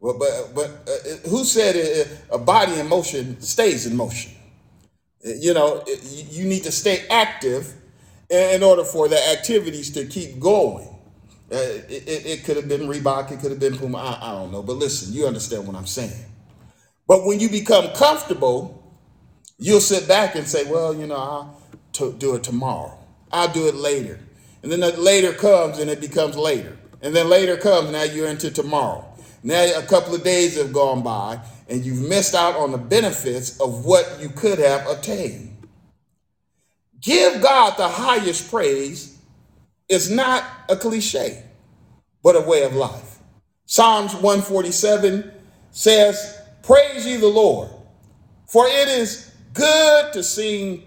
But, 0.03 0.19
but, 0.19 0.55
but 0.55 0.71
uh, 0.89 1.29
who 1.29 1.45
said 1.45 1.77
it, 1.77 2.09
a 2.31 2.39
body 2.39 2.79
in 2.81 2.89
motion 2.89 3.41
stays 3.41 3.87
in 3.87 3.97
motion? 3.97 4.33
Uh, 5.27 5.31
You 5.39 5.55
know, 5.55 5.83
it- 5.87 6.03
you 6.05 6.43
you 6.43 6.49
need 6.49 6.65
to 6.65 6.73
stay 6.73 7.07
active 7.11 7.75
in 8.31 8.63
order 8.63 8.85
for 8.85 9.09
the 9.09 9.21
activities 9.31 9.91
to 9.93 10.07
keep 10.07 10.41
going. 10.41 10.89
Uh, 11.53 11.57
it, 11.57 12.09
it, 12.09 12.27
it 12.27 12.45
could 12.45 12.57
have 12.57 12.69
been 12.69 12.83
Reebok, 12.83 13.33
it 13.33 13.41
could 13.41 13.51
have 13.53 13.61
been 13.61 13.77
Puma, 13.77 13.99
I, 13.99 14.31
I 14.31 14.33
don't 14.35 14.53
know. 14.53 14.63
But 14.63 14.75
listen, 14.75 15.13
you 15.15 15.27
understand 15.27 15.67
what 15.67 15.77
I'm 15.77 15.87
saying. 15.87 16.25
But 17.09 17.27
when 17.27 17.41
you 17.41 17.49
become 17.51 17.89
comfortable, 17.97 18.84
you'll 19.59 19.81
sit 19.81 20.07
back 20.09 20.35
and 20.35 20.47
say, 20.47 20.71
well, 20.71 20.95
you 20.95 21.07
know, 21.07 21.17
I'll 21.17 21.63
to 21.95 22.13
do 22.13 22.35
it 22.35 22.43
tomorrow. 22.43 22.97
I'll 23.33 23.53
do 23.53 23.69
it 23.69 23.75
later. 23.75 24.19
And 24.63 24.71
then 24.71 24.81
the 24.81 24.93
later 25.01 25.33
comes 25.33 25.79
and 25.79 25.91
it 25.91 26.01
becomes 26.01 26.37
later. 26.37 26.77
And 27.03 27.15
then 27.15 27.29
later 27.29 27.57
comes, 27.57 27.91
now 27.91 28.03
you're 28.03 28.29
into 28.29 28.51
tomorrow. 28.51 29.05
Now 29.43 29.63
a 29.77 29.83
couple 29.83 30.15
of 30.15 30.25
days 30.25 30.57
have 30.57 30.73
gone 30.73 31.03
by 31.03 31.41
and 31.69 31.85
you've 31.85 32.09
missed 32.09 32.35
out 32.35 32.57
on 32.57 32.73
the 32.73 32.79
benefits 32.79 33.61
of 33.61 33.85
what 33.85 34.19
you 34.21 34.29
could 34.29 34.59
have 34.59 34.87
attained. 34.89 35.51
Give 37.01 37.43
God 37.43 37.77
the 37.77 37.89
highest 37.89 38.51
praise 38.51 39.19
is 39.89 40.11
not 40.11 40.45
a 40.69 40.77
cliche, 40.77 41.43
but 42.23 42.37
a 42.37 42.41
way 42.41 42.63
of 42.63 42.75
life. 42.75 43.19
Psalms 43.67 44.15
147 44.15 45.31
says, 45.71 46.41
Praise 46.63 47.07
ye 47.07 47.17
the 47.17 47.29
Lord, 47.29 47.69
for 48.47 48.67
it 48.67 48.89
is 48.89 49.24
good 49.55 50.13
to 50.13 50.23
sing 50.23 50.83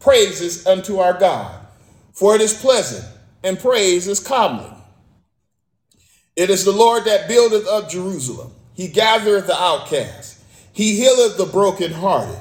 praises 0.00 0.66
unto 0.66 0.98
our 0.98 1.14
God, 1.18 1.66
for 2.12 2.34
it 2.34 2.40
is 2.40 2.54
pleasant, 2.54 3.04
and 3.44 3.58
praise 3.58 4.08
is 4.08 4.20
comely. 4.20 4.70
It 6.36 6.50
is 6.50 6.64
the 6.64 6.72
Lord 6.72 7.04
that 7.04 7.28
buildeth 7.28 7.68
up 7.68 7.90
Jerusalem. 7.90 8.52
He 8.74 8.88
gathereth 8.88 9.46
the 9.46 9.60
outcasts. 9.60 10.42
He 10.72 10.96
healeth 10.96 11.36
the 11.36 11.46
brokenhearted. 11.46 12.40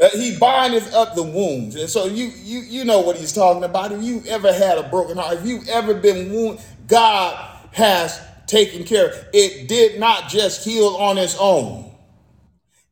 Uh, 0.00 0.08
he 0.14 0.38
bindeth 0.38 0.94
up 0.94 1.14
the 1.14 1.22
wounds. 1.22 1.76
And 1.76 1.90
so 1.90 2.06
you 2.06 2.32
you 2.42 2.60
you 2.60 2.84
know 2.84 3.00
what 3.00 3.16
he's 3.16 3.32
talking 3.34 3.64
about. 3.64 3.92
If 3.92 4.02
you 4.02 4.22
ever 4.28 4.52
had 4.52 4.78
a 4.78 4.88
broken 4.88 5.18
heart, 5.18 5.38
if 5.38 5.46
you 5.46 5.60
ever 5.68 5.92
been 5.92 6.32
wounded, 6.32 6.64
God 6.86 7.36
has 7.72 8.18
taken 8.46 8.84
care. 8.84 9.12
It 9.34 9.68
did 9.68 10.00
not 10.00 10.30
just 10.30 10.64
heal 10.64 10.96
on 10.96 11.18
its 11.18 11.36
own. 11.38 11.89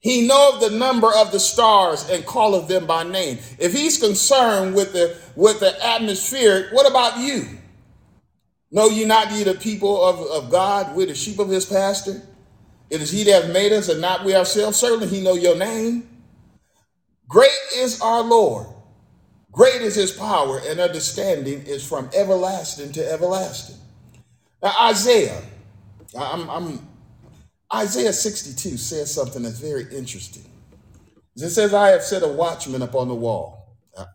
He 0.01 0.27
knoweth 0.27 0.61
the 0.61 0.77
number 0.77 1.13
of 1.13 1.33
the 1.33 1.41
stars 1.41 2.09
and 2.09 2.27
calleth 2.27 2.69
them 2.69 2.87
by 2.87 3.03
name. 3.03 3.39
If 3.59 3.73
he's 3.73 3.99
concerned 3.99 4.75
with 4.75 4.93
the 4.93 5.17
with 5.35 5.61
the 5.61 5.75
atmosphere, 5.85 6.69
what 6.73 6.89
about 6.89 7.19
you? 7.19 7.59
Know 8.71 8.89
you 8.89 9.07
not 9.07 9.33
ye 9.33 9.45
the 9.45 9.55
people 9.55 10.05
of, 10.05 10.21
of 10.21 10.51
God, 10.51 10.95
we're 10.95 11.07
the 11.07 11.15
sheep 11.15 11.39
of 11.39 11.49
his 11.49 11.65
pasture? 11.65 12.23
It 12.91 13.01
is 13.01 13.11
he 13.11 13.25
that 13.25 13.45
hath 13.45 13.53
made 13.53 13.73
us 13.73 13.89
and 13.89 14.01
not 14.01 14.25
we 14.25 14.35
ourselves. 14.35 14.79
Certainly 14.79 15.09
he 15.09 15.23
know 15.23 15.35
your 15.35 15.57
name. 15.57 16.09
Great 17.27 17.51
is 17.75 18.01
our 18.01 18.23
Lord. 18.23 18.67
Great 19.53 19.83
is 19.83 19.95
his 19.95 20.13
power 20.13 20.61
and 20.65 20.79
understanding 20.81 21.63
is 21.67 21.87
from 21.87 22.09
everlasting 22.15 22.93
to 22.93 23.13
everlasting. 23.13 23.77
Now 24.63 24.73
Isaiah, 24.81 25.43
I'm, 26.19 26.49
I'm 26.49 26.88
Isaiah 27.75 28.13
62 28.13 28.77
says 28.79 29.13
something 29.13 29.43
that's 29.43 29.59
very 29.59 29.85
interesting. 29.95 30.45
It 31.37 31.51
says, 31.51 31.75
I 31.75 31.89
have 31.91 32.03
set 32.03 32.23
a 32.23 32.29
watchman 32.29 32.83
upon 32.83 33.09
the 33.09 33.15
wall. 33.15 33.77
Uh, 33.97 34.07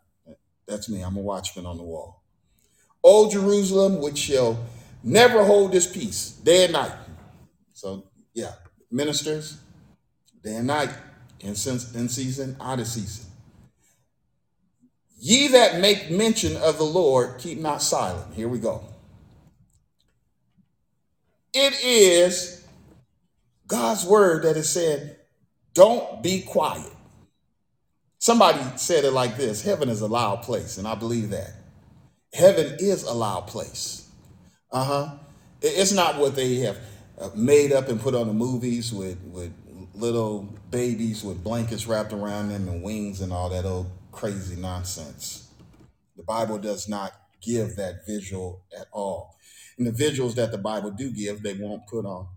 That's 0.67 0.89
me, 0.89 1.01
I'm 1.01 1.15
a 1.15 1.21
watchman 1.21 1.65
on 1.65 1.77
the 1.77 1.83
wall. 1.83 2.23
O 3.03 3.29
Jerusalem, 3.29 4.01
which 4.01 4.17
shall 4.17 4.57
never 5.03 5.43
hold 5.43 5.73
his 5.73 5.87
peace, 5.87 6.31
day 6.31 6.65
and 6.65 6.73
night. 6.73 6.91
So, 7.73 8.05
yeah, 8.33 8.53
ministers, 8.91 9.59
day 10.43 10.55
and 10.55 10.67
night, 10.67 10.89
in, 11.39 11.49
in 11.49 11.55
season, 11.55 12.57
out 12.59 12.79
of 12.79 12.87
season. 12.87 13.25
Ye 15.17 15.49
that 15.49 15.79
make 15.79 16.09
mention 16.11 16.57
of 16.57 16.77
the 16.77 16.83
Lord, 16.83 17.39
keep 17.39 17.59
not 17.59 17.81
silent. 17.81 18.33
Here 18.33 18.47
we 18.47 18.59
go. 18.59 18.83
It 21.53 21.73
is 21.83 22.62
God's 23.73 24.05
word 24.05 24.43
that 24.43 24.55
is 24.55 24.69
said, 24.69 25.17
don't 25.73 26.21
be 26.21 26.41
quiet. 26.43 26.91
Somebody 28.19 28.59
said 28.75 29.03
it 29.03 29.13
like 29.13 29.35
this 29.35 29.63
Heaven 29.63 29.89
is 29.89 30.01
a 30.01 30.07
loud 30.07 30.43
place, 30.43 30.77
and 30.77 30.87
I 30.87 30.93
believe 30.93 31.31
that. 31.31 31.53
Heaven 32.31 32.77
is 32.77 33.01
a 33.01 33.13
loud 33.13 33.47
place. 33.47 34.07
Uh 34.71 34.83
huh. 34.83 35.17
It's 35.63 35.91
not 35.91 36.19
what 36.19 36.35
they 36.35 36.57
have 36.57 36.77
uh, 37.19 37.31
made 37.35 37.71
up 37.71 37.89
and 37.89 37.99
put 37.99 38.13
on 38.13 38.27
the 38.27 38.33
movies 38.33 38.93
with, 38.93 39.19
with 39.23 39.51
little 39.95 40.55
babies 40.69 41.23
with 41.23 41.43
blankets 41.43 41.87
wrapped 41.87 42.13
around 42.13 42.49
them 42.49 42.67
and 42.67 42.83
wings 42.83 43.21
and 43.21 43.33
all 43.33 43.49
that 43.49 43.65
old 43.65 43.89
crazy 44.11 44.55
nonsense. 44.55 45.49
The 46.15 46.23
Bible 46.23 46.59
does 46.59 46.87
not 46.87 47.13
give 47.41 47.75
that 47.77 48.05
visual 48.05 48.65
at 48.79 48.85
all. 48.91 49.35
And 49.79 49.87
the 49.87 49.91
visuals 49.91 50.35
that 50.35 50.51
the 50.51 50.59
Bible 50.59 50.91
do 50.91 51.09
give, 51.09 51.41
they 51.41 51.55
won't 51.55 51.87
put 51.87 52.05
on. 52.05 52.27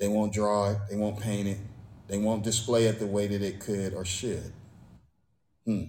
They 0.00 0.08
won't 0.08 0.32
draw 0.32 0.70
it. 0.70 0.78
They 0.90 0.96
won't 0.96 1.20
paint 1.20 1.46
it. 1.46 1.58
They 2.08 2.18
won't 2.18 2.42
display 2.42 2.86
it 2.86 2.98
the 2.98 3.06
way 3.06 3.26
that 3.28 3.42
it 3.42 3.60
could 3.60 3.94
or 3.94 4.04
should. 4.04 4.52
Hmm. 5.66 5.82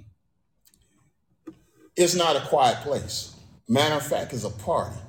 It's 1.96 2.14
not 2.14 2.36
a 2.36 2.42
quiet 2.42 2.78
place. 2.82 3.36
Matter 3.68 3.96
of 3.96 4.06
fact, 4.06 4.34
it's 4.34 4.44
a 4.44 4.50
party. 4.50 5.00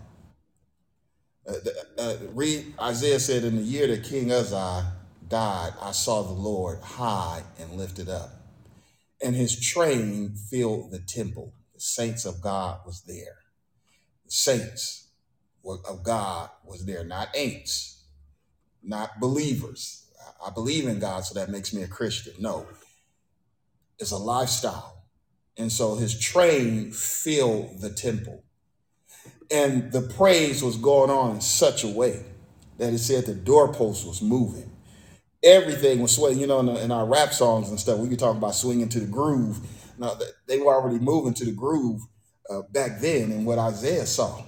Uh, 1.47 1.55
uh, 1.99 2.17
read 2.33 2.75
Isaiah 2.81 3.19
said, 3.19 3.43
In 3.43 3.57
the 3.57 3.63
year 3.63 3.89
that 3.89 4.05
King 4.05 4.31
Uzziah 4.31 4.93
died, 5.27 5.73
I 5.81 5.91
saw 5.91 6.23
the 6.23 6.33
Lord 6.33 6.81
high 6.81 7.43
and 7.59 7.73
lifted 7.73 8.09
up, 8.09 8.31
and 9.21 9.35
his 9.35 9.59
train 9.59 10.37
filled 10.37 10.93
the 10.93 11.01
temple. 11.01 11.53
The 11.75 11.81
saints 11.81 12.25
of 12.25 12.41
God 12.41 12.81
was 12.87 13.03
there. 13.03 13.39
The 14.27 14.31
saints 14.31 15.09
of 15.65 16.05
God 16.05 16.51
was 16.65 16.87
there, 16.87 17.05
not 17.05 17.35
ain'ts, 17.35 18.02
not 18.83 19.20
believers. 19.20 20.07
I 20.45 20.51
believe 20.51 20.87
in 20.87 20.99
God, 20.99 21.24
so 21.24 21.35
that 21.35 21.51
makes 21.51 21.72
me 21.72 21.83
a 21.83 21.89
Christian. 21.89 22.35
No, 22.39 22.66
it's 23.99 24.11
a 24.11 24.16
lifestyle. 24.16 25.05
And 25.57 25.70
so 25.70 25.97
his 25.97 26.18
train 26.18 26.93
filled 26.93 27.80
the 27.80 27.91
temple. 27.91 28.43
And 29.51 29.93
the 29.93 30.03
praise 30.03 30.62
was 30.62 30.76
going 30.76 31.11
on 31.11 31.37
in 31.37 31.41
such 31.41 31.85
a 31.85 31.89
way 31.89 32.24
that 32.78 32.93
it 32.93 32.99
said 32.99 33.26
the 33.26 33.35
doorpost 33.35 34.07
was 34.07 34.22
moving. 34.22 34.70
Everything 35.43 36.01
was 36.01 36.16
swaying. 36.16 36.39
You 36.39 36.47
know, 36.47 36.61
in, 36.61 36.66
the, 36.66 36.83
in 36.83 36.91
our 36.91 37.07
rap 37.07 37.33
songs 37.33 37.68
and 37.68 37.78
stuff, 37.78 37.99
we 37.99 38.09
could 38.09 38.18
talk 38.18 38.37
about 38.37 38.55
swinging 38.55 38.89
to 38.91 39.01
the 39.01 39.07
groove. 39.07 39.61
Now, 39.99 40.16
they 40.47 40.59
were 40.59 40.74
already 40.74 40.99
moving 40.99 41.35
to 41.35 41.45
the 41.45 41.53
groove 41.53 42.01
uh, 42.49 42.62
back 42.70 43.01
then 43.01 43.30
in 43.30 43.45
what 43.45 43.59
Isaiah 43.59 44.07
saw. 44.07 44.43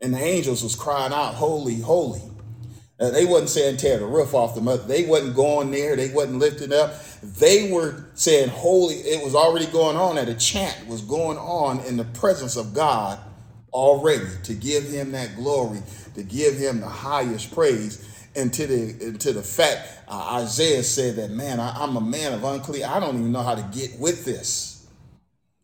And 0.00 0.14
the 0.14 0.20
angels 0.20 0.62
was 0.62 0.76
crying 0.76 1.12
out, 1.12 1.34
holy, 1.34 1.80
holy. 1.80 2.22
Uh, 2.98 3.10
they 3.10 3.26
wasn't 3.26 3.50
saying 3.50 3.76
tear 3.76 3.98
the 3.98 4.06
roof 4.06 4.34
off 4.34 4.54
the 4.54 4.60
mother. 4.60 4.82
They 4.84 5.04
wasn't 5.06 5.36
going 5.36 5.70
there. 5.70 5.96
They 5.96 6.10
wasn't 6.10 6.38
lifting 6.38 6.72
up. 6.72 6.94
They 7.22 7.70
were 7.70 8.06
saying 8.14 8.48
holy. 8.48 8.94
It 8.96 9.22
was 9.24 9.34
already 9.34 9.66
going 9.66 9.96
on. 9.96 10.16
That 10.16 10.28
a 10.30 10.34
chant 10.34 10.86
was 10.88 11.02
going 11.02 11.38
on 11.38 11.80
in 11.80 11.98
the 11.98 12.04
presence 12.04 12.56
of 12.56 12.74
God 12.74 13.18
already 13.72 14.26
to 14.44 14.54
give 14.54 14.84
Him 14.84 15.12
that 15.12 15.36
glory, 15.36 15.82
to 16.14 16.22
give 16.22 16.56
Him 16.56 16.80
the 16.80 16.88
highest 16.88 17.54
praise. 17.54 18.12
And 18.34 18.52
to 18.54 18.66
the 18.66 19.06
and 19.06 19.20
to 19.22 19.32
the 19.32 19.42
fact 19.42 19.88
uh, 20.08 20.40
Isaiah 20.42 20.82
said 20.82 21.16
that 21.16 21.30
man, 21.30 21.60
I, 21.60 21.72
I'm 21.82 21.96
a 21.96 22.02
man 22.02 22.34
of 22.34 22.44
unclean. 22.44 22.84
I 22.84 23.00
don't 23.00 23.16
even 23.18 23.32
know 23.32 23.42
how 23.42 23.54
to 23.56 23.62
get 23.72 23.98
with 23.98 24.24
this. 24.26 24.86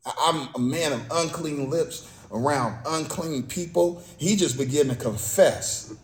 I- 0.07 0.15
I'm 0.29 0.49
a 0.55 0.59
man 0.59 0.93
of 0.93 1.03
unclean 1.13 1.71
lips 1.71 2.11
around 2.33 2.79
unclean 2.87 3.45
people. 3.45 4.03
He 4.19 4.37
just 4.37 4.59
began 4.59 4.89
to 4.89 4.97
confess. 4.97 5.95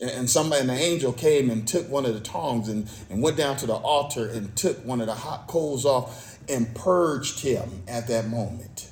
And 0.00 0.30
somebody, 0.30 0.62
and 0.62 0.70
the 0.70 0.74
angel 0.74 1.12
came 1.12 1.50
and 1.50 1.68
took 1.68 1.88
one 1.90 2.06
of 2.06 2.14
the 2.14 2.20
tongs 2.20 2.68
and, 2.68 2.88
and 3.10 3.22
went 3.22 3.36
down 3.36 3.56
to 3.58 3.66
the 3.66 3.74
altar 3.74 4.26
and 4.28 4.56
took 4.56 4.82
one 4.84 5.00
of 5.00 5.06
the 5.06 5.14
hot 5.14 5.46
coals 5.46 5.84
off 5.84 6.38
and 6.48 6.74
purged 6.74 7.40
him 7.40 7.82
at 7.86 8.08
that 8.08 8.26
moment. 8.28 8.90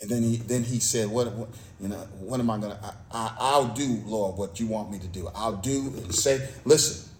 And 0.00 0.10
then 0.10 0.22
he 0.22 0.36
then 0.36 0.64
he 0.64 0.80
said, 0.80 1.10
"What, 1.10 1.30
what 1.32 1.50
you 1.78 1.88
know? 1.88 1.96
What 2.20 2.40
am 2.40 2.48
I 2.48 2.58
gonna? 2.58 2.78
I, 2.82 3.18
I, 3.18 3.36
I'll 3.38 3.68
do, 3.68 4.02
Lord, 4.06 4.38
what 4.38 4.58
you 4.58 4.66
want 4.66 4.90
me 4.90 4.98
to 4.98 5.06
do. 5.06 5.28
I'll 5.34 5.56
do 5.56 5.92
and 5.98 6.14
say. 6.14 6.48
Listen, 6.64 7.10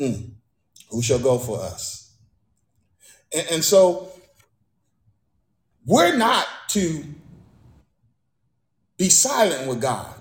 mm, 0.00 0.30
who 0.90 1.02
shall 1.02 1.20
go 1.20 1.38
for 1.38 1.60
us? 1.60 2.12
And, 3.32 3.46
and 3.52 3.64
so 3.64 4.08
we're 5.86 6.16
not 6.16 6.46
to 6.70 7.04
be 8.98 9.08
silent 9.08 9.68
with 9.68 9.80
God. 9.80 10.12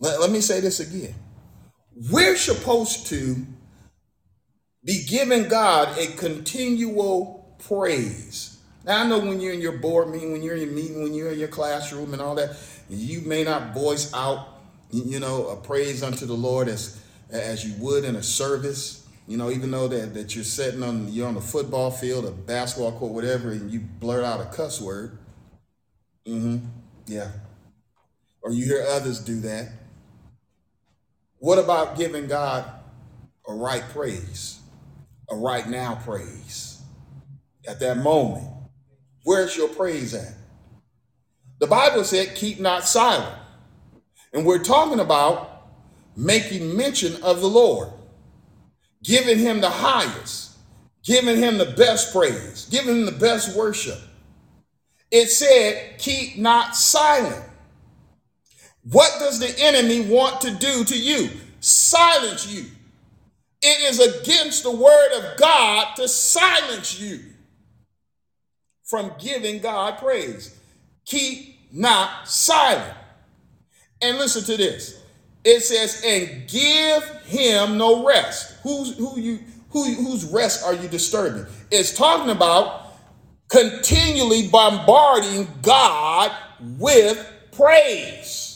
Let, 0.00 0.20
let 0.20 0.30
me 0.30 0.40
say 0.40 0.60
this 0.60 0.80
again. 0.80 1.14
We're 2.10 2.36
supposed 2.36 3.06
to 3.08 3.36
be 4.84 5.04
giving 5.08 5.48
God 5.48 5.96
a 5.98 6.06
continual 6.16 7.56
praise. 7.66 8.58
Now 8.84 9.02
I 9.02 9.08
know 9.08 9.18
when 9.18 9.40
you're 9.40 9.54
in 9.54 9.60
your 9.60 9.78
board 9.78 10.08
meeting, 10.10 10.32
when 10.32 10.42
you're 10.42 10.56
in 10.56 10.62
your 10.62 10.72
meeting, 10.72 11.02
when 11.02 11.14
you're 11.14 11.32
in 11.32 11.38
your 11.38 11.48
classroom 11.48 12.12
and 12.12 12.20
all 12.20 12.34
that, 12.34 12.56
you 12.90 13.22
may 13.22 13.44
not 13.44 13.72
voice 13.72 14.12
out, 14.12 14.48
you 14.90 15.20
know, 15.20 15.48
a 15.48 15.56
praise 15.56 16.02
unto 16.02 16.26
the 16.26 16.34
Lord 16.34 16.68
as 16.68 17.00
as 17.30 17.64
you 17.64 17.74
would 17.82 18.04
in 18.04 18.16
a 18.16 18.22
service. 18.22 19.08
You 19.26 19.38
know, 19.38 19.50
even 19.50 19.70
though 19.70 19.88
that, 19.88 20.12
that 20.12 20.34
you're 20.34 20.44
sitting 20.44 20.82
on 20.82 21.10
you're 21.10 21.26
on 21.26 21.34
the 21.34 21.40
football 21.40 21.90
field, 21.90 22.26
a 22.26 22.30
basketball 22.30 22.92
court, 22.92 23.12
whatever, 23.12 23.52
and 23.52 23.70
you 23.70 23.80
blurt 23.80 24.24
out 24.24 24.40
a 24.40 24.46
cuss 24.54 24.80
word. 24.80 25.16
Mm-hmm. 26.26 26.66
Yeah. 27.06 27.30
Or 28.42 28.50
you 28.52 28.66
hear 28.66 28.84
others 28.90 29.20
do 29.20 29.40
that. 29.40 29.72
What 31.44 31.58
about 31.58 31.98
giving 31.98 32.26
God 32.26 32.64
a 33.46 33.52
right 33.52 33.84
praise, 33.92 34.60
a 35.28 35.36
right 35.36 35.68
now 35.68 35.96
praise 36.02 36.80
at 37.68 37.78
that 37.80 37.98
moment? 37.98 38.48
Where's 39.24 39.54
your 39.54 39.68
praise 39.68 40.14
at? 40.14 40.32
The 41.60 41.66
Bible 41.66 42.02
said, 42.04 42.34
keep 42.34 42.60
not 42.60 42.84
silent. 42.84 43.36
And 44.32 44.46
we're 44.46 44.64
talking 44.64 45.00
about 45.00 45.66
making 46.16 46.74
mention 46.78 47.22
of 47.22 47.42
the 47.42 47.46
Lord, 47.46 47.90
giving 49.02 49.38
him 49.38 49.60
the 49.60 49.68
highest, 49.68 50.56
giving 51.04 51.36
him 51.36 51.58
the 51.58 51.74
best 51.76 52.10
praise, 52.10 52.66
giving 52.70 53.00
him 53.00 53.04
the 53.04 53.12
best 53.12 53.54
worship. 53.54 53.98
It 55.10 55.28
said, 55.28 55.98
keep 55.98 56.38
not 56.38 56.74
silent. 56.74 57.44
What 58.90 59.18
does 59.18 59.38
the 59.38 59.54
enemy 59.58 60.02
want 60.02 60.40
to 60.42 60.50
do 60.50 60.84
to 60.84 60.98
you? 60.98 61.30
Silence 61.60 62.46
you. 62.46 62.66
It 63.62 63.90
is 63.90 63.98
against 63.98 64.62
the 64.62 64.70
word 64.70 65.12
of 65.16 65.38
God 65.38 65.96
to 65.96 66.06
silence 66.06 67.00
you 67.00 67.20
from 68.84 69.12
giving 69.18 69.60
God 69.60 69.98
praise. 69.98 70.54
Keep 71.06 71.72
not 71.72 72.28
silent. 72.28 72.94
And 74.02 74.18
listen 74.18 74.44
to 74.44 74.56
this. 74.56 75.00
It 75.44 75.60
says, 75.60 76.02
and 76.04 76.48
give 76.48 77.04
him 77.24 77.78
no 77.78 78.06
rest. 78.06 78.56
Who's 78.62 78.96
who 78.96 79.18
you 79.18 79.38
who 79.70 79.92
whose 79.94 80.24
rest 80.26 80.64
are 80.64 80.74
you 80.74 80.88
disturbing? 80.88 81.46
It's 81.70 81.96
talking 81.96 82.30
about 82.30 82.86
continually 83.48 84.48
bombarding 84.48 85.48
God 85.62 86.32
with 86.78 87.30
praise. 87.52 88.53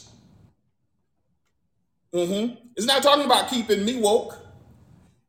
Hmm 2.13 2.55
It's 2.77 2.87
not 2.87 3.03
talking 3.03 3.25
about 3.25 3.51
keeping 3.51 3.85
me 3.85 4.01
woke. 4.01 4.39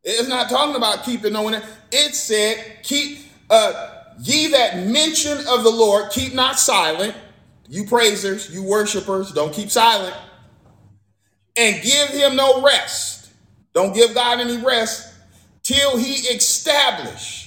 It's 0.03 0.29
not 0.29 0.49
talking 0.49 0.75
about 0.75 1.03
keeping 1.05 1.33
no 1.33 1.43
one. 1.43 1.61
It 1.91 2.15
said, 2.15 2.79
keep 2.83 3.19
uh 3.49 3.95
ye 4.19 4.47
that 4.47 4.85
mention 4.87 5.37
of 5.47 5.63
the 5.63 5.69
Lord, 5.71 6.11
keep 6.11 6.33
not 6.33 6.59
silent. 6.59 7.15
You 7.69 7.85
praisers, 7.85 8.49
you 8.53 8.63
worshipers, 8.63 9.31
don't 9.31 9.53
keep 9.53 9.69
silent. 9.69 10.15
And 11.57 11.81
give 11.81 12.09
him 12.09 12.35
no 12.35 12.61
rest. 12.61 13.29
Don't 13.73 13.93
give 13.93 14.13
God 14.13 14.39
any 14.39 14.57
rest 14.57 15.13
till 15.63 15.97
he 15.97 16.13
establish, 16.35 17.38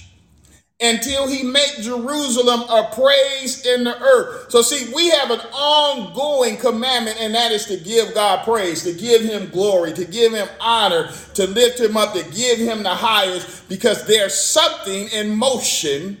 until 0.81 1.27
he 1.27 1.43
make 1.43 1.77
Jerusalem 1.81 2.61
a 2.61 2.89
praise 2.93 3.65
in 3.65 3.83
the 3.83 3.97
earth. 4.01 4.51
So 4.51 4.61
see, 4.61 4.91
we 4.93 5.09
have 5.09 5.31
an 5.31 5.39
ongoing 5.53 6.57
commandment, 6.57 7.17
and 7.19 7.33
that 7.35 7.51
is 7.51 7.65
to 7.67 7.77
give 7.77 8.13
God 8.13 8.43
praise, 8.43 8.83
to 8.83 8.93
give 8.93 9.21
him 9.21 9.49
glory, 9.49 9.93
to 9.93 10.03
give 10.03 10.33
him 10.33 10.47
honor, 10.59 11.11
to 11.35 11.47
lift 11.47 11.79
him 11.79 11.95
up, 11.95 12.13
to 12.13 12.23
give 12.31 12.57
him 12.59 12.83
the 12.83 12.89
highest, 12.89 13.69
because 13.69 14.05
there's 14.07 14.33
something 14.33 15.07
in 15.09 15.35
motion 15.35 16.17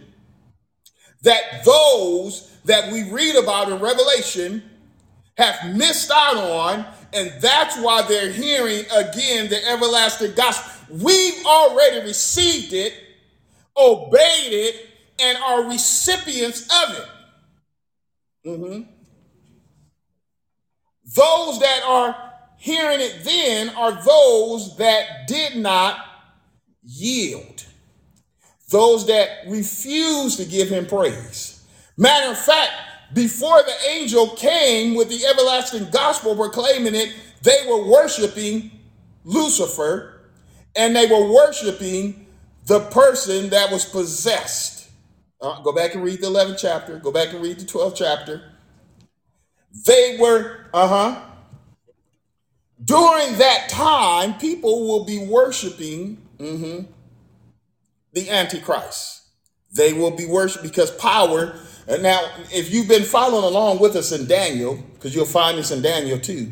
that 1.23 1.63
those 1.65 2.49
that 2.65 2.91
we 2.91 3.11
read 3.11 3.35
about 3.35 3.69
in 3.69 3.79
Revelation 3.79 4.63
have 5.37 5.75
missed 5.75 6.11
out 6.11 6.37
on, 6.37 6.85
and 7.11 7.33
that's 7.41 7.77
why 7.79 8.01
they're 8.03 8.31
hearing 8.31 8.85
again 8.95 9.49
the 9.49 9.59
everlasting 9.67 10.33
gospel. 10.35 10.71
We've 10.89 11.45
already 11.45 12.01
received 12.01 12.71
it, 12.71 12.93
obeyed 13.77 14.53
it, 14.53 14.89
and 15.19 15.37
are 15.37 15.63
recipients 15.63 16.61
of 16.63 16.97
it. 16.97 17.07
Mhm. 18.45 18.87
Those 21.15 21.59
that 21.59 21.83
are 21.83 22.33
hearing 22.57 22.99
it 22.99 23.23
then 23.23 23.69
are 23.69 23.91
those 24.03 24.77
that 24.77 25.27
did 25.27 25.57
not 25.57 25.97
yield, 26.83 27.63
those 28.69 29.05
that 29.07 29.47
refused 29.47 30.37
to 30.37 30.45
give 30.45 30.69
him 30.69 30.85
praise. 30.85 31.59
Matter 31.97 32.31
of 32.31 32.39
fact, 32.39 32.71
before 33.13 33.61
the 33.61 33.89
angel 33.89 34.29
came 34.29 34.95
with 34.95 35.09
the 35.09 35.25
everlasting 35.25 35.89
gospel 35.91 36.35
proclaiming 36.35 36.95
it, 36.95 37.13
they 37.43 37.65
were 37.67 37.85
worshiping 37.85 38.71
Lucifer 39.23 40.31
and 40.75 40.95
they 40.95 41.05
were 41.05 41.31
worshiping 41.31 42.22
the 42.65 42.79
person 42.79 43.49
that 43.49 43.71
was 43.71 43.85
possessed. 43.85 44.89
Uh, 45.41 45.61
go 45.61 45.73
back 45.73 45.93
and 45.93 46.03
read 46.03 46.21
the 46.21 46.27
11th 46.27 46.57
chapter, 46.59 46.97
go 46.99 47.11
back 47.11 47.33
and 47.33 47.41
read 47.41 47.59
the 47.59 47.65
12th 47.65 47.95
chapter. 47.95 48.51
They 49.85 50.17
were, 50.19 50.67
uh 50.73 50.87
huh. 50.87 51.21
During 52.83 53.37
that 53.37 53.69
time, 53.69 54.37
people 54.37 54.87
will 54.87 55.05
be 55.05 55.17
worshiping 55.17 56.17
mhm, 56.37 56.87
the 58.13 58.29
Antichrist. 58.29 59.23
They 59.73 59.93
will 59.93 60.11
be 60.11 60.25
worshiped 60.25 60.63
because 60.63 60.91
power. 60.91 61.55
And 61.87 62.03
now, 62.03 62.21
if 62.51 62.73
you've 62.73 62.87
been 62.87 63.03
following 63.03 63.45
along 63.45 63.79
with 63.79 63.95
us 63.95 64.11
in 64.11 64.27
Daniel, 64.27 64.75
because 64.93 65.15
you'll 65.15 65.25
find 65.25 65.57
this 65.57 65.71
in 65.71 65.81
Daniel 65.81 66.19
too, 66.19 66.51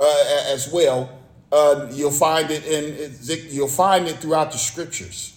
uh, 0.00 0.24
as 0.48 0.70
well, 0.70 1.18
uh, 1.50 1.88
you'll 1.92 2.10
find 2.10 2.50
it 2.50 2.64
in 2.66 3.14
you'll 3.50 3.68
find 3.68 4.06
it 4.06 4.16
throughout 4.16 4.52
the 4.52 4.58
scriptures 4.58 5.33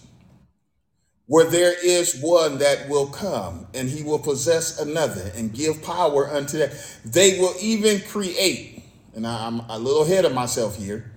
where 1.28 1.45
there 1.45 1.75
is 1.86 2.19
one 2.21 2.57
that 2.57 2.89
will 2.89 3.07
come 3.07 3.67
and 3.73 3.89
he 3.89 4.01
will 4.01 4.19
possess 4.19 4.80
another 4.80 5.30
and 5.36 5.53
give 5.53 5.84
power 5.84 6.30
unto 6.30 6.57
that. 6.57 6.73
They 7.05 7.38
will 7.39 7.53
even 7.61 7.99
create, 8.01 8.82
and 9.13 9.28
I'm 9.28 9.59
a 9.69 9.78
little 9.78 10.03
ahead 10.03 10.25
of 10.25 10.34
myself 10.34 10.78
here, 10.78 11.11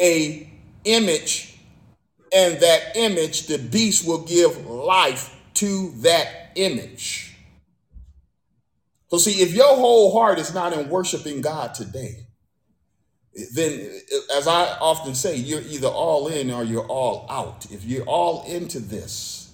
a 0.00 0.52
image, 0.84 1.58
and 2.32 2.60
that 2.60 2.96
image, 2.96 3.46
the 3.46 3.58
beast 3.58 4.06
will 4.06 4.24
give 4.24 4.66
life 4.66 5.34
to 5.54 5.92
that 5.98 6.52
image. 6.56 7.36
So 9.08 9.18
see, 9.18 9.42
if 9.42 9.54
your 9.54 9.76
whole 9.76 10.12
heart 10.12 10.38
is 10.38 10.54
not 10.54 10.72
in 10.72 10.88
worshiping 10.88 11.40
God 11.40 11.74
today, 11.74 12.26
then 13.54 14.00
as 14.34 14.46
I 14.48 14.76
often 14.80 15.14
say, 15.14 15.36
you're 15.36 15.62
either 15.62 15.88
all 15.88 16.28
in 16.28 16.50
or 16.50 16.64
you're 16.64 16.86
all 16.86 17.26
out. 17.30 17.66
If 17.70 17.84
you're 17.84 18.04
all 18.04 18.44
into 18.46 18.80
this, 18.80 19.52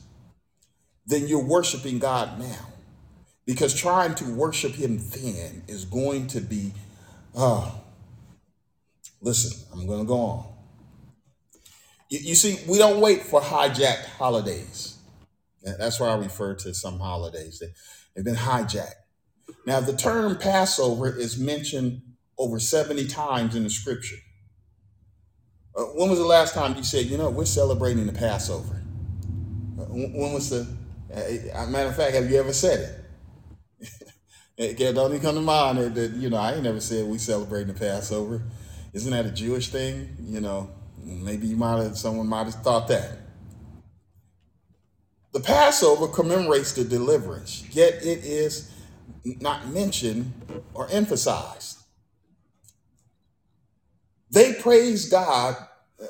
then 1.07 1.29
you're 1.29 1.45
worshiping 1.45 1.99
God 1.99 2.39
now. 2.39 2.69
Because 3.47 3.75
trying 3.75 4.15
to 4.17 4.25
worship 4.35 4.73
him 4.73 4.99
then 5.11 5.63
is 5.69 5.85
going 5.85 6.27
to 6.29 6.41
be, 6.41 6.73
oh, 7.37 7.81
listen, 9.21 9.67
I'm 9.73 9.87
going 9.87 10.01
to 10.01 10.07
go 10.07 10.19
on. 10.19 10.47
You, 12.11 12.21
you 12.21 12.35
see, 12.35 12.59
we 12.69 12.79
don't 12.79 13.01
wait 13.01 13.23
for 13.23 13.41
hijacked 13.41 14.07
holidays. 14.19 14.97
That's 15.63 15.99
why 16.01 16.09
I 16.09 16.17
refer 16.17 16.55
to 16.57 16.75
some 16.75 16.99
holidays. 17.01 17.59
They- 17.61 17.73
They've 18.15 18.25
been 18.25 18.35
hijacked. 18.35 18.95
Now, 19.67 19.81
the 19.81 19.95
term 19.95 20.39
Passover 20.39 21.15
is 21.15 21.39
mentioned 21.39 22.01
over 22.39 22.59
70 22.59 23.07
times 23.09 23.55
in 23.55 23.65
the 23.65 23.71
scripture. 23.71 24.17
Uh, 25.75 25.83
when 25.95 26.11
was 26.11 26.19
the 26.19 26.25
last 26.25 26.55
time 26.55 26.77
you 26.77 26.83
said, 26.83 27.07
you 27.07 27.19
know, 27.19 27.31
we're 27.31 27.45
celebrating 27.45 28.07
the 28.07 28.13
Passover? 28.13 28.83
Uh, 29.79 29.85
when 29.85 30.33
was 30.33 30.51
the, 30.51 30.67
uh, 31.55 31.67
matter 31.67 31.89
of 31.89 31.97
fact, 31.97 32.15
have 32.15 32.31
you 32.31 32.39
ever 32.39 32.53
said 32.53 33.05
it? 34.57 34.81
It 34.81 34.95
don't 34.95 35.11
even 35.11 35.21
come 35.21 35.35
to 35.35 35.41
mind 35.41 35.79
that, 35.79 35.95
that, 35.95 36.13
you 36.13 36.31
know, 36.31 36.39
I 36.39 36.55
ain't 36.55 36.63
never 36.63 36.81
said 36.81 37.07
we 37.07 37.19
celebrating 37.19 37.73
the 37.73 37.79
Passover. 37.79 38.43
Isn't 38.93 39.13
that 39.13 39.27
a 39.27 39.31
Jewish 39.31 39.69
thing? 39.69 40.17
You 40.21 40.41
know, 40.41 40.71
maybe 41.03 41.47
you 41.47 41.57
might 41.57 41.83
have, 41.83 41.99
someone 41.99 42.27
might 42.27 42.45
have 42.45 42.55
thought 42.63 42.89
that. 42.89 43.19
The 45.33 45.41
Passover 45.41 46.09
commemorates 46.09 46.73
the 46.73 46.85
deliverance, 46.85 47.63
yet 47.71 47.95
it 47.97 48.25
is 48.25 48.73
not 49.39 49.69
mentioned 49.69 50.33
or 50.73 50.89
emphasized. 50.91 51.76
They 54.31 54.55
praise 54.55 55.09
God 55.09 55.57
uh, 56.03 56.07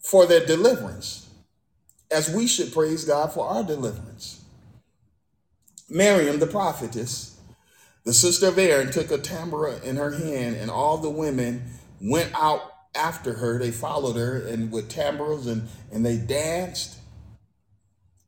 for 0.00 0.26
their 0.26 0.44
deliverance, 0.44 1.28
as 2.10 2.30
we 2.30 2.46
should 2.46 2.72
praise 2.72 3.04
God 3.04 3.32
for 3.32 3.48
our 3.48 3.64
deliverance. 3.64 4.42
Miriam, 5.88 6.38
the 6.38 6.46
prophetess, 6.46 7.38
the 8.04 8.12
sister 8.12 8.48
of 8.48 8.58
Aaron, 8.58 8.90
took 8.92 9.10
a 9.10 9.18
tambour 9.18 9.68
in 9.68 9.96
her 9.96 10.12
hand, 10.12 10.56
and 10.56 10.70
all 10.70 10.98
the 10.98 11.10
women 11.10 11.64
went 12.00 12.32
out 12.34 12.62
after 12.94 13.34
her. 13.34 13.58
They 13.58 13.70
followed 13.70 14.16
her, 14.16 14.46
and 14.46 14.72
with 14.72 14.88
tambours, 14.88 15.46
and, 15.46 15.68
and 15.92 16.04
they 16.04 16.16
danced 16.16 16.96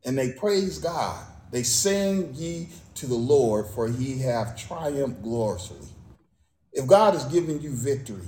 and 0.04 0.16
they 0.16 0.32
praised 0.32 0.82
God. 0.82 1.24
They 1.50 1.62
sing 1.62 2.34
ye 2.34 2.68
to 2.94 3.06
the 3.06 3.14
Lord, 3.14 3.66
for 3.66 3.88
he 3.88 4.18
hath 4.18 4.56
triumphed 4.56 5.22
gloriously. 5.22 5.86
If 6.72 6.86
God 6.86 7.14
is 7.14 7.24
giving 7.24 7.60
you 7.60 7.72
victory, 7.72 8.26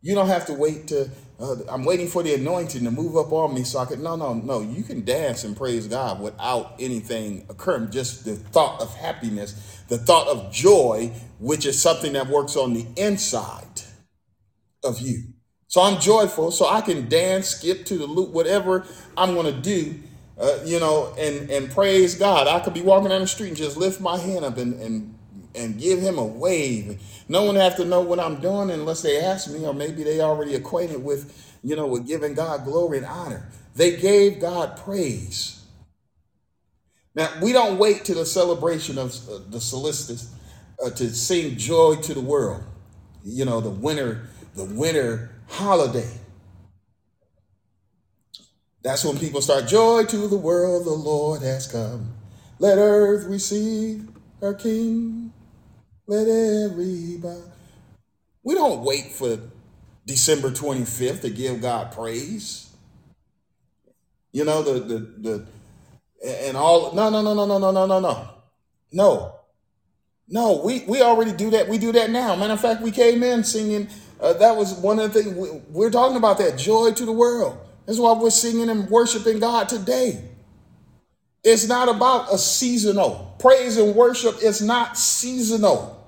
you 0.00 0.14
don't 0.14 0.28
have 0.28 0.46
to 0.46 0.54
wait 0.54 0.88
to, 0.88 1.10
uh, 1.38 1.56
I'm 1.68 1.84
waiting 1.84 2.08
for 2.08 2.22
the 2.22 2.34
anointing 2.34 2.84
to 2.84 2.90
move 2.90 3.16
up 3.16 3.32
on 3.32 3.54
me 3.54 3.64
so 3.64 3.78
I 3.78 3.84
can. 3.84 4.02
No, 4.02 4.16
no, 4.16 4.34
no. 4.34 4.60
You 4.60 4.82
can 4.82 5.04
dance 5.04 5.44
and 5.44 5.56
praise 5.56 5.86
God 5.86 6.20
without 6.20 6.74
anything 6.80 7.46
occurring. 7.48 7.90
Just 7.90 8.24
the 8.24 8.34
thought 8.36 8.80
of 8.80 8.94
happiness, 8.94 9.84
the 9.88 9.98
thought 9.98 10.26
of 10.28 10.52
joy, 10.52 11.12
which 11.38 11.66
is 11.66 11.80
something 11.80 12.14
that 12.14 12.26
works 12.28 12.56
on 12.56 12.74
the 12.74 12.86
inside 12.96 13.82
of 14.84 15.00
you. 15.00 15.22
So 15.68 15.80
I'm 15.80 16.00
joyful, 16.00 16.50
so 16.50 16.68
I 16.68 16.82
can 16.82 17.08
dance, 17.08 17.48
skip 17.48 17.86
to 17.86 17.96
the 17.96 18.06
loop, 18.06 18.30
whatever 18.30 18.84
I'm 19.16 19.34
going 19.34 19.46
to 19.46 19.60
do, 19.60 20.00
uh, 20.38 20.58
you 20.64 20.80
know, 20.80 21.14
and 21.18 21.48
and 21.50 21.70
praise 21.70 22.14
God. 22.14 22.46
I 22.46 22.60
could 22.60 22.74
be 22.74 22.82
walking 22.82 23.08
down 23.08 23.22
the 23.22 23.26
street 23.26 23.48
and 23.48 23.56
just 23.56 23.76
lift 23.76 24.00
my 24.00 24.18
hand 24.18 24.44
up 24.44 24.58
and 24.58 24.80
and 24.82 25.18
and 25.54 25.78
give 25.78 26.00
him 26.00 26.18
a 26.18 26.24
wave. 26.24 27.00
No 27.28 27.44
one 27.44 27.56
have 27.56 27.76
to 27.76 27.84
know 27.84 28.00
what 28.00 28.18
I'm 28.18 28.40
doing 28.40 28.70
unless 28.70 29.02
they 29.02 29.20
ask 29.20 29.50
me, 29.50 29.64
or 29.66 29.74
maybe 29.74 30.02
they 30.02 30.20
already 30.20 30.54
acquainted 30.54 31.02
with, 31.02 31.56
you 31.62 31.76
know, 31.76 31.86
with 31.86 32.06
giving 32.06 32.34
God 32.34 32.64
glory 32.64 32.98
and 32.98 33.06
honor. 33.06 33.48
They 33.74 33.96
gave 33.96 34.40
God 34.40 34.76
praise. 34.76 35.62
Now 37.14 37.30
we 37.42 37.52
don't 37.52 37.78
wait 37.78 38.04
to 38.06 38.14
the 38.14 38.24
celebration 38.24 38.98
of 38.98 39.14
uh, 39.28 39.38
the 39.50 39.60
solstice 39.60 40.34
uh, 40.84 40.90
to 40.90 41.10
sing 41.10 41.56
joy 41.56 41.96
to 41.96 42.14
the 42.14 42.20
world. 42.20 42.62
You 43.24 43.44
know, 43.44 43.60
the 43.60 43.70
winter, 43.70 44.28
the 44.54 44.64
winter 44.64 45.30
holiday. 45.48 46.10
That's 48.82 49.04
when 49.04 49.16
people 49.18 49.40
start 49.40 49.68
joy 49.68 50.04
to 50.06 50.28
the 50.28 50.36
world, 50.36 50.86
the 50.86 50.90
Lord 50.90 51.42
has 51.42 51.70
come. 51.70 52.14
Let 52.58 52.78
earth 52.78 53.26
receive 53.26 54.08
her 54.40 54.54
King. 54.54 55.21
Let 56.06 56.28
everybody. 56.28 57.42
We 58.42 58.54
don't 58.54 58.82
wait 58.84 59.12
for 59.12 59.38
December 60.06 60.50
25th 60.50 61.22
to 61.22 61.30
give 61.30 61.60
God 61.62 61.92
praise. 61.92 62.70
You 64.32 64.44
know, 64.44 64.62
the 64.62 64.80
the 64.80 64.98
the 65.18 65.46
and 66.46 66.56
all 66.56 66.94
no 66.94 67.10
no 67.10 67.22
no 67.22 67.34
no 67.34 67.46
no 67.46 67.58
no 67.58 67.70
no 67.72 67.86
no 67.86 68.00
no. 68.00 68.28
No. 68.92 69.36
No, 70.28 70.62
we, 70.64 70.84
we 70.86 71.02
already 71.02 71.32
do 71.32 71.50
that. 71.50 71.68
We 71.68 71.78
do 71.78 71.92
that 71.92 72.10
now. 72.10 72.34
Matter 72.36 72.54
of 72.54 72.60
fact, 72.60 72.82
we 72.82 72.90
came 72.90 73.22
in 73.22 73.44
singing. 73.44 73.88
Uh, 74.20 74.32
that 74.34 74.56
was 74.56 74.74
one 74.74 74.98
of 74.98 75.12
the 75.12 75.22
things 75.22 75.36
we, 75.36 75.50
we're 75.68 75.90
talking 75.90 76.16
about. 76.16 76.38
That 76.38 76.56
joy 76.56 76.92
to 76.92 77.04
the 77.04 77.12
world. 77.12 77.58
That's 77.86 77.98
why 77.98 78.12
we're 78.12 78.30
singing 78.30 78.70
and 78.70 78.88
worshiping 78.88 79.40
God 79.40 79.68
today. 79.68 80.24
It's 81.44 81.66
not 81.66 81.88
about 81.88 82.32
a 82.32 82.38
seasonal 82.38 83.34
praise 83.38 83.76
and 83.76 83.94
worship. 83.94 84.42
Is 84.42 84.60
not 84.60 84.96
seasonal. 84.96 85.98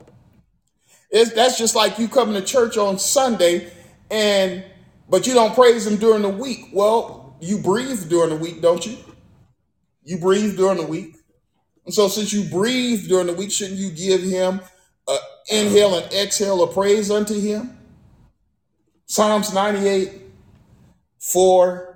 It's, 1.10 1.32
that's 1.32 1.58
just 1.58 1.74
like 1.74 1.98
you 1.98 2.08
coming 2.08 2.34
to 2.34 2.42
church 2.42 2.76
on 2.76 2.98
Sunday 2.98 3.70
and 4.10 4.64
but 5.08 5.26
you 5.26 5.34
don't 5.34 5.54
praise 5.54 5.86
Him 5.86 5.96
during 5.96 6.22
the 6.22 6.28
week. 6.28 6.70
Well, 6.72 7.36
you 7.40 7.58
breathe 7.58 8.08
during 8.08 8.30
the 8.30 8.36
week, 8.36 8.62
don't 8.62 8.84
you? 8.86 8.96
You 10.02 10.18
breathe 10.18 10.56
during 10.56 10.78
the 10.78 10.86
week. 10.86 11.16
And 11.84 11.92
so, 11.92 12.08
since 12.08 12.32
you 12.32 12.44
breathe 12.44 13.08
during 13.08 13.26
the 13.26 13.34
week, 13.34 13.52
shouldn't 13.52 13.78
you 13.78 13.90
give 13.90 14.22
him 14.22 14.60
a 15.06 15.16
inhale 15.50 15.98
and 15.98 16.12
exhale 16.12 16.62
of 16.62 16.72
praise 16.72 17.10
unto 17.10 17.38
him? 17.38 17.78
Psalms 19.06 19.52
98, 19.52 20.12
4, 21.20 21.93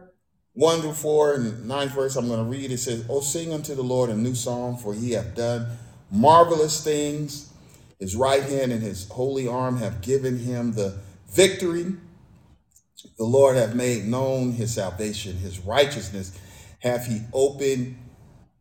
1 0.58 0.80
through 0.80 0.92
4, 0.92 1.34
and 1.34 1.68
ninth 1.68 1.92
verse, 1.92 2.16
I'm 2.16 2.26
going 2.26 2.44
to 2.44 2.50
read. 2.50 2.72
It 2.72 2.78
says, 2.78 3.04
Oh, 3.08 3.20
sing 3.20 3.52
unto 3.52 3.76
the 3.76 3.82
Lord 3.84 4.10
a 4.10 4.16
new 4.16 4.34
song, 4.34 4.76
for 4.76 4.92
he 4.92 5.12
hath 5.12 5.36
done 5.36 5.68
marvelous 6.10 6.82
things. 6.82 7.52
His 8.00 8.16
right 8.16 8.42
hand 8.42 8.72
and 8.72 8.82
his 8.82 9.08
holy 9.08 9.46
arm 9.46 9.76
have 9.76 10.00
given 10.00 10.36
him 10.36 10.72
the 10.72 10.98
victory. 11.30 11.94
The 13.18 13.24
Lord 13.24 13.54
hath 13.54 13.76
made 13.76 14.06
known 14.06 14.50
his 14.50 14.74
salvation, 14.74 15.36
his 15.36 15.60
righteousness 15.60 16.36
hath 16.80 17.06
he 17.06 17.20
opened 17.32 17.96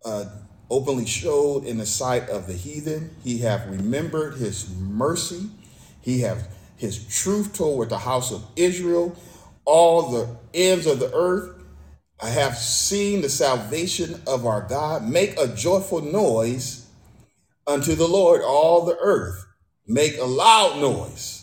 uh, 0.05 0.25
openly 0.69 1.07
showed 1.07 1.63
in 1.65 1.79
the 1.79 1.85
sight 1.87 2.29
of 2.29 2.45
the 2.45 2.53
heathen. 2.53 3.09
He 3.23 3.39
hath 3.39 3.67
remembered 3.67 4.35
his 4.35 4.69
mercy. 4.79 5.49
He 6.01 6.21
hath 6.21 6.47
his 6.75 7.03
truth 7.07 7.53
toward 7.53 7.89
the 7.89 7.97
house 7.97 8.31
of 8.31 8.45
Israel. 8.55 9.15
All 9.65 10.11
the 10.11 10.37
ends 10.53 10.85
of 10.85 10.99
the 10.99 11.11
earth 11.11 11.56
I 12.21 12.29
have 12.29 12.57
seen 12.57 13.21
the 13.21 13.29
salvation 13.29 14.21
of 14.27 14.45
our 14.45 14.61
God. 14.61 15.07
Make 15.07 15.39
a 15.39 15.47
joyful 15.47 16.01
noise 16.01 16.87
unto 17.67 17.95
the 17.95 18.07
Lord, 18.07 18.41
all 18.41 18.85
the 18.85 18.97
earth. 18.99 19.45
Make 19.87 20.17
a 20.17 20.25
loud 20.25 20.81
noise 20.81 21.37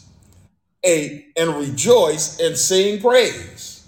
a, 0.85 1.27
and 1.37 1.57
rejoice 1.57 2.39
and 2.41 2.57
sing 2.57 3.01
praise. 3.01 3.87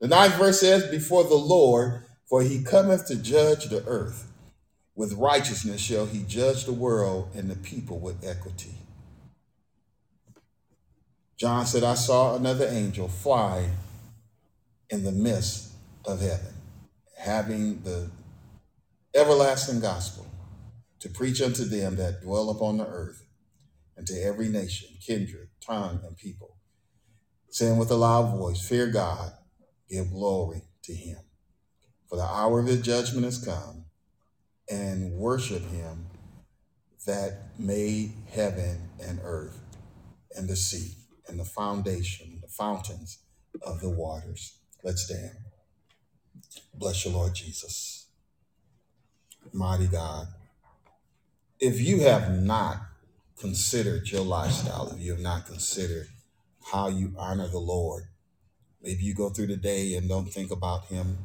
The 0.00 0.08
ninth 0.08 0.34
verse 0.36 0.60
says, 0.60 0.90
Before 0.90 1.24
the 1.24 1.34
Lord, 1.34 2.04
for 2.28 2.42
he 2.42 2.62
cometh 2.62 3.06
to 3.08 3.16
judge 3.16 3.66
the 3.66 3.84
earth. 3.86 4.28
With 4.94 5.14
righteousness 5.14 5.80
shall 5.80 6.06
he 6.06 6.22
judge 6.24 6.64
the 6.64 6.72
world 6.72 7.30
and 7.34 7.50
the 7.50 7.56
people 7.56 7.98
with 7.98 8.24
equity. 8.24 8.74
John 11.36 11.66
said, 11.66 11.82
I 11.82 11.94
saw 11.94 12.36
another 12.36 12.68
angel 12.68 13.08
fly 13.08 13.70
in 14.90 15.02
the 15.02 15.12
midst 15.12 15.71
of 16.04 16.20
heaven, 16.20 16.54
having 17.18 17.82
the 17.82 18.10
everlasting 19.14 19.80
gospel 19.80 20.26
to 21.00 21.08
preach 21.08 21.42
unto 21.42 21.64
them 21.64 21.96
that 21.96 22.22
dwell 22.22 22.50
upon 22.50 22.78
the 22.78 22.86
earth, 22.86 23.24
and 23.96 24.06
to 24.06 24.14
every 24.22 24.48
nation, 24.48 24.88
kindred, 25.04 25.48
tongue, 25.60 26.00
and 26.04 26.16
people, 26.16 26.56
saying 27.50 27.76
with 27.76 27.90
a 27.90 27.96
loud 27.96 28.36
voice, 28.36 28.66
Fear 28.66 28.88
God, 28.88 29.32
give 29.88 30.10
glory 30.10 30.62
to 30.84 30.94
him. 30.94 31.18
For 32.08 32.16
the 32.16 32.22
hour 32.22 32.60
of 32.60 32.66
his 32.66 32.82
judgment 32.82 33.26
is 33.26 33.44
come, 33.44 33.84
and 34.70 35.12
worship 35.12 35.62
him 35.70 36.06
that 37.06 37.58
made 37.58 38.12
heaven 38.30 38.90
and 39.02 39.20
earth 39.24 39.58
and 40.36 40.48
the 40.48 40.56
sea 40.56 40.96
and 41.28 41.38
the 41.38 41.44
foundation, 41.44 42.38
the 42.40 42.48
fountains 42.48 43.18
of 43.62 43.80
the 43.80 43.90
waters. 43.90 44.58
Let's 44.84 45.04
stand. 45.04 45.41
Bless 46.74 47.04
you, 47.04 47.12
Lord 47.12 47.34
Jesus. 47.34 48.06
Mighty 49.52 49.86
God. 49.86 50.28
If 51.60 51.80
you 51.80 52.00
have 52.00 52.30
not 52.42 52.78
considered 53.38 54.10
your 54.10 54.22
lifestyle, 54.22 54.90
if 54.94 55.00
you 55.00 55.12
have 55.12 55.20
not 55.20 55.46
considered 55.46 56.08
how 56.72 56.88
you 56.88 57.14
honor 57.16 57.48
the 57.48 57.58
Lord, 57.58 58.04
maybe 58.82 59.02
you 59.02 59.14
go 59.14 59.30
through 59.30 59.48
the 59.48 59.56
day 59.56 59.94
and 59.94 60.08
don't 60.08 60.32
think 60.32 60.50
about 60.50 60.86
Him, 60.86 61.18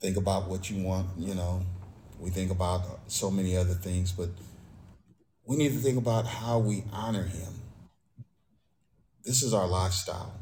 think 0.00 0.16
about 0.16 0.48
what 0.48 0.70
you 0.70 0.82
want, 0.82 1.08
you 1.18 1.34
know. 1.34 1.62
We 2.18 2.30
think 2.30 2.50
about 2.50 2.82
so 3.06 3.30
many 3.30 3.56
other 3.56 3.74
things, 3.74 4.12
but 4.12 4.30
we 5.44 5.56
need 5.56 5.72
to 5.72 5.78
think 5.78 5.98
about 5.98 6.26
how 6.26 6.58
we 6.58 6.84
honor 6.92 7.24
Him. 7.24 7.52
This 9.24 9.42
is 9.42 9.54
our 9.54 9.66
lifestyle. 9.66 10.34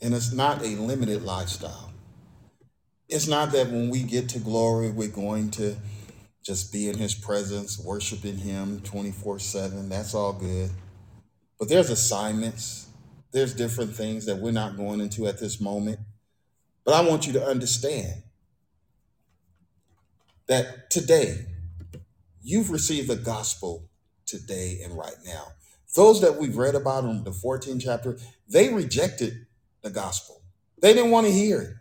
And 0.00 0.14
it's 0.14 0.32
not 0.32 0.62
a 0.62 0.76
limited 0.76 1.22
lifestyle. 1.22 1.92
It's 3.08 3.26
not 3.26 3.52
that 3.52 3.68
when 3.70 3.88
we 3.88 4.02
get 4.02 4.28
to 4.30 4.38
glory, 4.38 4.90
we're 4.90 5.08
going 5.08 5.50
to 5.52 5.76
just 6.44 6.72
be 6.72 6.88
in 6.88 6.98
his 6.98 7.14
presence, 7.14 7.78
worshiping 7.78 8.36
him 8.36 8.80
24 8.80 9.38
7. 9.38 9.88
That's 9.88 10.14
all 10.14 10.32
good. 10.32 10.70
But 11.58 11.68
there's 11.68 11.90
assignments, 11.90 12.88
there's 13.32 13.54
different 13.54 13.94
things 13.94 14.26
that 14.26 14.36
we're 14.36 14.52
not 14.52 14.76
going 14.76 15.00
into 15.00 15.26
at 15.26 15.40
this 15.40 15.60
moment. 15.60 15.98
But 16.84 16.94
I 16.94 17.08
want 17.08 17.26
you 17.26 17.32
to 17.34 17.44
understand 17.44 18.22
that 20.46 20.90
today, 20.90 21.46
you've 22.42 22.70
received 22.70 23.08
the 23.08 23.16
gospel 23.16 23.88
today 24.26 24.80
and 24.84 24.96
right 24.96 25.16
now. 25.24 25.48
Those 25.94 26.20
that 26.20 26.36
we've 26.36 26.56
read 26.56 26.74
about 26.74 27.04
in 27.04 27.24
the 27.24 27.30
14th 27.30 27.82
chapter, 27.82 28.18
they 28.48 28.72
rejected 28.72 29.46
the 29.82 29.90
gospel. 29.90 30.42
They 30.80 30.94
didn't 30.94 31.10
want 31.10 31.26
to 31.26 31.32
hear 31.32 31.60
it. 31.60 31.74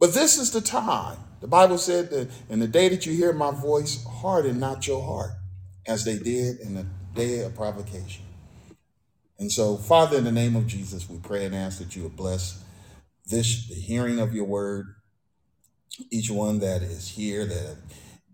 But 0.00 0.14
this 0.14 0.38
is 0.38 0.50
the 0.50 0.62
time. 0.62 1.18
The 1.40 1.46
Bible 1.46 1.78
said 1.78 2.10
that 2.10 2.30
in 2.48 2.58
the 2.58 2.66
day 2.66 2.88
that 2.88 3.06
you 3.06 3.12
hear 3.12 3.32
my 3.32 3.50
voice, 3.50 4.04
harden 4.04 4.58
not 4.58 4.86
your 4.86 5.02
heart, 5.02 5.32
as 5.86 6.04
they 6.04 6.18
did 6.18 6.60
in 6.60 6.74
the 6.74 6.86
day 7.14 7.40
of 7.40 7.54
provocation. 7.54 8.24
And 9.38 9.52
so, 9.52 9.76
Father, 9.76 10.18
in 10.18 10.24
the 10.24 10.32
name 10.32 10.56
of 10.56 10.66
Jesus, 10.66 11.08
we 11.08 11.18
pray 11.18 11.46
and 11.46 11.54
ask 11.54 11.78
that 11.78 11.96
you 11.96 12.02
would 12.02 12.16
bless 12.16 12.62
this, 13.26 13.68
the 13.68 13.74
hearing 13.74 14.18
of 14.18 14.34
your 14.34 14.44
word, 14.44 14.86
each 16.10 16.30
one 16.30 16.58
that 16.60 16.82
is 16.82 17.08
here 17.08 17.44
that 17.44 17.66
have 17.66 17.78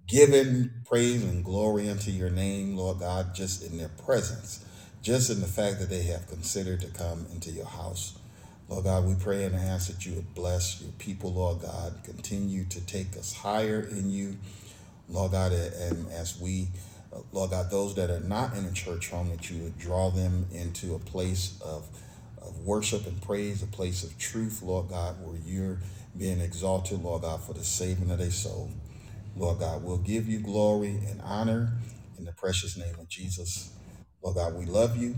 given 0.06 0.82
praise 0.84 1.22
and 1.24 1.44
glory 1.44 1.88
unto 1.88 2.10
your 2.10 2.30
name, 2.30 2.76
Lord 2.76 3.00
God, 3.00 3.34
just 3.34 3.64
in 3.64 3.78
their 3.78 3.88
presence, 3.88 4.64
just 5.02 5.30
in 5.30 5.40
the 5.40 5.46
fact 5.46 5.80
that 5.80 5.90
they 5.90 6.02
have 6.02 6.28
considered 6.28 6.80
to 6.80 6.88
come 6.88 7.26
into 7.32 7.50
your 7.50 7.66
house. 7.66 8.18
Lord 8.68 8.84
God, 8.84 9.04
we 9.04 9.14
pray 9.14 9.44
and 9.44 9.54
ask 9.54 9.88
that 9.88 10.04
you 10.04 10.14
would 10.14 10.34
bless 10.34 10.82
your 10.82 10.90
people, 10.92 11.32
Lord 11.32 11.62
God. 11.62 11.94
Continue 12.04 12.64
to 12.64 12.80
take 12.84 13.16
us 13.16 13.32
higher 13.32 13.80
in 13.80 14.10
you, 14.10 14.36
Lord 15.08 15.32
God, 15.32 15.52
and 15.52 16.10
as 16.10 16.40
we, 16.40 16.68
Lord 17.32 17.50
God, 17.50 17.70
those 17.70 17.94
that 17.94 18.10
are 18.10 18.20
not 18.20 18.56
in 18.56 18.64
a 18.64 18.72
church 18.72 19.10
home, 19.10 19.30
that 19.30 19.48
you 19.50 19.62
would 19.62 19.78
draw 19.78 20.10
them 20.10 20.46
into 20.52 20.96
a 20.96 20.98
place 20.98 21.58
of, 21.64 21.86
of 22.42 22.58
worship 22.58 23.06
and 23.06 23.22
praise, 23.22 23.62
a 23.62 23.66
place 23.66 24.02
of 24.02 24.18
truth, 24.18 24.60
Lord 24.62 24.88
God, 24.88 25.14
where 25.24 25.38
you're 25.44 25.78
being 26.18 26.40
exalted, 26.40 27.02
Lord 27.02 27.22
God, 27.22 27.42
for 27.44 27.52
the 27.52 27.64
saving 27.64 28.10
of 28.10 28.18
their 28.18 28.30
soul. 28.32 28.70
Lord 29.36 29.60
God, 29.60 29.84
we'll 29.84 29.98
give 29.98 30.28
you 30.28 30.40
glory 30.40 30.98
and 31.08 31.20
honor 31.22 31.70
in 32.18 32.24
the 32.24 32.32
precious 32.32 32.76
name 32.76 32.94
of 32.98 33.08
Jesus. 33.08 33.70
Lord 34.22 34.36
God, 34.36 34.54
we 34.54 34.64
love 34.64 34.96
you 34.96 35.14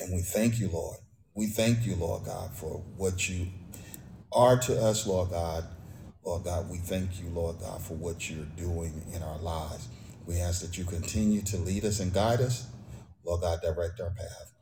and 0.00 0.12
we 0.12 0.22
thank 0.22 0.58
you, 0.58 0.68
Lord. 0.68 0.96
We 1.34 1.46
thank 1.46 1.86
you, 1.86 1.96
Lord 1.96 2.24
God, 2.26 2.52
for 2.54 2.82
what 2.96 3.28
you 3.28 3.48
are 4.32 4.58
to 4.58 4.82
us, 4.82 5.06
Lord 5.06 5.30
God. 5.30 5.64
Lord 6.24 6.44
God, 6.44 6.70
we 6.70 6.78
thank 6.78 7.20
you, 7.20 7.28
Lord 7.30 7.58
God, 7.60 7.82
for 7.82 7.94
what 7.94 8.30
you're 8.30 8.46
doing 8.56 9.02
in 9.14 9.22
our 9.22 9.38
lives. 9.38 9.88
We 10.26 10.40
ask 10.40 10.62
that 10.62 10.78
you 10.78 10.84
continue 10.84 11.42
to 11.42 11.56
lead 11.58 11.84
us 11.86 12.00
and 12.00 12.12
guide 12.12 12.40
us. 12.42 12.66
Lord 13.24 13.42
God, 13.42 13.60
direct 13.62 14.00
our 14.00 14.10
path. 14.10 14.52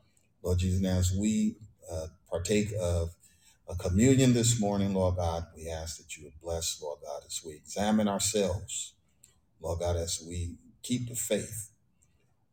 Lord 0.43 0.59
Jesus, 0.59 0.81
now 0.81 0.97
as 0.97 1.13
we 1.13 1.57
uh, 1.91 2.07
partake 2.29 2.69
of 2.81 3.11
a 3.69 3.75
communion 3.75 4.33
this 4.33 4.59
morning, 4.59 4.93
Lord 4.93 5.17
God, 5.17 5.45
we 5.55 5.69
ask 5.69 5.97
that 5.97 6.17
you 6.17 6.25
would 6.25 6.39
bless, 6.41 6.81
Lord 6.81 6.99
God, 7.05 7.23
as 7.27 7.41
we 7.45 7.53
examine 7.55 8.07
ourselves, 8.07 8.93
Lord 9.61 9.79
God, 9.81 9.97
as 9.97 10.23
we 10.27 10.55
keep 10.83 11.09
the 11.09 11.15
faith. 11.15 11.70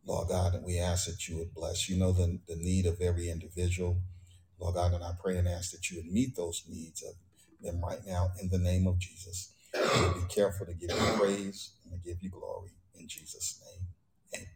Lord 0.08 0.30
God, 0.30 0.54
and 0.56 0.64
we 0.66 0.80
ask 0.80 1.06
that 1.06 1.28
you 1.28 1.38
would 1.38 1.54
bless. 1.54 1.90
You 1.90 1.98
know 1.98 2.12
the, 2.12 2.40
the 2.48 2.56
need 2.56 2.86
of 2.86 3.00
every 3.02 3.30
individual. 3.30 3.98
Lord 4.60 4.76
God, 4.76 4.94
and 4.94 5.04
I 5.04 5.12
pray 5.22 5.38
and 5.38 5.48
ask 5.48 5.72
that 5.72 5.90
you 5.90 5.98
would 5.98 6.12
meet 6.12 6.36
those 6.36 6.64
needs 6.68 7.04
of 7.04 7.14
them 7.62 7.82
right 7.82 8.00
now 8.06 8.30
in 8.42 8.50
the 8.50 8.58
name 8.58 8.88
of 8.88 8.98
Jesus. 8.98 9.54
Be 9.74 10.26
careful 10.30 10.66
to 10.66 10.74
give 10.74 10.90
you 10.90 11.18
praise 11.18 11.72
and 11.84 11.92
to 11.94 12.08
give 12.08 12.22
you 12.22 12.30
glory 12.30 12.72
in 12.98 13.08
Jesus' 13.08 13.62
name. 13.62 13.88
Amen. 14.34 14.48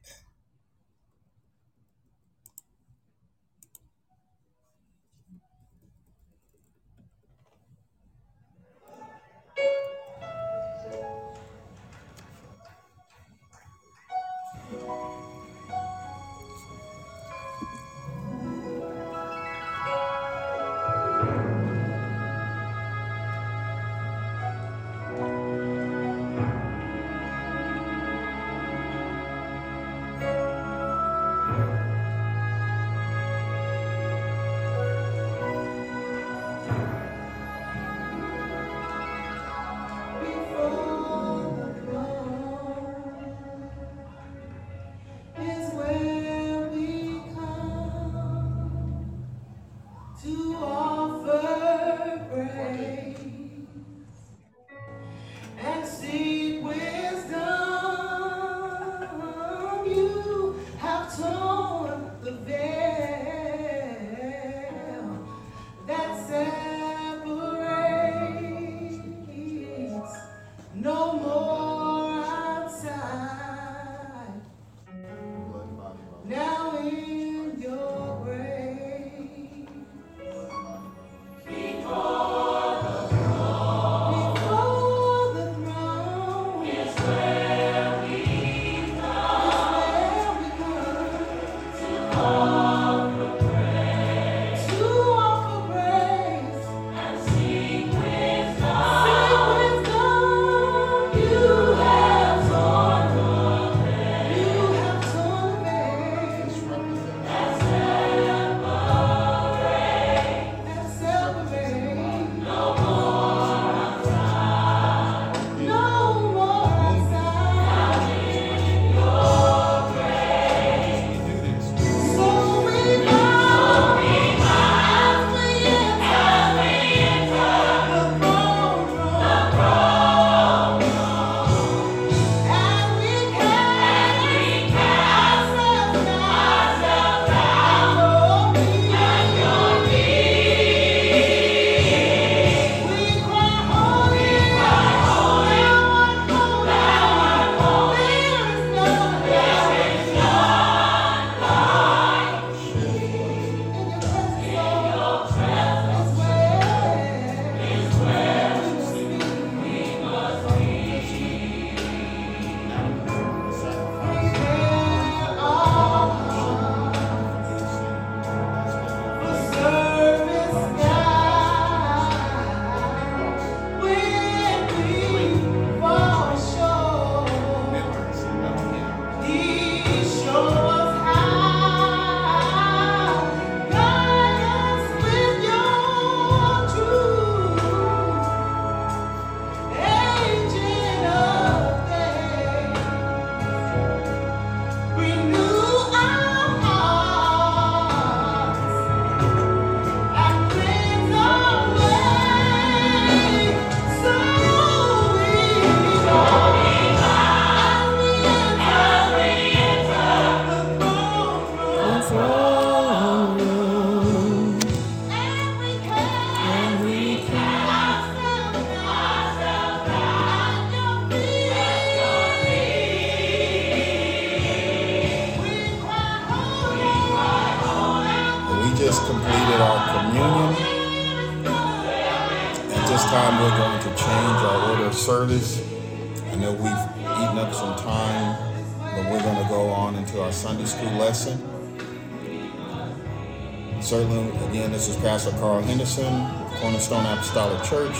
Pastor 245.02 245.32
Carl 245.32 245.62
Henderson 245.62 246.28
Cornerstone 246.60 247.04
Apostolic 247.06 247.60
Church, 247.64 247.96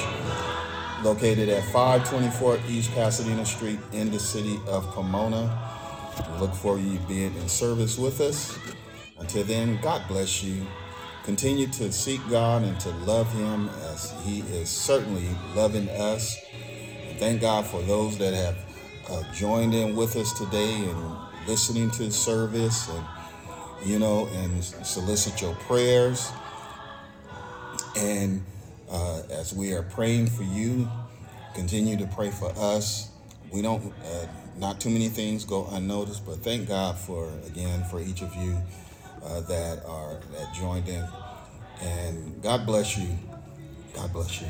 located 1.03 1.49
at 1.49 1.65
524 1.73 2.61
East 2.69 2.93
Pasadena 2.93 3.45
Street 3.45 3.81
in 3.91 4.13
the 4.13 4.21
city 4.21 4.61
of 4.69 4.87
Pomona. 4.93 5.51
We 6.33 6.39
look 6.39 6.55
for 6.55 6.79
you 6.79 7.01
being 7.09 7.35
in 7.35 7.49
service 7.49 7.99
with 7.99 8.21
us. 8.21 8.57
Until 9.19 9.43
then, 9.43 9.81
God 9.83 10.07
bless 10.07 10.45
you. 10.45 10.65
Continue 11.25 11.67
to 11.73 11.91
seek 11.91 12.21
God 12.31 12.63
and 12.63 12.79
to 12.79 12.91
love 12.91 13.33
Him 13.33 13.69
as 13.91 14.15
He 14.25 14.43
is 14.43 14.69
certainly 14.69 15.29
loving 15.57 15.89
us. 15.89 16.39
And 17.09 17.19
thank 17.19 17.41
God 17.41 17.67
for 17.67 17.83
those 17.83 18.17
that 18.19 18.33
have 18.33 18.57
uh, 19.11 19.25
joined 19.33 19.75
in 19.75 19.97
with 19.97 20.15
us 20.15 20.33
today 20.39 20.73
and 20.89 21.17
listening 21.49 21.91
to 21.91 22.05
the 22.05 22.13
service 22.13 22.89
and 22.89 23.05
you 23.85 23.99
know 23.99 24.29
and 24.35 24.63
solicit 24.63 25.43
your 25.43 25.57
prayers. 25.57 26.31
And 27.97 28.45
uh, 28.91 29.23
as 29.31 29.53
we 29.53 29.73
are 29.73 29.83
praying 29.83 30.29
for 30.29 30.43
you, 30.43 30.89
continue 31.55 31.97
to 31.97 32.07
pray 32.07 32.31
for 32.31 32.53
us. 32.57 33.11
We 33.51 33.63
don't, 33.63 33.93
uh, 34.05 34.27
not 34.57 34.81
too 34.81 34.91
many 34.91 35.09
things 35.09 35.45
go 35.45 35.67
unnoticed, 35.73 36.25
but 36.27 36.39
thank 36.39 36.69
God 36.69 36.99
for 36.99 37.31
again 37.47 37.85
for 37.85 38.01
each 38.01 38.23
of 38.23 38.35
you 38.35 38.57
uh, 39.25 39.41
that 39.43 39.85
are 39.87 40.21
that 40.33 40.55
joined 40.55 40.89
in. 40.89 41.07
And 41.81 42.43
God 42.43 42.67
bless 42.67 42.97
you. 42.97 43.09
God 43.95 44.13
bless 44.13 44.41
you. 44.41 44.49